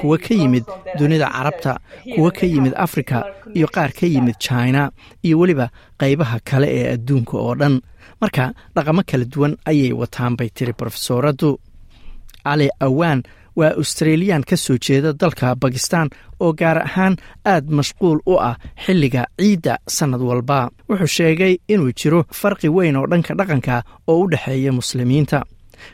kuwa 0.00 0.18
ka 0.18 0.34
yimid 0.34 0.64
dunida 0.98 1.28
carabta 1.34 1.72
kuwa 2.14 2.30
ka 2.30 2.46
yimid 2.46 2.72
afrika 2.76 3.16
iyo 3.54 3.66
qaar 3.74 3.90
ka 3.98 4.06
yimid 4.06 4.36
china 4.38 4.90
iyo 5.22 5.38
weliba 5.38 5.66
qaybaha 6.00 6.38
kale 6.44 6.66
ee 6.78 6.92
adduunka 6.94 7.34
oo 7.38 7.54
dhan. 7.54 7.80
Marka 8.20 8.52
dhaqamo 8.74 9.02
kala 9.10 9.24
duwan 9.24 9.56
ayay 9.70 9.92
wataan 9.92 10.36
bay 10.38 10.48
tiri 10.56 10.72
brofesooradu 10.78 11.50
cali 12.44 12.68
awaan 12.80 13.22
waa 13.56 13.72
australiyan 13.80 14.42
ka 14.48 14.56
soo 14.56 14.76
jeeda 14.78 15.12
dalka 15.12 15.54
bakistan 15.56 16.08
oo 16.40 16.52
gaar 16.52 16.78
ahaan 16.86 17.16
aad 17.44 17.64
mashquul 17.78 18.18
u 18.26 18.34
ah 18.40 18.56
xilliga 18.84 19.22
ciidda 19.40 19.74
sannad 19.96 20.20
walba. 20.20 20.70
Wuxuu 20.88 21.06
sheegay 21.16 21.54
inuu 21.68 21.92
jiro 21.98 22.24
farqi 22.40 22.68
weyn 22.76 22.96
oo 22.96 23.06
dhanka 23.10 23.34
dhaqanka 23.38 23.82
oo 24.08 24.18
u 24.24 24.28
dhexeeya 24.30 24.72
muslimiinta. 24.72 25.38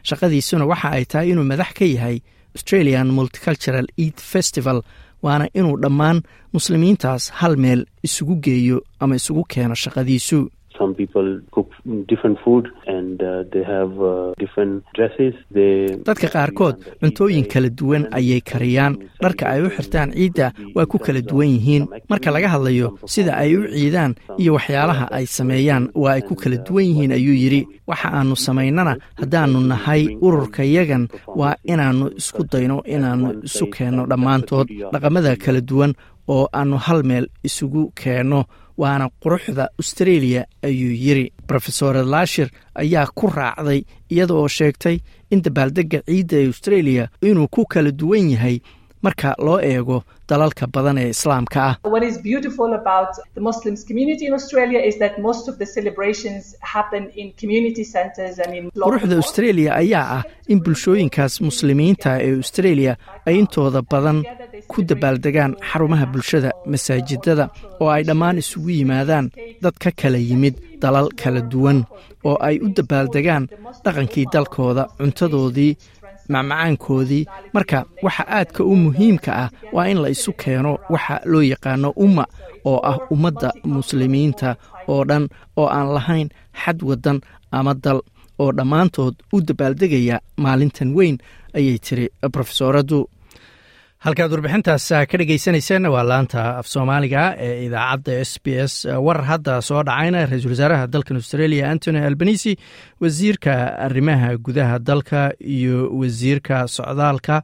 Shaqadiisuna 0.09 0.65
waxa 0.71 0.89
ay 0.97 1.05
tahay 1.11 1.29
inuu 1.33 1.45
madax 1.51 1.71
ka 1.79 1.85
yahay 1.85 2.17
australian 2.57 3.09
multicultural 3.19 3.87
eid 4.05 4.17
festival 4.33 4.79
waana 5.25 5.47
inuu 5.59 5.77
dhammaan 5.83 6.19
muslimiintaas 6.57 7.23
hal 7.41 7.57
meel 7.65 7.81
isugu 8.09 8.35
geeyo 8.47 8.79
ama 9.01 9.15
isugu 9.21 9.45
keeno 9.55 9.75
shaqadiisu 9.85 10.39
Some 10.83 10.95
people 10.99 11.29
cook 11.55 11.69
different 12.11 12.39
food 12.45 12.65
and 12.95 13.23
uh, 13.23 13.45
they 13.53 13.63
have 13.75 13.93
uh, 14.03 14.35
different 14.43 14.83
dresses. 14.97 15.35
They 15.57 15.95
dadka 16.09 16.27
qaarkood 16.35 16.77
cuntooyin 17.03 17.47
kala 17.53 17.71
duwan 17.81 18.03
ayay 18.19 18.41
kariyaan. 18.51 18.95
dharka 19.23 19.45
ay 19.53 19.61
u 19.63 19.69
xirtaan 19.77 20.11
ciidda 20.17 20.47
waa 20.75 20.87
ku 20.91 20.99
kala 20.99 21.21
duwan 21.31 21.49
yihiin. 21.55 21.85
Marka 22.11 22.29
laga 22.35 22.49
hadlayo 22.55 22.89
sida 23.15 23.33
ay 23.43 23.55
u 23.57 23.61
ciidaan 23.71 24.13
iyo 24.43 24.51
waxyaalaha 24.59 25.05
ay 25.19 25.25
sameeyaan 25.37 25.85
waa 26.03 26.15
ay 26.19 26.23
ku 26.29 26.35
kala 26.43 26.57
duwan 26.67 26.85
yihiin 26.91 27.13
ayuu 27.19 27.37
yidhi. 27.43 27.63
Waxa 27.87 28.09
aanu 28.19 28.35
samaynana 28.47 28.97
haddaannu 29.21 29.61
nahay 29.71 30.03
ururkayagan 30.27 31.05
waa 31.41 31.55
inaannu 31.73 32.07
isku 32.21 32.43
dayno 32.53 32.83
inaannu 32.95 33.29
isu 33.47 33.65
keenno 33.75 34.03
dhammaantood. 34.11 34.67
Dhaqamada 34.93 35.37
kala 35.45 35.61
duwan 35.71 35.93
oo 36.29 36.49
aannu 36.59 36.77
hal 36.87 37.01
meel 37.11 37.27
isugu 37.49 37.83
keenno 38.01 38.41
waana 38.79 39.09
quruxda 39.23 39.69
australia 39.79 40.47
ayuu 40.63 40.93
yidri 41.05 41.33
rofesor 41.49 41.97
laashir 42.07 42.49
ayaa 42.75 43.07
ku 43.15 43.27
raacday 43.27 43.85
iyada 44.11 44.35
oo 44.35 44.49
sheegtay 44.49 44.99
in 45.31 45.43
dabaaldegga 45.43 46.03
ciidda 46.07 46.37
ee 46.41 46.47
australia 46.47 47.09
inuu 47.23 47.49
ku 47.49 47.65
kala 47.67 47.91
duwan 47.91 48.31
yahay 48.31 48.61
marka 49.05 49.29
loo 49.47 49.59
eego 49.73 49.97
dalalka 50.31 50.65
badan 50.75 50.99
ee 51.03 51.09
islaamka 51.15 51.61
ah. 51.71 51.75
Quruxda 58.87 59.17
australia 59.23 59.71
ayaa 59.83 60.07
ah 60.19 60.23
in 60.53 60.59
bulshooyinkaas 60.65 61.35
muslimiinta 61.49 62.11
ee 62.27 62.33
australia 62.43 62.93
ay 63.27 63.35
intooda 63.43 63.81
badan 63.93 64.19
ku 64.73 64.79
dabaaldegaan 64.91 65.53
xarumaha 65.71 66.07
bulshada 66.15 66.51
masaajidada 66.73 67.45
oo 67.83 67.89
ay 67.97 68.03
dhammaan 68.09 68.39
isugu 68.43 68.71
yimaadaan 68.79 69.27
dad 69.65 69.77
ka 69.85 69.91
kala 70.01 70.19
yimid 70.31 70.55
dalal 70.85 71.09
kala 71.23 71.41
duwan 71.53 71.79
oo 72.29 72.37
ay 72.49 72.57
u 72.65 72.69
dabaaldegaan 72.79 73.45
dhaqankii 73.85 74.27
dalkooda 74.35 74.83
cuntadoodii 74.99 75.73
macmacaankoodii. 76.29 77.27
Marka 77.55 77.85
waxa 78.03 78.25
aadka 78.29 78.65
u 78.65 78.77
muhiimka 78.77 79.31
ah 79.43 79.49
waa 79.73 79.89
in 79.89 79.99
la 80.03 80.09
isu 80.09 80.33
keeno 80.33 80.79
waxa 80.91 81.21
loo 81.25 81.43
yaqaano 81.43 81.91
umma 81.97 82.25
oo 82.65 82.81
ah 82.91 82.99
ummadda 83.11 83.53
muslimiinta 83.65 84.57
oo 84.89 85.05
dhan 85.05 85.29
oo 85.57 85.67
aan 85.69 85.89
lahayn 85.95 86.29
xad 86.65 86.83
waddan 86.83 87.21
ama 87.51 87.75
dal 87.75 88.01
oo 88.39 88.53
dhammaantood 88.53 89.15
u 89.33 89.41
dabaaldegaya 89.41 90.21
maalintan 90.37 90.95
weyn 90.97 91.17
ayay 91.55 91.79
tiri 91.79 92.07
brofesooradu 92.33 93.09
halkaad 94.05 94.33
warbixintaas 94.35 94.87
ka 95.11 95.19
dhegeysaneyseen 95.21 95.85
waa 95.95 96.03
laanta 96.11 96.41
af 96.61 96.67
soomaaliga 96.67 97.23
ee 97.47 97.67
idaacadda 97.67 98.13
s 98.25 98.33
b 98.45 98.47
s 98.67 98.75
warar 99.07 99.25
hadda 99.31 99.61
soo 99.69 99.83
dhacayna 99.89 100.25
ra'iisul 100.31 100.51
wasaaraha 100.55 100.87
dalkan 100.95 101.17
australia 101.21 101.71
antony 101.71 101.99
albanisi 102.09 102.57
wasiirka 103.03 103.53
arrimaha 103.87 104.31
gudaha 104.47 104.79
dalka 104.89 105.21
iyo 105.57 105.77
wasiirka 106.01 106.67
socdaalka 106.77 107.43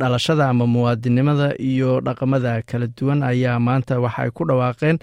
dhalashada 0.00 0.48
ama 0.48 0.66
muwaadinimada 0.66 1.48
iyo 1.70 2.00
dhaqamada 2.00 2.62
kala 2.70 2.86
duwan 2.98 3.22
ayaa 3.22 3.58
maanta 3.66 4.00
waxaay 4.04 4.30
ku 4.30 4.42
dhawaaqeen 4.50 4.98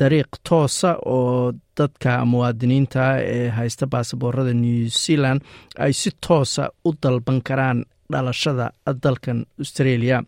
dariiq 0.00 0.30
toosa 0.48 0.90
oo 1.16 1.52
dadka 1.78 2.24
muwaadiniinta 2.24 3.04
ee 3.36 3.48
haysta 3.48 3.86
baasaboorada 3.92 4.52
new 4.54 4.88
zealand 4.88 5.40
ay 5.84 5.92
si 5.92 6.10
toosa 6.26 6.70
u 6.84 6.90
dalban 7.02 7.40
karaan 7.48 7.84
dhalashada 8.12 8.66
dalkan 9.04 9.38
australia. 9.58 10.22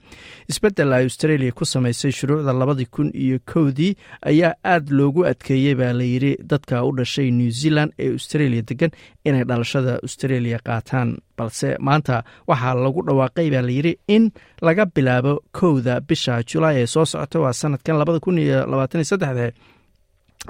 Isbeddel 0.49 0.93
ay 0.93 1.05
australia 1.09 1.53
ku 1.53 1.65
samaysay 1.65 2.13
shuruucda 2.19 2.53
labadii 2.53 2.87
kun 2.95 3.11
iyo 3.15 3.39
kowdii 3.53 3.93
ayaa 4.31 4.55
aad 4.65 4.91
loogu 4.99 5.25
adkeeyey 5.31 5.75
baa 5.81 5.93
layidhi 6.01 6.33
dadka 6.51 6.85
u 6.89 6.91
dhashay 6.97 7.31
new 7.31 7.51
zealand 7.61 7.93
ee 7.99 8.11
australia 8.17 8.63
degan 8.71 8.91
inay 9.25 9.45
dhalashada 9.45 9.99
australia 10.07 10.59
qaataan. 10.67 11.17
Balse 11.39 11.77
maanta 11.87 12.23
waxaa 12.49 12.75
lagu 12.85 13.01
dhawaaqay 13.09 13.49
baa 13.55 13.63
layidhi 13.69 13.93
in 14.09 14.31
laga 14.67 14.85
bilaabo 14.95 15.33
kowda 15.59 16.01
bisha 16.09 16.43
julaay 16.51 16.77
ee 16.83 16.87
soo 16.95 17.05
socota 17.13 17.41
waa 17.45 17.53
sanadkan 17.53 17.99
labada 18.01 18.21
kun 18.25 18.39
iyo 18.39 18.59
labaatan 18.71 19.01
iyo 19.01 19.09
saddexde 19.13 19.47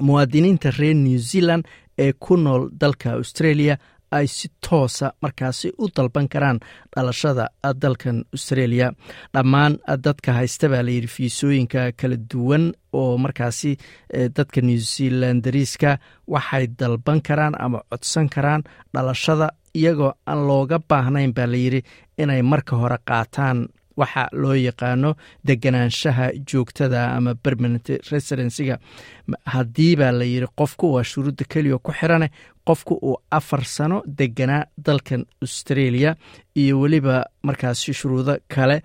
muwaadiniinta 0.01 0.71
reer 0.79 0.95
new 0.95 1.19
zealand 1.19 1.65
ee 1.99 2.13
ku 2.13 2.37
nool 2.37 2.69
dalka 2.81 3.13
australia 3.13 3.75
ay 4.11 4.27
si 4.27 4.49
toosa 4.69 5.13
markaasi 5.23 5.73
u 5.79 5.89
dalban 5.97 6.29
karaan 6.29 6.59
dhalashada 6.97 7.49
dalkan 7.83 8.25
australia. 8.33 8.93
Dhammaan 9.35 9.79
dadka 10.05 10.33
haysta 10.33 10.69
baa 10.69 10.83
layidhi 10.87 11.07
fiisooyinka 11.17 11.93
kala 12.01 12.17
duwan 12.33 12.73
oo 12.93 13.19
markaasi 13.19 13.77
dadka 14.37 14.61
new 14.61 14.79
zealandariiska 14.79 15.99
waxay 16.29 16.67
dalban 16.79 17.21
karaan 17.23 17.55
ama 17.59 17.81
codsan 17.91 18.29
karaan 18.29 18.63
dhalashada 18.95 19.49
iyagoo 19.75 20.13
aan 20.27 20.47
looga 20.49 20.79
baahnayn 20.89 21.33
baa 21.35 21.47
layidhi 21.47 21.83
inay 22.19 22.43
marka 22.43 22.77
hore 22.77 22.99
qaataan. 23.09 23.69
Waxa 23.97 24.29
loo 24.33 24.53
yaqaano 24.55 25.11
deganaanshaha 25.49 26.27
joogtada 26.53 27.17
ama 27.17 27.35
permanent 27.35 27.89
residencyga. 28.13 28.77
Haddii 29.55 29.97
baa 29.97 30.13
layidhi 30.13 30.47
qofku 30.59 30.93
waa 30.95 31.03
shuruudda 31.11 31.45
keliya 31.49 31.79
ku 31.79 31.93
xirane 31.93 32.29
qofku 32.69 32.95
uu 33.09 33.17
afar 33.39 33.63
sano 33.77 33.99
deganaa 34.19 34.65
dalkan 34.87 35.23
australia 35.45 36.11
iyo 36.61 36.75
weliba 36.83 37.17
markaasi 37.47 37.93
shuruudo 38.01 38.35
kale 38.55 38.77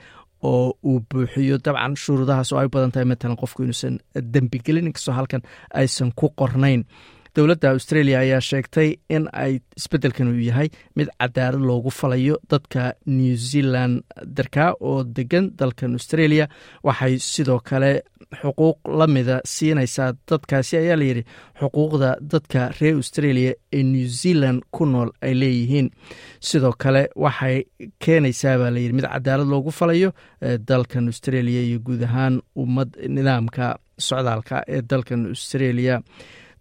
oo 0.44 0.74
uu 0.90 1.00
buuxiyo. 1.10 1.58
Dabcan 1.66 1.96
shuruudahaas 2.04 2.50
oo 2.54 2.60
ay 2.62 2.68
badan 2.74 2.92
tahay 2.94 3.06
matalan 3.12 3.38
qofku 3.42 3.60
inuusan 3.64 3.96
dembi 4.34 4.58
gelin 4.66 4.88
inkastoo 4.90 5.14
halkan 5.20 5.42
aysan 5.80 6.12
ku 6.20 6.26
qornayn 6.40 6.82
dowladda 7.36 7.70
australia 7.76 8.20
ayaa 8.20 8.42
sheegtay 8.50 8.90
in 9.16 9.24
ay 9.44 9.54
isbeddelkan 9.80 10.28
uu 10.32 10.40
yahay 10.50 10.68
mid 10.96 11.08
cadaalad 11.22 11.62
loogu 11.70 11.92
falayo 12.00 12.36
dadka 12.52 12.84
new 13.06 13.36
zealand 13.50 14.02
darka 14.38 14.66
oo 14.80 15.04
degan 15.04 15.46
dalkan 15.60 15.94
australia. 15.98 16.46
Waxay 16.84 17.14
sidoo 17.20 17.60
kale 17.70 17.92
xuquuq 18.42 18.78
la 19.00 19.08
mida 19.08 19.38
siinaysaa 19.54 20.10
dadkaasi 20.30 20.78
ayaa 20.82 20.98
layidhi 21.02 21.24
xuquuqda 21.60 22.10
dadka 22.34 22.62
reer 22.80 22.96
australia 23.02 23.54
ee 23.78 23.84
new 23.84 24.08
zealand 24.22 24.60
ku 24.76 24.86
nool 24.86 25.10
ay 25.22 25.34
leeyihiin. 25.42 25.88
Sidoo 26.50 26.74
kale 26.84 27.04
waxay 27.16 27.64
keenaysaa 28.06 28.58
baa 28.62 28.72
layidhi 28.76 28.94
mid 29.00 29.08
cadaalad 29.14 29.48
loogu 29.54 29.72
falayo 29.72 30.12
dalkan 30.70 31.08
australia 31.12 31.62
iyo 31.68 31.80
guud 31.80 32.04
ahaan 32.04 32.42
ummad 32.64 32.90
nidaamka 33.16 33.66
socdaalka 34.08 34.58
ee 34.68 34.82
dalkan 34.92 35.26
australia 35.32 35.96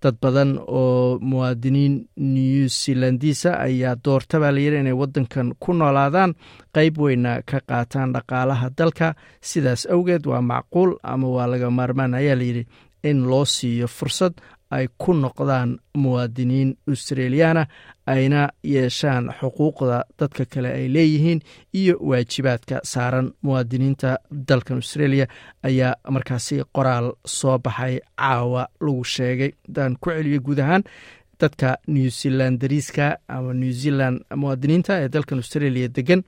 dad 0.02 0.16
badan 0.22 0.50
oo 0.80 1.18
muwaadiniin 1.20 1.94
new 2.16 2.68
zealandisa 2.68 3.50
ayaa 3.66 3.96
doorta 4.04 4.40
baa 4.40 4.52
layidhi 4.56 4.78
inay 4.80 4.96
waddankan 5.02 5.52
ku 5.62 5.72
noolaadaan 5.72 6.34
qeyb 6.74 6.98
weyna 6.98 7.42
ka 7.42 7.58
qaataan 7.68 8.12
dhaqaalaha 8.14 8.70
dalka. 8.78 9.14
Sidaas 9.40 9.86
awgeed 9.94 10.24
waa 10.26 10.40
macquul 10.42 10.90
ama 11.02 11.28
waa 11.36 11.46
laga 11.52 11.70
maarmaan 11.70 12.14
ayaa 12.14 12.36
layidhi 12.40 12.64
in 13.04 13.18
loo 13.30 13.44
siiyo 13.44 13.86
fursad 13.88 14.32
ay 14.70 14.86
ku 14.98 15.12
noqdaan 15.12 15.70
muwaadiniin 16.02 16.70
australiyaana 16.88 17.66
ayna 18.06 18.48
yeeshaan 18.64 19.24
xuquuqda 19.40 19.98
dadka 20.18 20.44
kale 20.52 20.68
ay 20.78 20.88
leeyihiin 20.94 21.40
iyo 21.74 21.94
waajibaadka 22.00 22.80
saaran. 22.84 23.32
Muwaadiniinta 23.42 24.18
dalkan 24.48 24.76
australia 24.76 25.26
ayaa 25.62 25.94
markaasi 26.10 26.62
qoraal 26.76 27.12
soo 27.26 27.58
baxay 27.58 27.98
caawa 28.20 28.68
lagu 28.80 29.04
sheegay. 29.04 29.50
Daan 29.74 29.96
ku 30.00 30.10
celiyo 30.10 30.40
guud 30.40 30.58
ahaan 30.58 30.82
dadka 31.40 31.76
new 31.88 32.08
zealandariiska 32.10 33.16
ama 33.28 33.52
new 33.54 33.72
zealand 33.72 34.20
muwaadiniinta 34.36 35.00
ee 35.02 35.08
dalkan 35.08 35.38
australia 35.38 35.88
degan 35.88 36.22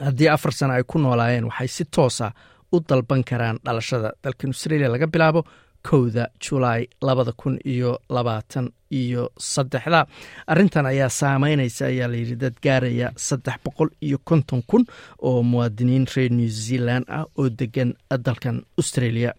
haddii 0.00 0.28
afar 0.28 0.52
sano 0.52 0.72
ay 0.74 0.82
ku 0.82 0.98
noolaayeen 0.98 1.44
waxay 1.44 1.68
si 1.68 1.84
toosa 1.84 2.32
u 2.72 2.80
dalban 2.88 3.22
karaan 3.24 3.58
dhalashada. 3.64 4.12
Dalkan 4.24 4.50
australia 4.50 4.88
laga 4.88 5.06
bilaabo 5.06 5.44
kowda 5.88 6.24
julaay 6.44 6.82
labada 7.02 7.32
kun 7.40 7.58
iyo 7.74 7.98
labaatan 8.10 8.66
iyo 8.90 9.22
saddexda. 9.38 10.06
Arrintan 10.46 10.86
ayaa 10.86 11.08
saameynaysa 11.20 11.86
ayaa 11.92 12.08
layidhi 12.12 12.36
dad 12.42 12.54
gaaraya 12.64 13.08
saddex 13.16 13.56
boqol 13.64 13.88
iyo 14.06 14.18
konton 14.24 14.62
kun 14.70 14.84
oo 15.28 15.42
muwaadiniin 15.42 16.06
reer 16.16 16.30
new 16.32 16.48
zealand 16.48 17.04
ah 17.08 17.24
oo 17.38 17.48
degan 17.48 17.94
dalkan 18.26 18.62
australia. 18.78 19.32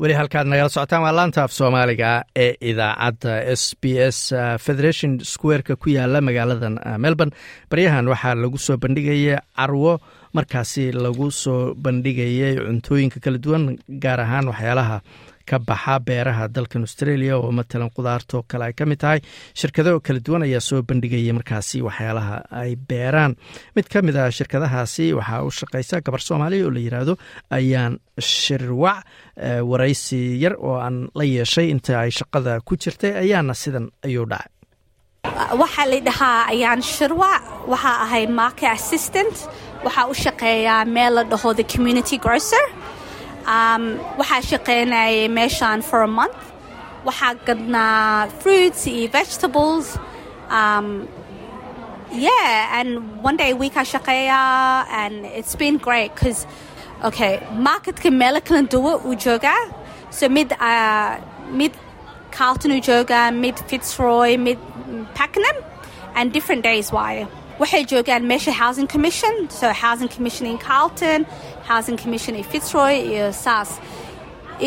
Weli 0.00 0.14
halkaad 0.16 0.46
nagala 0.48 0.68
socotaan 0.72 1.02
waa 1.04 1.12
laanta 1.16 1.42
af 1.44 1.52
soomaaliga 1.52 2.24
ee 2.44 2.54
idaacadda 2.70 3.32
s 3.60 3.76
b 3.82 3.84
s 4.00 4.32
federation 4.66 5.18
squareka 5.32 5.76
ku 5.76 5.88
yaalla 5.96 6.20
magaaladan 6.28 6.76
melbourne. 7.04 7.34
Baryahan 7.70 8.08
waxaa 8.08 8.34
lagu 8.42 8.58
soo 8.58 8.76
bandhigaya 8.84 9.36
carwo 9.56 10.00
markaasi 10.32 10.92
lagu 11.04 11.28
soo 11.42 11.74
bandhigayay 11.74 12.56
cuntooyinka 12.66 13.18
kala 13.24 13.38
duwan 13.44 13.76
gaar 14.02 14.20
ahaan 14.24 14.48
waxyaalaha 14.52 14.96
ka 15.50 15.58
baxa 15.68 15.94
beeraha 16.08 16.44
dalkan 16.56 16.82
australia 16.86 17.34
oo 17.38 17.50
matalan 17.58 17.90
qudaartoo 17.96 18.42
kale 18.50 18.64
ay 18.68 18.72
ka 18.78 18.84
mid 18.90 18.98
tahay. 19.02 19.20
Shirkado 19.60 19.92
kala 20.06 20.20
duwan 20.26 20.42
ayaa 20.46 20.60
soo 20.68 20.80
bandhigaya 20.88 21.32
markaasi 21.38 21.78
waxyaalaha 21.88 22.36
ay 22.62 22.70
beeraan. 22.88 23.32
Mid 23.76 23.86
ka 23.92 23.98
mid 24.06 24.16
ah 24.16 24.30
shirkadahaasi 24.38 25.06
waxaa 25.18 25.42
u 25.48 25.50
shaqeysa 25.60 25.96
gabar 26.06 26.20
soomaaliya 26.28 26.64
oo 26.66 26.70
la 26.76 26.80
yiraahdo 26.86 27.14
ayaan 27.58 27.92
shirwac 28.18 29.00
waraysi 29.70 30.20
yar 30.42 30.54
oo 30.58 30.76
aan 30.84 30.96
la 31.18 31.24
yeeshay 31.24 31.66
inta 31.74 32.00
ay 32.04 32.10
shaqada 32.18 32.60
ku 32.66 32.76
jirtay. 32.82 33.12
Ayaana 33.24 33.54
sidan 33.62 33.86
ayuu 34.06 34.26
dhacay. 34.32 34.50
Waxaa 35.60 35.86
la 35.92 35.98
dhahaa 36.08 36.40
ayaan 36.52 36.80
shirwac. 36.94 37.42
Waxaa 37.72 37.96
ahay 38.04 38.24
market 38.40 38.70
assistant. 38.78 39.36
Waxaa 39.84 40.06
u 40.12 40.14
shaqeeyaa 40.24 40.84
meel 40.94 41.14
la 41.18 41.22
dhaho 41.32 41.54
the 41.60 41.64
community 41.64 42.16
grocer 42.24 42.64
waxaa 43.46 44.40
shaqeynayay 44.50 45.28
meeshaan 45.28 45.82
for 45.82 46.02
a 46.02 46.06
month. 46.08 46.40
Waxaa 47.04 47.34
gadnaa 47.46 48.28
fruits 48.42 48.86
iyo 48.86 49.08
vegetables. 49.10 49.98
Um, 50.50 51.08
yeah 52.12 52.78
and 52.80 53.22
one 53.22 53.36
day 53.36 53.52
week 53.54 53.76
I 53.76 53.84
shaqeeya 53.84 54.84
and 54.90 55.24
it's 55.26 55.54
been 55.54 55.76
great 55.78 56.12
because 56.14 56.44
okay 57.04 57.38
marketka 57.52 58.10
meelo 58.10 58.40
kala 58.44 58.62
duwa 58.62 58.94
uu 59.04 59.14
joogaa 59.14 59.60
so 60.10 60.28
mid 60.28 60.52
uh, 60.52 61.18
mid 61.60 61.72
carlton 62.32 62.72
uu 62.72 62.80
joogaa 62.80 63.32
mid 63.32 63.56
fitzroy 63.70 64.36
mid 64.36 64.58
pakenham 65.14 65.56
and 66.16 66.32
different 66.32 66.62
days 66.64 66.90
waaye 66.90 67.26
waxay 67.60 67.82
joogaan 67.92 68.22
meesha 68.32 68.52
housing 68.62 68.88
commission 68.94 69.34
so 69.58 69.66
housing 69.84 70.08
commission 70.16 70.44
in 70.52 70.56
carlton 70.68 71.20
housing 71.70 71.96
commission 72.02 72.32
in 72.40 72.44
fitzroy 72.52 72.94
iyo 73.12 73.26
saas 73.44 73.70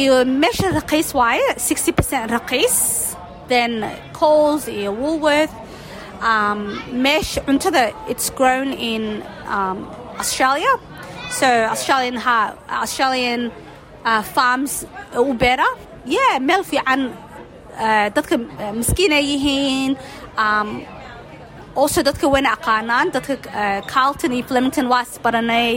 iyo 0.02 0.16
meesha 0.44 0.68
raqiis 0.80 1.10
waaye 1.20 1.48
60 1.58 1.92
percent 1.98 2.26
raqiis 2.38 2.78
then 3.54 3.72
coles 4.20 4.64
iyo 4.68 4.92
woolworth 5.02 5.54
um, 6.32 6.60
meesha 7.06 7.40
cuntada 7.48 7.84
it's 8.12 8.30
grown 8.40 8.70
in 8.92 9.04
um, 9.48 9.78
australia. 10.22 10.74
So 11.40 11.48
australian 11.74 12.16
ha 12.26 12.38
australian 12.86 13.52
uh, 14.06 14.22
farms 14.36 14.86
u 15.16 15.34
beera. 15.34 15.66
Yeah 16.06 16.40
meel 16.40 16.64
fiican 16.72 17.02
uh, 17.86 18.08
dadka 18.16 18.36
uh, 18.38 18.72
miskiin 18.80 19.12
ay 19.20 19.24
yihiin 19.32 19.92
um, 20.46 20.70
also 21.82 22.00
dadka 22.08 22.26
wayna 22.34 22.50
aqaanaan 22.58 23.08
dadka 23.16 23.36
carlton 23.94 24.32
iyo 24.38 24.44
flemington 24.50 24.86
waa 24.94 25.04
isbaranay 25.08 25.74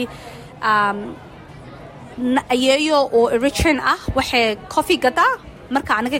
ayeeyo 2.55 2.99
oo 3.19 3.25
eritrean 3.37 3.79
ah 3.93 4.01
waxay 4.19 4.45
coffee 4.75 4.99
gadaa 5.05 5.33
marka 5.75 5.93
anaga 6.01 6.19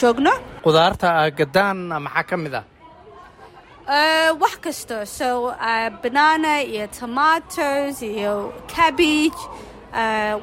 joogno. 0.00 0.32
Qudaarta 0.64 1.08
gadaan 1.38 1.78
maxaa 2.06 2.24
ka 2.30 2.36
mid 2.44 2.54
ah? 2.60 2.64
Wax 4.42 4.54
kasta. 4.64 4.96
So 5.18 5.28
banana 6.02 6.52
iyo 6.72 6.84
tomatoes 6.98 7.96
iyo 8.02 8.34
cabbage 8.74 9.40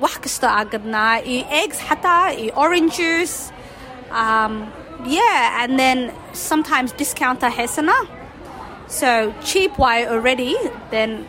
wax 0.03 0.13
kasta 0.23 0.47
aa 0.57 0.63
gadnaa. 0.73 1.15
Iyo 1.31 1.41
eggs 1.61 1.79
xataa 1.87 2.25
iyo 2.41 2.51
oranges 2.63 3.31
um, 4.21 4.53
yeah 5.05 5.61
and 5.63 5.79
then 5.79 6.11
sometimes 6.33 6.93
discounta 7.01 7.49
haysana 7.57 7.95
so 8.87 9.09
cheap 9.43 9.71
waayo 9.83 10.05
already 10.15 10.55
then 10.91 11.25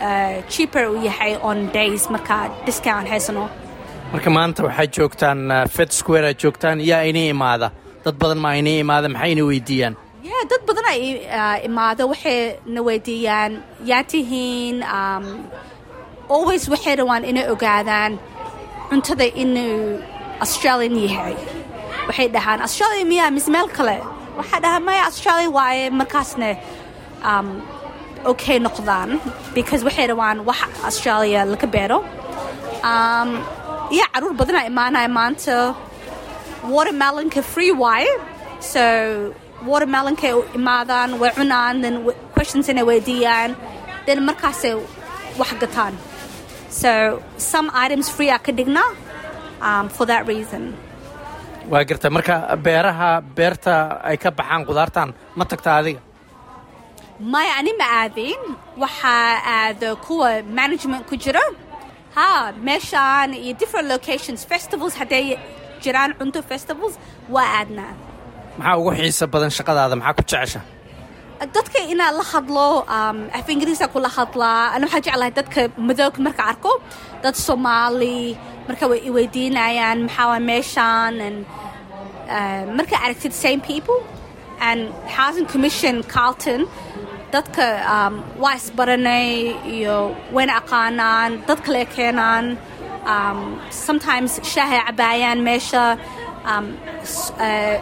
uh, 0.00 0.42
cheaper 0.48 0.84
uu 0.90 1.02
yahay 1.08 1.32
on 1.50 1.58
days 1.78 2.06
marka 2.14 2.38
discount 2.66 3.06
haysano 3.12 3.44
marka 4.12 4.30
maanta 4.38 4.62
waxaad 4.68 4.90
joogtaan 4.98 5.40
fed 5.76 5.90
square 6.00 6.24
aad 6.30 6.38
joogtaan 6.44 6.80
yaa 6.90 7.02
inii 7.10 7.28
imaada. 7.36 7.68
Dad 8.04 8.16
badan 8.22 8.38
maa 8.44 8.54
inii 8.62 8.78
imaada 8.84 9.08
maxay 9.14 9.32
ina 9.34 9.44
weydiiyaan? 9.50 9.94
Yeah 10.28 10.42
dad 10.50 10.62
badan 10.68 10.86
ay 10.94 11.02
uh, 11.40 11.58
imaado 11.68 12.02
waxay 12.12 12.38
na 12.74 12.80
weydiiyaan. 12.88 13.52
Yaa 13.90 14.02
tihiin 14.12 14.76
um, 14.96 15.24
always 16.34 16.64
waxay 16.74 16.94
rabaan 17.00 17.24
inay 17.30 17.46
ogaadaan 17.54 18.12
cuntada 18.90 19.26
inuu 19.44 20.02
australian 20.44 20.96
yahay 21.06 21.34
waxay 22.08 22.28
dhahaan 22.34 22.60
australia 22.66 23.04
miyaa 23.12 23.30
mise 23.36 23.48
meel 23.54 23.68
kale? 23.78 23.96
Waxaa 24.38 24.60
dhahaa 24.64 24.82
maya 24.88 25.02
australia 25.10 25.50
waaye 25.58 25.84
markaasna 26.00 26.50
um, 27.30 27.48
okay 28.32 28.56
noqdaan 28.66 29.10
because 29.56 29.80
waxay 29.88 30.06
rabaan 30.12 30.38
wax 30.48 30.60
australia 30.88 31.40
laga 31.52 31.68
beero. 31.74 31.98
Um, 32.90 33.28
iyo 33.94 34.04
carruur 34.12 34.34
badanaa 34.40 34.64
imaanaya 34.72 35.08
maanta 35.18 35.56
watermelonka 36.74 37.40
free 37.52 37.72
waaye? 37.84 38.10
So 38.72 38.82
watermelonka 39.70 40.28
imaadaan 40.58 41.10
way 41.22 41.30
cunaan 41.38 41.74
then 41.84 41.94
questions 42.36 42.68
inay 42.72 42.84
weydiiyaan 42.90 43.50
then 44.06 44.18
markaasay 44.28 44.74
wax 45.40 45.50
gataan. 45.62 45.94
So 46.80 46.90
some 47.50 47.68
items 47.84 48.06
free 48.16 48.30
aa 48.34 48.38
ka 48.46 48.52
dhignaa 48.58 48.88
um, 49.68 49.86
for 49.96 50.04
that 50.10 50.22
reason 50.32 50.62
waa 51.70 51.84
garta. 51.88 52.08
Marka 52.16 52.34
beeraha 52.64 53.10
beerta 53.36 53.74
ay 54.08 54.16
ka 54.22 54.30
baxaan 54.38 54.62
qudaartan 54.68 55.08
ma 55.38 55.44
tagta 55.50 55.70
adiga? 55.80 56.00
Maya 57.32 57.52
ani 57.60 57.72
ma 57.80 57.86
aadin. 58.02 58.40
Waxaa 58.82 59.28
aado 59.56 59.88
kuwa 60.06 60.30
management 60.58 61.04
ku 61.10 61.14
jira 61.24 61.44
ha 62.16 62.52
meeshaan 62.66 63.30
iyo 63.34 63.52
different 63.60 63.88
locations 63.94 64.40
festivals 64.52 64.94
hadday 65.00 65.24
jiraan 65.82 66.12
cunto 66.18 66.40
festivals 66.50 66.94
waa 67.34 67.48
aadnaa 67.58 67.92
maxaa 68.58 68.76
ugu 68.80 68.90
xiisa 68.98 69.24
badan 69.34 69.50
shaqadaada? 69.58 69.94
Maxaa 70.00 70.14
ku 70.18 70.22
jecesha 70.30 70.60
dadka 71.56 71.78
inaan 71.92 72.14
la 72.20 72.24
hadlo 72.32 72.68
um, 72.96 73.18
af 73.38 73.46
ingiriisa 73.52 73.86
kula 73.94 74.08
hadlaa 74.18 74.62
ana 74.74 74.84
waxaa 74.86 75.04
jeclahay 75.06 75.32
dadka 75.38 75.60
madooga 75.88 76.18
marka 76.26 76.42
arko. 76.52 76.72
Dad 77.22 77.34
soomaali 77.46 78.18
marka 78.68 78.84
way 78.90 79.00
iweydiinayaan 79.08 79.98
maxaa 80.06 80.38
meeshaan 80.50 81.14
uh, 82.36 82.62
marka 82.78 82.96
aragtid 83.04 83.32
same 83.44 83.60
people 83.70 83.98
and 84.68 84.80
housing 85.18 85.46
commission 85.52 85.94
carlton 86.14 86.60
dadka 87.34 87.66
um, 87.94 88.14
waa 88.42 88.54
isbaranay 88.60 89.28
iyo 89.74 89.96
wayna 90.36 90.54
aqaanaan 90.60 91.30
dad 91.48 91.58
kale 91.66 91.82
keenaan 91.96 92.46
um, 93.12 93.38
sometimes 93.86 94.30
shaahay 94.52 94.80
cabaayaan 94.88 95.38
meesha 95.48 95.84
uh, 96.50 97.76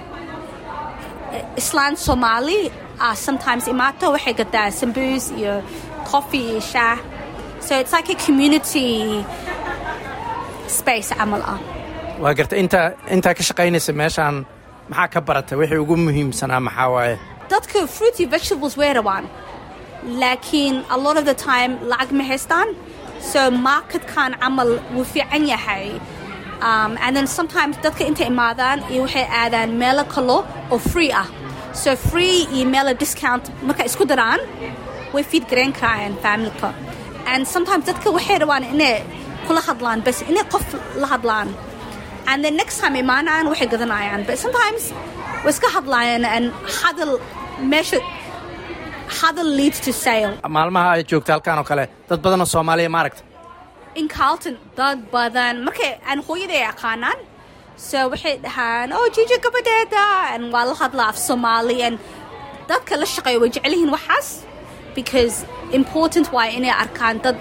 islaan 1.60 1.94
soomaali 2.06 2.60
uh, 3.04 3.14
sometimes 3.26 3.64
imaato 3.74 4.06
waxay 4.14 4.34
gadaa 4.40 4.68
sambuus 4.80 5.24
iyo 5.40 5.54
coffee 6.10 6.44
iyo 6.50 6.60
shaah 6.72 6.98
so 7.66 7.72
it's 7.80 7.92
like 7.96 8.08
a 8.14 8.18
community 8.26 8.88
space 10.78 11.08
camal 11.18 11.42
ah 11.54 11.58
waa 12.22 12.32
garta 12.38 12.54
intaa 12.62 12.86
intaa 13.16 13.34
ka 13.38 13.42
shaqaynaysa 13.48 13.92
meeshaan 14.02 14.36
maxaa 14.90 15.08
ka 15.14 15.20
barata 15.28 15.52
wixii 15.60 15.80
ugu 15.84 15.96
muhiimsanaa 16.06 16.60
maxaa 16.68 16.88
waaye? 16.94 17.14
Dadka 17.52 17.78
fruity 17.96 18.24
vegetables 18.34 18.74
way 18.80 18.90
rabaan 18.98 19.24
laakiin 20.22 20.74
a 20.96 20.98
lot 21.04 21.16
of 21.20 21.24
the 21.30 21.36
time 21.50 21.72
lacag 21.90 22.10
ma 22.18 22.24
haystaan. 22.32 22.68
So 23.32 23.40
marketkan 23.68 24.30
camal 24.42 24.70
wuu 24.94 25.04
fiican 25.12 25.42
yahay. 25.52 25.84
Um, 26.68 26.92
and 27.04 27.12
then 27.16 27.26
sometimes 27.38 27.74
dadka 27.84 28.02
intay 28.10 28.26
imaadaan 28.32 28.78
iyo 28.92 29.00
waxay 29.06 29.26
aadaan 29.42 29.70
meelo 29.82 30.04
kalo 30.14 30.36
oo 30.72 30.78
free 30.92 31.10
ah 31.22 31.26
so 31.72 31.96
free 31.96 32.46
meelo 32.74 32.92
discount. 33.02 33.44
Marka 33.68 33.82
isku 33.90 34.04
daraan 34.12 34.40
way 35.14 35.22
feed 35.30 35.44
garayn 35.50 35.72
karayaan 35.80 36.14
familka 36.24 36.68
and 37.32 37.46
sometimes 37.54 37.84
dadka 37.90 38.08
waxay 38.16 38.38
rabaan 38.42 38.64
inay 38.74 38.94
kula 39.46 39.60
hadlaan 39.68 39.98
bas 40.06 40.18
inay 40.30 40.44
qof 40.54 40.66
la 41.02 41.06
hadlaan. 41.14 41.48
And 42.30 42.44
then 42.44 42.54
next 42.62 42.76
time 42.82 42.94
imaanayaan 43.02 43.46
waxay 43.52 43.68
gadanayaan 43.74 44.26
but 44.28 44.36
sometimes 44.44 44.82
way 45.44 45.52
iska 45.54 45.68
hadlaayaan 45.76 46.24
and 46.36 46.46
hadal 46.78 47.12
meesha 47.72 47.98
hadal 49.20 49.48
leads 49.58 49.80
to 49.86 49.92
sale. 50.04 50.32
Maalmaha 50.58 50.88
ay 50.96 51.02
joogta 51.12 51.30
halkaan 51.36 51.58
oo 51.62 51.66
kale 51.72 51.84
dad 52.08 52.20
badanoo 52.24 52.48
soomaaliya 52.54 52.90
ma 52.94 53.00
aragta 53.02 53.22
in 54.00 54.06
carlton 54.16 54.54
dad 54.78 54.98
badan. 55.14 55.54
Markay 55.66 55.90
aan 56.10 56.18
hooyaday 56.28 56.62
aqaanaan 56.72 57.18
so 57.80 57.98
waxay 58.12 58.36
dhahaan 58.44 58.92
oh 58.96 59.06
jija 59.16 59.36
gabadheeda 59.44 60.06
and 60.34 60.52
waa 60.54 60.64
la 60.70 60.74
hadlaa 60.82 61.08
af 61.12 61.18
soomaali 61.28 61.78
and 61.86 61.96
dadka 62.70 62.98
la 63.02 63.06
shaqeeya 63.14 63.40
way 63.42 63.50
jecel 63.56 63.72
yihiin 63.76 63.92
waxaas? 63.96 64.28
Because 64.98 65.36
important 65.78 66.26
waaye 66.36 66.52
inay 66.58 66.74
arkaan 66.84 67.22
dad 67.24 67.38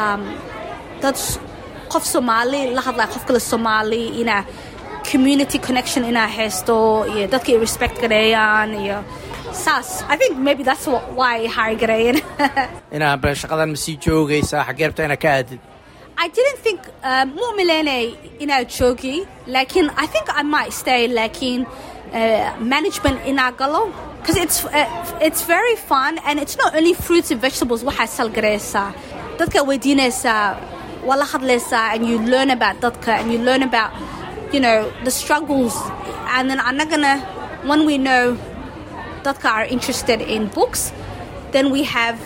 um, 0.00 0.22
dad 1.02 1.16
qof 1.92 2.04
soomaali 2.14 2.62
la 2.78 2.86
hadlaya 2.88 3.12
qof 3.14 3.28
kale 3.28 3.40
soomaali 3.50 4.02
inaa 4.22 4.42
community 5.10 5.58
connection 5.68 6.02
inaa 6.12 6.26
haysto 6.38 6.78
iyo 7.12 7.28
dadka 7.34 7.48
ay 7.54 7.60
respect 7.66 7.96
gareeyaan 8.04 8.74
iyo 8.82 8.98
saas. 9.64 9.88
I 10.12 10.16
think 10.20 10.32
maybe 10.48 10.62
that's 10.68 10.86
why 11.18 11.34
ay 11.44 11.48
hire 11.58 11.78
gareeyeen 11.84 12.18
inaa 12.96 13.34
shaqadan 13.42 13.68
ma 13.74 13.78
sii 13.86 13.96
joogaysaa 14.08 14.66
xaggee 14.68 14.86
rabta 14.88 15.10
inaa 15.10 15.22
ka 15.24 15.38
aadid 15.38 15.60
Mu 17.34 17.42
umaleynay 17.52 18.06
inaa 18.44 18.64
joogi 18.64 19.26
laakiin 19.46 19.90
I 19.96 20.06
think 20.06 20.26
I 20.40 20.42
might 20.42 20.72
stay 20.72 21.08
laakiin 21.08 21.60
uh, 21.66 22.56
management 22.74 23.18
inaa 23.26 23.52
galo 23.60 23.92
because 24.20 24.36
it's 24.44 24.64
uh, 24.64 25.20
it's 25.20 25.42
very 25.42 25.76
fun 25.76 26.18
and 26.26 26.40
it's 26.40 26.56
not 26.62 26.74
only 26.74 26.94
fruits 26.94 27.30
and 27.30 27.40
vegetables 27.40 27.82
waxaa 27.84 28.06
salgareysaa 28.18 28.88
dadka 29.38 29.62
weydiinaysaa 29.70 30.56
waa 31.08 31.16
la 31.16 31.26
and 31.92 32.08
you 32.08 32.18
learn 32.18 32.50
about 32.50 32.80
dadka 32.80 33.12
and 33.20 33.32
you 33.32 33.38
learn 33.38 33.62
about 33.62 33.90
you 34.52 34.60
know 34.60 34.90
the 35.04 35.10
struggles. 35.10 35.74
And 36.28 36.50
then 36.50 36.58
anagana 36.58 37.20
when 37.64 37.84
we 37.84 37.98
know 37.98 38.36
dadka 39.22 39.50
are 39.50 39.64
interested 39.64 40.20
in 40.20 40.48
books 40.48 40.92
then 41.52 41.70
we 41.70 41.82
have 41.84 42.18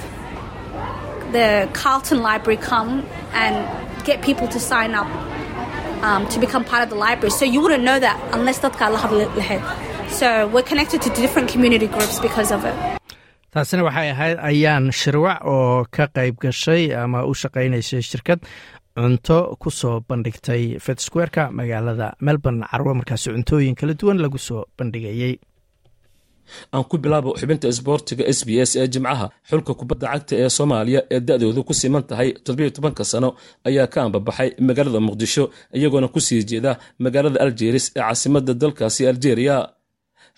the 1.33 1.69
Carlton 1.73 2.23
Library 2.23 2.57
come 2.57 2.91
and 3.33 3.55
get 4.05 4.23
people 4.23 4.49
to 4.49 4.59
sign 4.61 4.95
up 4.95 5.09
um, 6.03 6.27
to 6.29 6.39
become 6.41 6.65
part 6.65 6.83
of 6.85 6.91
the 6.91 6.97
library. 6.97 7.31
So 7.31 7.45
you 7.45 7.61
wouldn't 7.61 7.85
know 7.85 7.99
that 8.07 8.17
unless 8.33 8.59
dadka 8.61 8.91
la 8.93 8.99
hadli. 9.05 9.27
So 10.21 10.49
we're 10.49 10.63
connected 10.73 11.03
to 11.03 11.11
different 11.11 11.49
community 11.49 11.87
groups 11.87 12.19
because 12.27 12.51
of 12.57 12.65
it. 12.71 12.75
taasina 13.55 13.83
waxay 13.87 14.09
ahayd 14.15 14.37
ayaan 14.49 14.85
shirwac 14.99 15.39
oo 15.53 15.83
ka 15.97 16.05
qayb 16.17 16.35
gashay 16.43 16.83
ama 17.03 17.21
u 17.31 17.33
shaqaynaysay 17.41 17.99
shirkad 18.11 18.41
cunto 18.97 19.39
ku 19.63 19.71
soo 19.79 19.95
bandhigtay 20.11 20.63
fetsquareka 20.85 21.45
magaalada 21.59 22.09
melbourne 22.27 22.63
carwo 22.71 22.93
markaasi 23.01 23.33
cuntooyin 23.35 23.75
kala 23.81 23.95
duwan 24.01 24.19
lagu 24.25 24.39
soo 24.47 24.63
bandhigayey 24.79 25.33
aan 26.75 26.85
ku 26.91 26.95
bilaabo 27.05 27.31
xubinta 27.41 27.67
isboortiga 27.73 28.25
s 28.37 28.41
b 28.47 28.51
s 28.69 28.71
ee 28.81 28.87
jimcaha 28.95 29.27
xulka 29.51 29.73
kubadda 29.81 30.07
cagta 30.13 30.35
ee 30.43 30.49
soomaaliya 30.57 31.01
ee 31.15 31.21
da-doodu 31.29 31.61
ku 31.69 31.75
siman 31.81 32.03
tahay 32.11 32.29
toddobiyo 32.45 32.71
tobanka 32.77 33.05
sano 33.13 33.29
ayaa 33.69 33.87
ka 33.93 33.99
ambabaxay 34.07 34.49
magaalada 34.69 35.01
muqdisho 35.09 35.45
iyagoona 35.79 36.09
ku 36.15 36.21
sii 36.27 36.43
jeeda 36.51 36.73
magaalada 37.05 37.39
aljeris 37.45 37.87
ee 37.97 38.01
caasimadda 38.01 38.53
dalkaasi 38.63 39.03
aljeeriya 39.11 39.57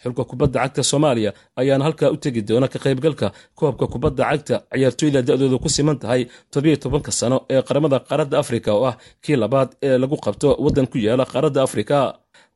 xulka 0.02 0.22
kubadda 0.30 0.58
cagta 0.62 0.82
soomaaliya 0.90 1.30
ayaana 1.60 1.84
halkaa 1.86 2.10
u 2.14 2.16
tegi 2.22 2.40
doona 2.48 2.66
ka 2.72 2.78
qaybgalka 2.84 3.26
koobka 3.58 3.86
kubadda 3.92 4.22
cagta 4.30 4.56
ciyaartooyda 4.72 5.20
da-doodu 5.28 5.56
ku 5.64 5.68
siman 5.76 5.96
tahay 6.02 6.22
toddobiyo 6.52 6.76
tobanka 6.84 7.10
sano 7.20 7.36
ee 7.54 7.62
qaramada 7.68 7.96
qaaradda 8.08 8.36
afrika 8.42 8.70
oo 8.78 8.84
ah 8.90 8.96
kii 9.24 9.36
labaad 9.42 9.68
ee 9.86 9.96
lagu 10.02 10.16
qabto 10.26 10.48
waddan 10.64 10.86
ku 10.92 10.96
yaalla 11.06 11.24
qaaradda 11.32 11.60
afrika 11.68 11.96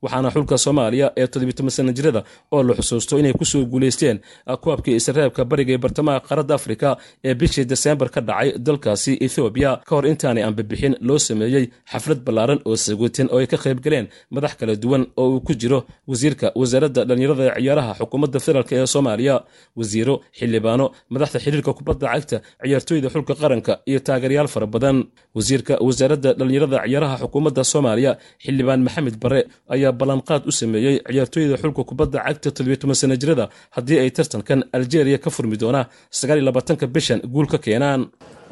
waxaana 0.07 0.29
xulka 0.35 0.57
soomaaliya 0.65 1.07
ee 1.21 1.27
toddobiy 1.33 1.71
sana 1.79 1.93
jirada 1.99 2.21
oo 2.55 2.63
la 2.69 2.73
xusuusto 2.79 3.15
inay 3.21 3.33
ku 3.41 3.45
soo 3.53 3.63
guulaysteen 3.73 4.17
koobkii 4.65 4.95
isreebka 5.01 5.43
bariga 5.51 5.73
ee 5.77 5.81
bartamaha 5.85 6.19
qaaradda 6.29 6.55
afrika 6.61 6.89
ee 7.29 7.35
bishii 7.41 7.65
deseembar 7.73 8.09
ka 8.15 8.21
dhacay 8.29 8.49
dalkaasi 8.67 9.13
ethoobiya 9.27 9.71
ka 9.89 9.93
hor 9.97 10.05
intaanay 10.13 10.43
aanbabixin 10.47 10.95
loo 11.09 11.19
sameeyey 11.29 11.65
xaflad 11.93 12.21
ballaaran 12.27 12.61
oo 12.69 12.77
saguutin 12.87 13.29
oo 13.35 13.39
ay 13.43 13.47
ka 13.53 13.57
qayb 13.65 13.79
galeen 13.85 14.07
madax 14.35 14.53
kala 14.61 14.75
duwan 14.83 15.03
oo 15.23 15.27
uu 15.35 15.41
ku 15.47 15.53
jiro 15.63 15.79
wasiirka 16.11 16.47
wasaaradda 16.61 17.01
dhallinyarada 17.09 17.45
ee 17.51 17.61
ciyaaraha 17.63 17.93
xukuumadda 18.01 18.39
federaalk 18.45 18.73
ee 18.77 18.87
soomaaliya. 18.95 19.37
Wasiiro 19.81 20.15
xildhibaano 20.39 20.85
madaxda 21.15 21.39
xiriirka 21.45 21.73
kubadda 21.79 22.07
cagta 22.13 22.37
ciyaartooyda 22.63 23.09
xulka 23.15 23.35
qaranka 23.43 23.73
iyo 23.91 23.99
taageeryaal 24.07 24.49
fara 24.55 24.67
badan. 24.75 24.97
Wasiirka 25.37 25.75
wasaaradda 25.87 26.31
dhallinyarada 26.39 26.77
ciyaaraha 26.87 27.17
xukuumadda 27.23 27.63
soomaaliya 27.73 28.13
xildhibaan 28.45 28.81
maxamed 28.87 29.17
bare 29.23 29.41
ayaa 29.75 29.93
ballanqaad 30.01 30.43
u 30.51 30.53
sameeyey 30.61 30.97
ciyaartooyda 31.09 31.57
xulka 31.63 31.83
kubadda 31.91 32.19
cagta 32.27 32.49
toddobiyo 32.57 32.77
toban 32.83 32.97
sana 33.01 33.15
jirada 33.23 33.45
haddii 33.77 33.99
ay 34.03 34.11
tartankan 34.17 34.61
aljeeriya 34.77 35.19
ka 35.25 35.31
furmi 35.37 35.57
doonaa 35.63 35.85
sagaal 36.19 36.39
iyo 36.41 36.47
labaatanka 36.51 36.87
bishan 36.95 37.21
guul 37.35 37.47
ka 37.53 37.59
keenaan. 37.65 38.01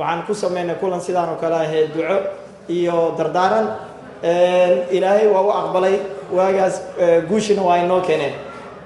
Waxaan 0.01 0.21
ku 0.27 0.33
sameynay 0.43 0.77
kulan 0.81 1.01
sidaan 1.07 1.29
oo 1.33 1.39
kale 1.43 1.57
ahee 1.65 1.85
duco 1.95 2.17
iyo 2.79 2.97
dardaaran. 3.19 3.67
Ilaahay 4.97 5.27
waa 5.35 5.43
u 5.43 5.51
aqbalay 5.61 5.97
waagaas 6.37 6.75
guushina 7.29 7.63
waa 7.69 7.77
inoo 7.85 8.01
keeneen. 8.09 8.35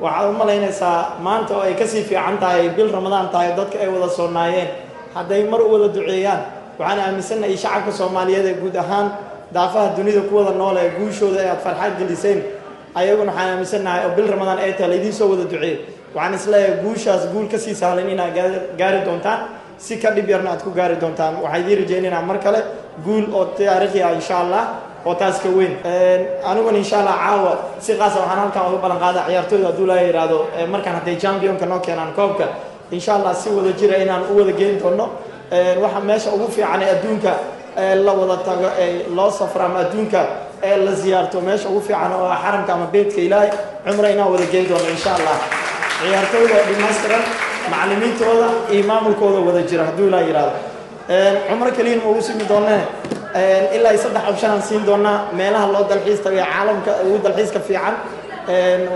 Waxaad 0.02 0.30
u 0.30 0.32
malaynaysaa 0.40 0.98
maanta 1.26 1.52
oo 1.56 1.62
ay 1.68 1.74
ka 1.80 1.86
sii 1.86 2.02
fiican 2.08 2.36
tahay 2.42 2.68
bil 2.76 2.90
ramadaan 2.92 3.28
tahay 3.32 3.50
dadka 3.56 3.78
ay 3.78 3.88
wada 3.94 4.08
soonaayeen 4.18 4.68
hadday 5.14 5.42
mar 5.50 5.60
u 5.62 5.68
wada 5.72 5.88
duceeyaan. 5.94 6.40
Waxaan 6.78 7.00
aaminsannahay 7.06 7.56
shacabka 7.56 7.92
soomaaliyeed 8.00 8.46
ee 8.50 8.54
guud 8.62 8.76
ahaan 8.82 9.06
daafaha 9.52 9.96
dunida 9.96 10.20
ku 10.28 10.36
wada 10.36 10.52
nool 10.60 10.76
ee 10.76 10.90
guushooda 10.98 11.40
ee 11.44 11.48
aad 11.54 11.60
farxad 11.66 11.92
geliseen 12.00 12.38
ayaguna 12.94 13.32
waxaan 13.32 13.50
aaminsannahay 13.54 14.00
oo 14.06 14.12
bil 14.16 14.28
ramadaan 14.34 14.58
ay 14.64 14.72
tahay 14.78 14.90
laydiin 14.92 15.12
soo 15.18 15.28
wada 15.32 15.44
duceey 15.52 15.74
waxaan 16.14 16.34
is 16.38 16.46
leeyahay 16.52 16.76
guushaas 16.84 17.22
guul 17.32 17.46
ka 17.52 17.58
sii 17.64 17.74
sahlan 17.74 18.08
inaad 18.14 18.34
gaari 18.80 19.00
doontaan. 19.06 19.40
Si 19.78 19.96
ka 20.02 20.10
dhib 20.10 20.28
yarna 20.28 20.50
aad 20.50 20.62
ku 20.66 20.70
gaari 20.78 20.96
doontaan. 21.02 21.34
Waxaa 21.42 21.58
idiin 21.62 21.78
rajaynaynaa 21.82 22.22
mar 22.28 22.38
kale 22.44 22.60
guul 23.04 23.24
oo 23.38 23.44
taariikhi 23.58 24.02
ah 24.02 24.12
insha 24.18 24.36
allah 24.42 24.64
oo 25.06 25.14
taas 25.14 25.38
ka 25.42 25.48
weyn 25.48 25.72
aniguna 26.50 26.78
insha 26.82 26.96
allah 27.00 27.14
caawa. 27.24 27.52
Si 27.84 27.92
qaasa 28.00 28.18
waxaan 28.22 28.38
halkan 28.42 28.62
uga 28.68 28.78
ballan 28.84 28.98
qaada 29.04 29.20
ciyaartooyda 29.28 29.66
hadduu 29.70 29.86
laa 29.90 30.00
yidhaahdo 30.06 30.38
markaan 30.72 30.94
hadday 30.98 31.16
championka 31.24 31.64
noo 31.70 31.78
keenaan 31.86 32.12
koobka 32.18 32.46
insha 32.96 33.12
allah 33.16 33.32
si 33.40 33.48
wada 33.56 33.72
jira 33.78 33.96
inaan 34.04 34.22
u 34.30 34.38
wada 34.38 34.52
geyn 34.60 34.74
doono 34.82 35.06
waxa 35.82 36.00
meesha 36.08 36.28
ugu 36.36 36.46
fiican 36.54 36.82
ee 36.82 36.90
adduunka 36.94 37.32
ee 37.84 37.94
la 38.06 38.12
wada 38.20 38.36
tago 38.48 38.68
ee 38.84 38.90
loo 39.16 39.30
safro 39.38 39.62
ama 39.68 39.78
adduunka 39.84 40.20
ee 40.68 40.76
la 40.84 40.92
ziyaarto. 41.00 41.36
Meesha 41.46 41.68
ugu 41.68 41.80
fiican 41.86 42.12
oo 42.18 42.26
ah 42.34 42.38
xaramka 42.44 42.70
ama 42.76 42.86
beedka 42.92 43.20
ilaahay 43.26 43.50
cumre 43.86 44.08
inaan 44.14 44.30
wada 44.32 44.46
geyn 44.52 44.66
doono 44.70 44.88
insha 44.94 45.10
allah. 45.18 45.36
Ciyaartooyda 46.00 46.56
dhammaystiran 46.68 47.22
macallimiintooda 47.70 48.48
iyo 48.74 48.82
maamulkooda 48.90 49.38
wada 49.48 49.62
jira 49.68 49.84
hadduu 49.88 50.06
ilaa 50.10 50.22
yidhaahdo 50.28 50.52
cumro 51.48 51.70
keliyan 51.76 52.00
ma 52.04 52.08
ugu 52.12 52.22
simi 52.28 52.44
doonee 52.50 52.80
ilaa 53.76 53.92
iyo 53.94 54.00
saddex 54.04 54.24
option 54.30 54.50
aan 54.54 54.62
siin 54.68 54.82
doonaa 54.88 55.16
meelaha 55.38 55.66
loo 55.74 55.84
dalxiis 55.90 56.20
tagay 56.24 56.44
caalamka 56.52 56.90
ugu 57.06 57.18
dalxiiska 57.26 57.60
fiican 57.68 57.94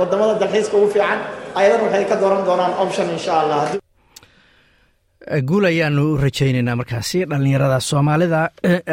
waddamada 0.01 0.35
dalxiiska 0.43 0.75
ugu 0.79 0.89
fiican 0.95 1.19
ayadan 1.59 1.81
waxay 1.87 2.05
ka 2.11 2.17
dooran 2.23 2.43
doonaan 2.49 2.73
option 2.83 3.07
insha 3.17 3.33
allah 3.43 3.82
guul 5.49 5.65
ayaanu 5.71 6.17
rajaynaynaa 6.17 6.77
markaasi 6.77 7.25
dhallinyarada 7.31 7.81
soomaalida 7.81 8.41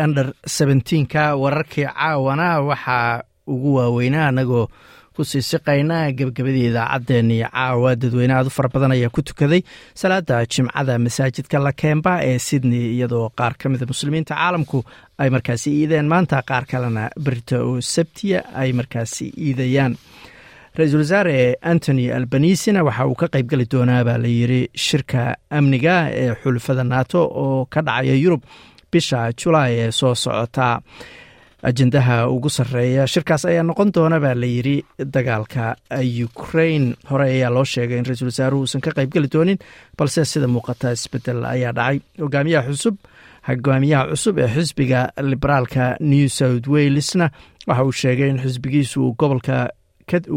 under 0.04 0.34
seventeenka 0.46 1.36
wararkii 1.36 1.86
caawana 1.88 2.48
waxaa 2.62 3.22
ugu 3.48 3.76
waaweynaa 3.76 4.28
anagoo 4.28 4.68
ku 5.16 5.26
sii 5.26 5.42
siqaynaa 5.42 6.12
gebagabadii 6.12 6.68
idaacaddeenii 6.70 7.44
caawa. 7.52 7.96
Dadweyne 7.96 8.34
aad 8.34 8.48
u 8.48 8.50
fara 8.50 8.70
badan 8.74 8.92
ayaa 8.96 9.10
ku 9.10 9.22
tukaday 9.22 9.62
salaada 9.96 10.46
jimcada 10.46 11.00
masaajidka 11.00 11.60
lakemba 11.60 12.14
ee 12.24 12.38
sydney 12.40 12.86
iyadoo 12.96 13.30
qaar 13.36 13.54
ka 13.58 13.70
mida 13.70 13.86
muslimiinta 13.90 14.36
caalamku 14.36 14.84
ay 15.18 15.30
markaasi 15.30 15.70
iideen. 15.82 16.08
Maanta 16.08 16.42
qaar 16.50 16.66
kalena 16.66 17.10
berita 17.20 17.60
oo 17.64 17.82
sabtiya 17.82 18.40
ay 18.56 18.72
markaasi 18.74 19.34
iidayaan 19.38 19.98
ra'iisul 20.80 21.02
wasaare 21.04 21.38
antony 21.72 22.06
albanisina 22.18 22.84
waxa 22.88 23.06
uu 23.10 23.16
ka 23.22 23.28
qaybgeli 23.34 23.66
doonaa 23.74 24.04
baa 24.08 24.18
layiri 24.24 24.62
shirka 24.86 25.36
amniga 25.58 25.96
ee 26.22 26.32
xulafada 26.42 26.84
nato 26.84 27.22
oo 27.44 27.66
ka 27.74 27.82
dhacaya 27.88 28.16
yurub 28.24 28.42
bisha 28.92 29.20
julaay 29.40 29.74
ee 29.84 29.92
soo 29.92 30.16
socota. 30.16 30.82
Ajendaha 31.70 32.30
ugu 32.32 32.50
sarreeya 32.50 33.04
shirkaas 33.14 33.44
ayaa 33.46 33.64
noqon 33.68 33.90
doona 33.96 34.20
baa 34.24 34.34
layiri 34.42 34.76
dagaalka 35.16 35.76
ukrain 36.26 36.86
hore 37.10 37.26
ayaa 37.36 37.50
loo 37.56 37.66
sheegay 37.74 37.98
in 38.00 38.06
ra'iisul 38.08 38.30
wasaaruhu 38.32 38.62
uusan 38.64 38.82
ka 38.86 38.92
qaybgeli 38.96 39.28
doonin 39.34 39.60
balse 39.98 40.24
sida 40.26 40.48
muuqata 40.48 40.94
isbeddel 40.96 41.44
ayaa 41.46 41.74
dhacay. 41.76 42.00
Hogaamiyaha 42.24 42.72
xusub 42.72 42.96
hogaamiyaha 43.48 44.08
cusub 44.14 44.40
ee 44.40 44.48
xisbiga 44.56 45.02
liberaalka 45.32 45.98
new 46.00 46.28
south 46.40 46.68
walesna 46.68 47.28
waxa 47.68 47.84
uu 47.84 47.92
sheegay 48.02 48.30
in 48.32 48.40
xisbigiisu 48.40 48.98
uu 49.04 49.16
gobolka 49.20 49.58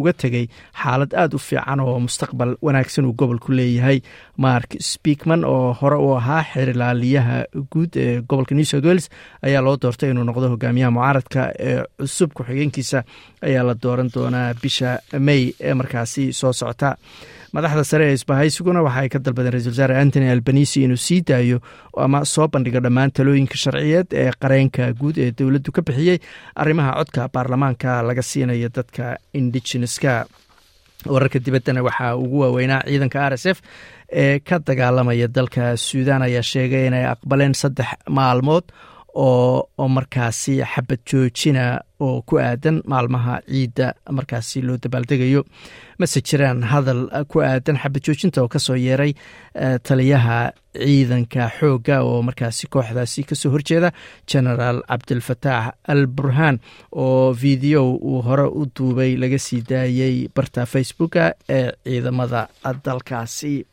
uga 0.01 0.13
tegay 0.13 0.47
xaalad 0.83 1.13
aada 1.15 1.37
u 1.37 1.39
fiican 1.39 1.81
oo 1.81 1.99
mustaqbal 2.07 2.51
wanaagsan 2.67 3.05
uu 3.09 3.15
gobolku 3.21 3.53
leeyahay. 3.53 3.99
Mark 4.37 4.77
speakman 4.81 5.45
oo 5.45 5.73
hore 5.81 5.97
u 5.97 6.09
ahaa 6.17 6.43
xirilaaliyaha 6.53 7.37
guud 7.73 7.97
ee 7.97 8.21
gobolka 8.29 8.55
new 8.55 8.65
south 8.65 8.85
wales 8.91 9.07
ayaa 9.47 9.63
loo 9.67 9.77
doortay 9.83 10.11
inuu 10.11 10.25
noqdo 10.25 10.49
hogaamiyaha 10.55 10.91
mucaaradka 10.97 11.43
ee 11.69 11.79
cusub 12.01 12.31
ku-xigeenkiisa. 12.37 13.03
Ayaa 13.47 13.65
la 13.69 13.75
dooran 13.83 14.09
doonaa 14.15 14.55
bisha 14.63 14.99
may 15.29 15.43
ee 15.61 15.75
markaasi 15.75 16.33
soo 16.33 16.53
socota 16.53 16.97
madaxda 17.57 17.85
sare 17.91 18.05
ee 18.11 18.15
isbahaysiguna 18.19 18.83
waxa 18.87 19.01
ay 19.05 19.09
ka 19.15 19.19
dalbadeen 19.19 19.53
ra'isul 19.55 19.73
wasaare 19.75 19.97
antony 20.03 20.29
albanisi 20.35 20.79
inuu 20.87 20.97
sii 21.07 21.21
daayo 21.31 21.59
ama 22.05 22.25
soo 22.25 22.47
bandhigo 22.49 22.81
dhammaan 22.85 23.11
talooyinka 23.17 23.57
sharciyeed 23.65 24.09
ee 24.23 24.31
qareenka 24.43 24.93
guud 25.01 25.17
ee 25.25 25.31
dowladdu 25.39 25.71
ka 25.77 25.83
bixiyey 25.89 26.19
arrimaha 26.63 26.93
codka 26.99 27.29
baarlamaanka 27.35 27.91
laga 28.09 28.23
siinayo 28.31 28.69
dadka 28.77 29.17
indigeneska 29.41 30.13
wararka 31.15 31.39
dibaddana 31.47 31.83
waxaa 31.89 32.17
ugu 32.17 32.39
waaweynaa 32.45 32.81
ciidanka 32.89 33.19
r 33.31 33.35
s 33.37 33.47
f 33.55 33.59
ee 34.23 34.39
ka 34.49 34.57
dagaalamaya 34.69 35.29
dalka 35.29 35.77
suudan 35.77 36.23
ayaa 36.29 36.43
sheegay 36.53 36.87
inay 36.89 37.05
aqbaleen 37.13 37.55
saddex 37.63 37.91
maalmood 38.19 38.65
oo 39.15 39.89
markaasi 39.89 40.55
xabad 40.73 41.01
joojina 41.11 41.81
oo 42.01 42.23
ku 42.27 42.39
aadan 42.39 42.83
maalmaha 42.87 43.41
ciidda 43.49 43.95
markaasi 44.11 44.63
loo 44.63 44.77
dabaaldegayo 44.83 45.43
mase 45.99 46.21
jiraan 46.29 46.63
hadal 46.73 47.03
ku 47.29 47.41
aadan 47.41 47.77
xabad 47.83 48.03
joojinta 48.07 48.43
oo 48.43 48.49
ka 48.49 48.59
soo 48.59 48.77
yeeray 48.77 49.13
taliyaha 49.89 50.53
ciidanka 50.85 51.51
xoogga 51.59 51.97
oo 52.03 52.23
markaasi 52.23 52.67
kooxdaasi 52.73 53.23
ka 53.29 53.35
soo 53.35 53.51
horjeeda 53.55 53.93
genaraal 54.31 54.81
cabdilfataax 54.89 55.75
al 55.93 56.07
burhaan 56.07 56.59
oo 56.93 57.33
video 57.33 57.83
uu 57.95 58.23
hore 58.27 58.47
u 58.61 58.67
duubay 58.77 59.17
laga 59.17 59.39
sii 59.39 59.63
daayey 59.71 60.29
barta 60.37 60.67
facebooka 60.67 61.35
ee 61.49 61.71
ciidamada 61.85 62.49
dalkaasi 62.85 63.67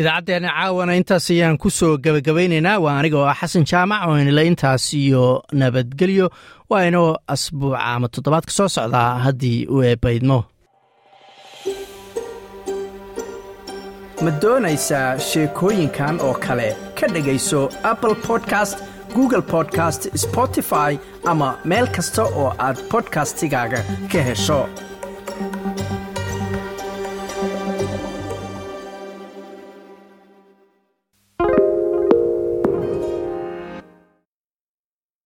idaacaddeenna 0.00 0.50
caawana 0.56 0.94
intaas 1.00 1.26
ayaan 1.34 1.56
ku 1.62 1.70
soo 1.70 1.92
gebagabaynaynaa 2.04 2.78
waa 2.84 2.96
aniga 3.00 3.18
oo 3.20 3.28
ah 3.32 3.36
xasan 3.40 3.64
jaamac 3.70 4.02
oo 4.08 4.16
inila 4.22 4.42
intaas 4.50 4.86
iyo 4.94 5.24
nabadgelyo. 5.60 6.26
Waa 6.70 6.82
inoo 6.88 7.10
asbuuca 7.34 7.78
ama 7.92 8.08
toddobaadka 8.14 8.52
soo 8.58 8.68
socdaa 8.76 9.10
haddii 9.26 9.66
uu 9.74 9.82
eebbaydmo 9.90 10.38
ma 14.24 14.30
doonaysaa 14.42 15.18
sheekooyinkan 15.28 16.20
oo 16.26 16.34
kale? 16.44 16.68
Ka 16.98 17.06
dhegayso 17.14 17.60
apple 17.92 18.14
podcast 18.26 18.78
google 19.14 19.42
podcast 19.54 20.02
spotify 20.24 20.92
ama 21.30 21.48
meel 21.64 21.86
kasta 21.96 22.22
oo 22.24 22.50
aad 22.66 22.78
bodkastigaaga 22.90 23.80
ka 24.12 24.20
hesho 24.28 24.60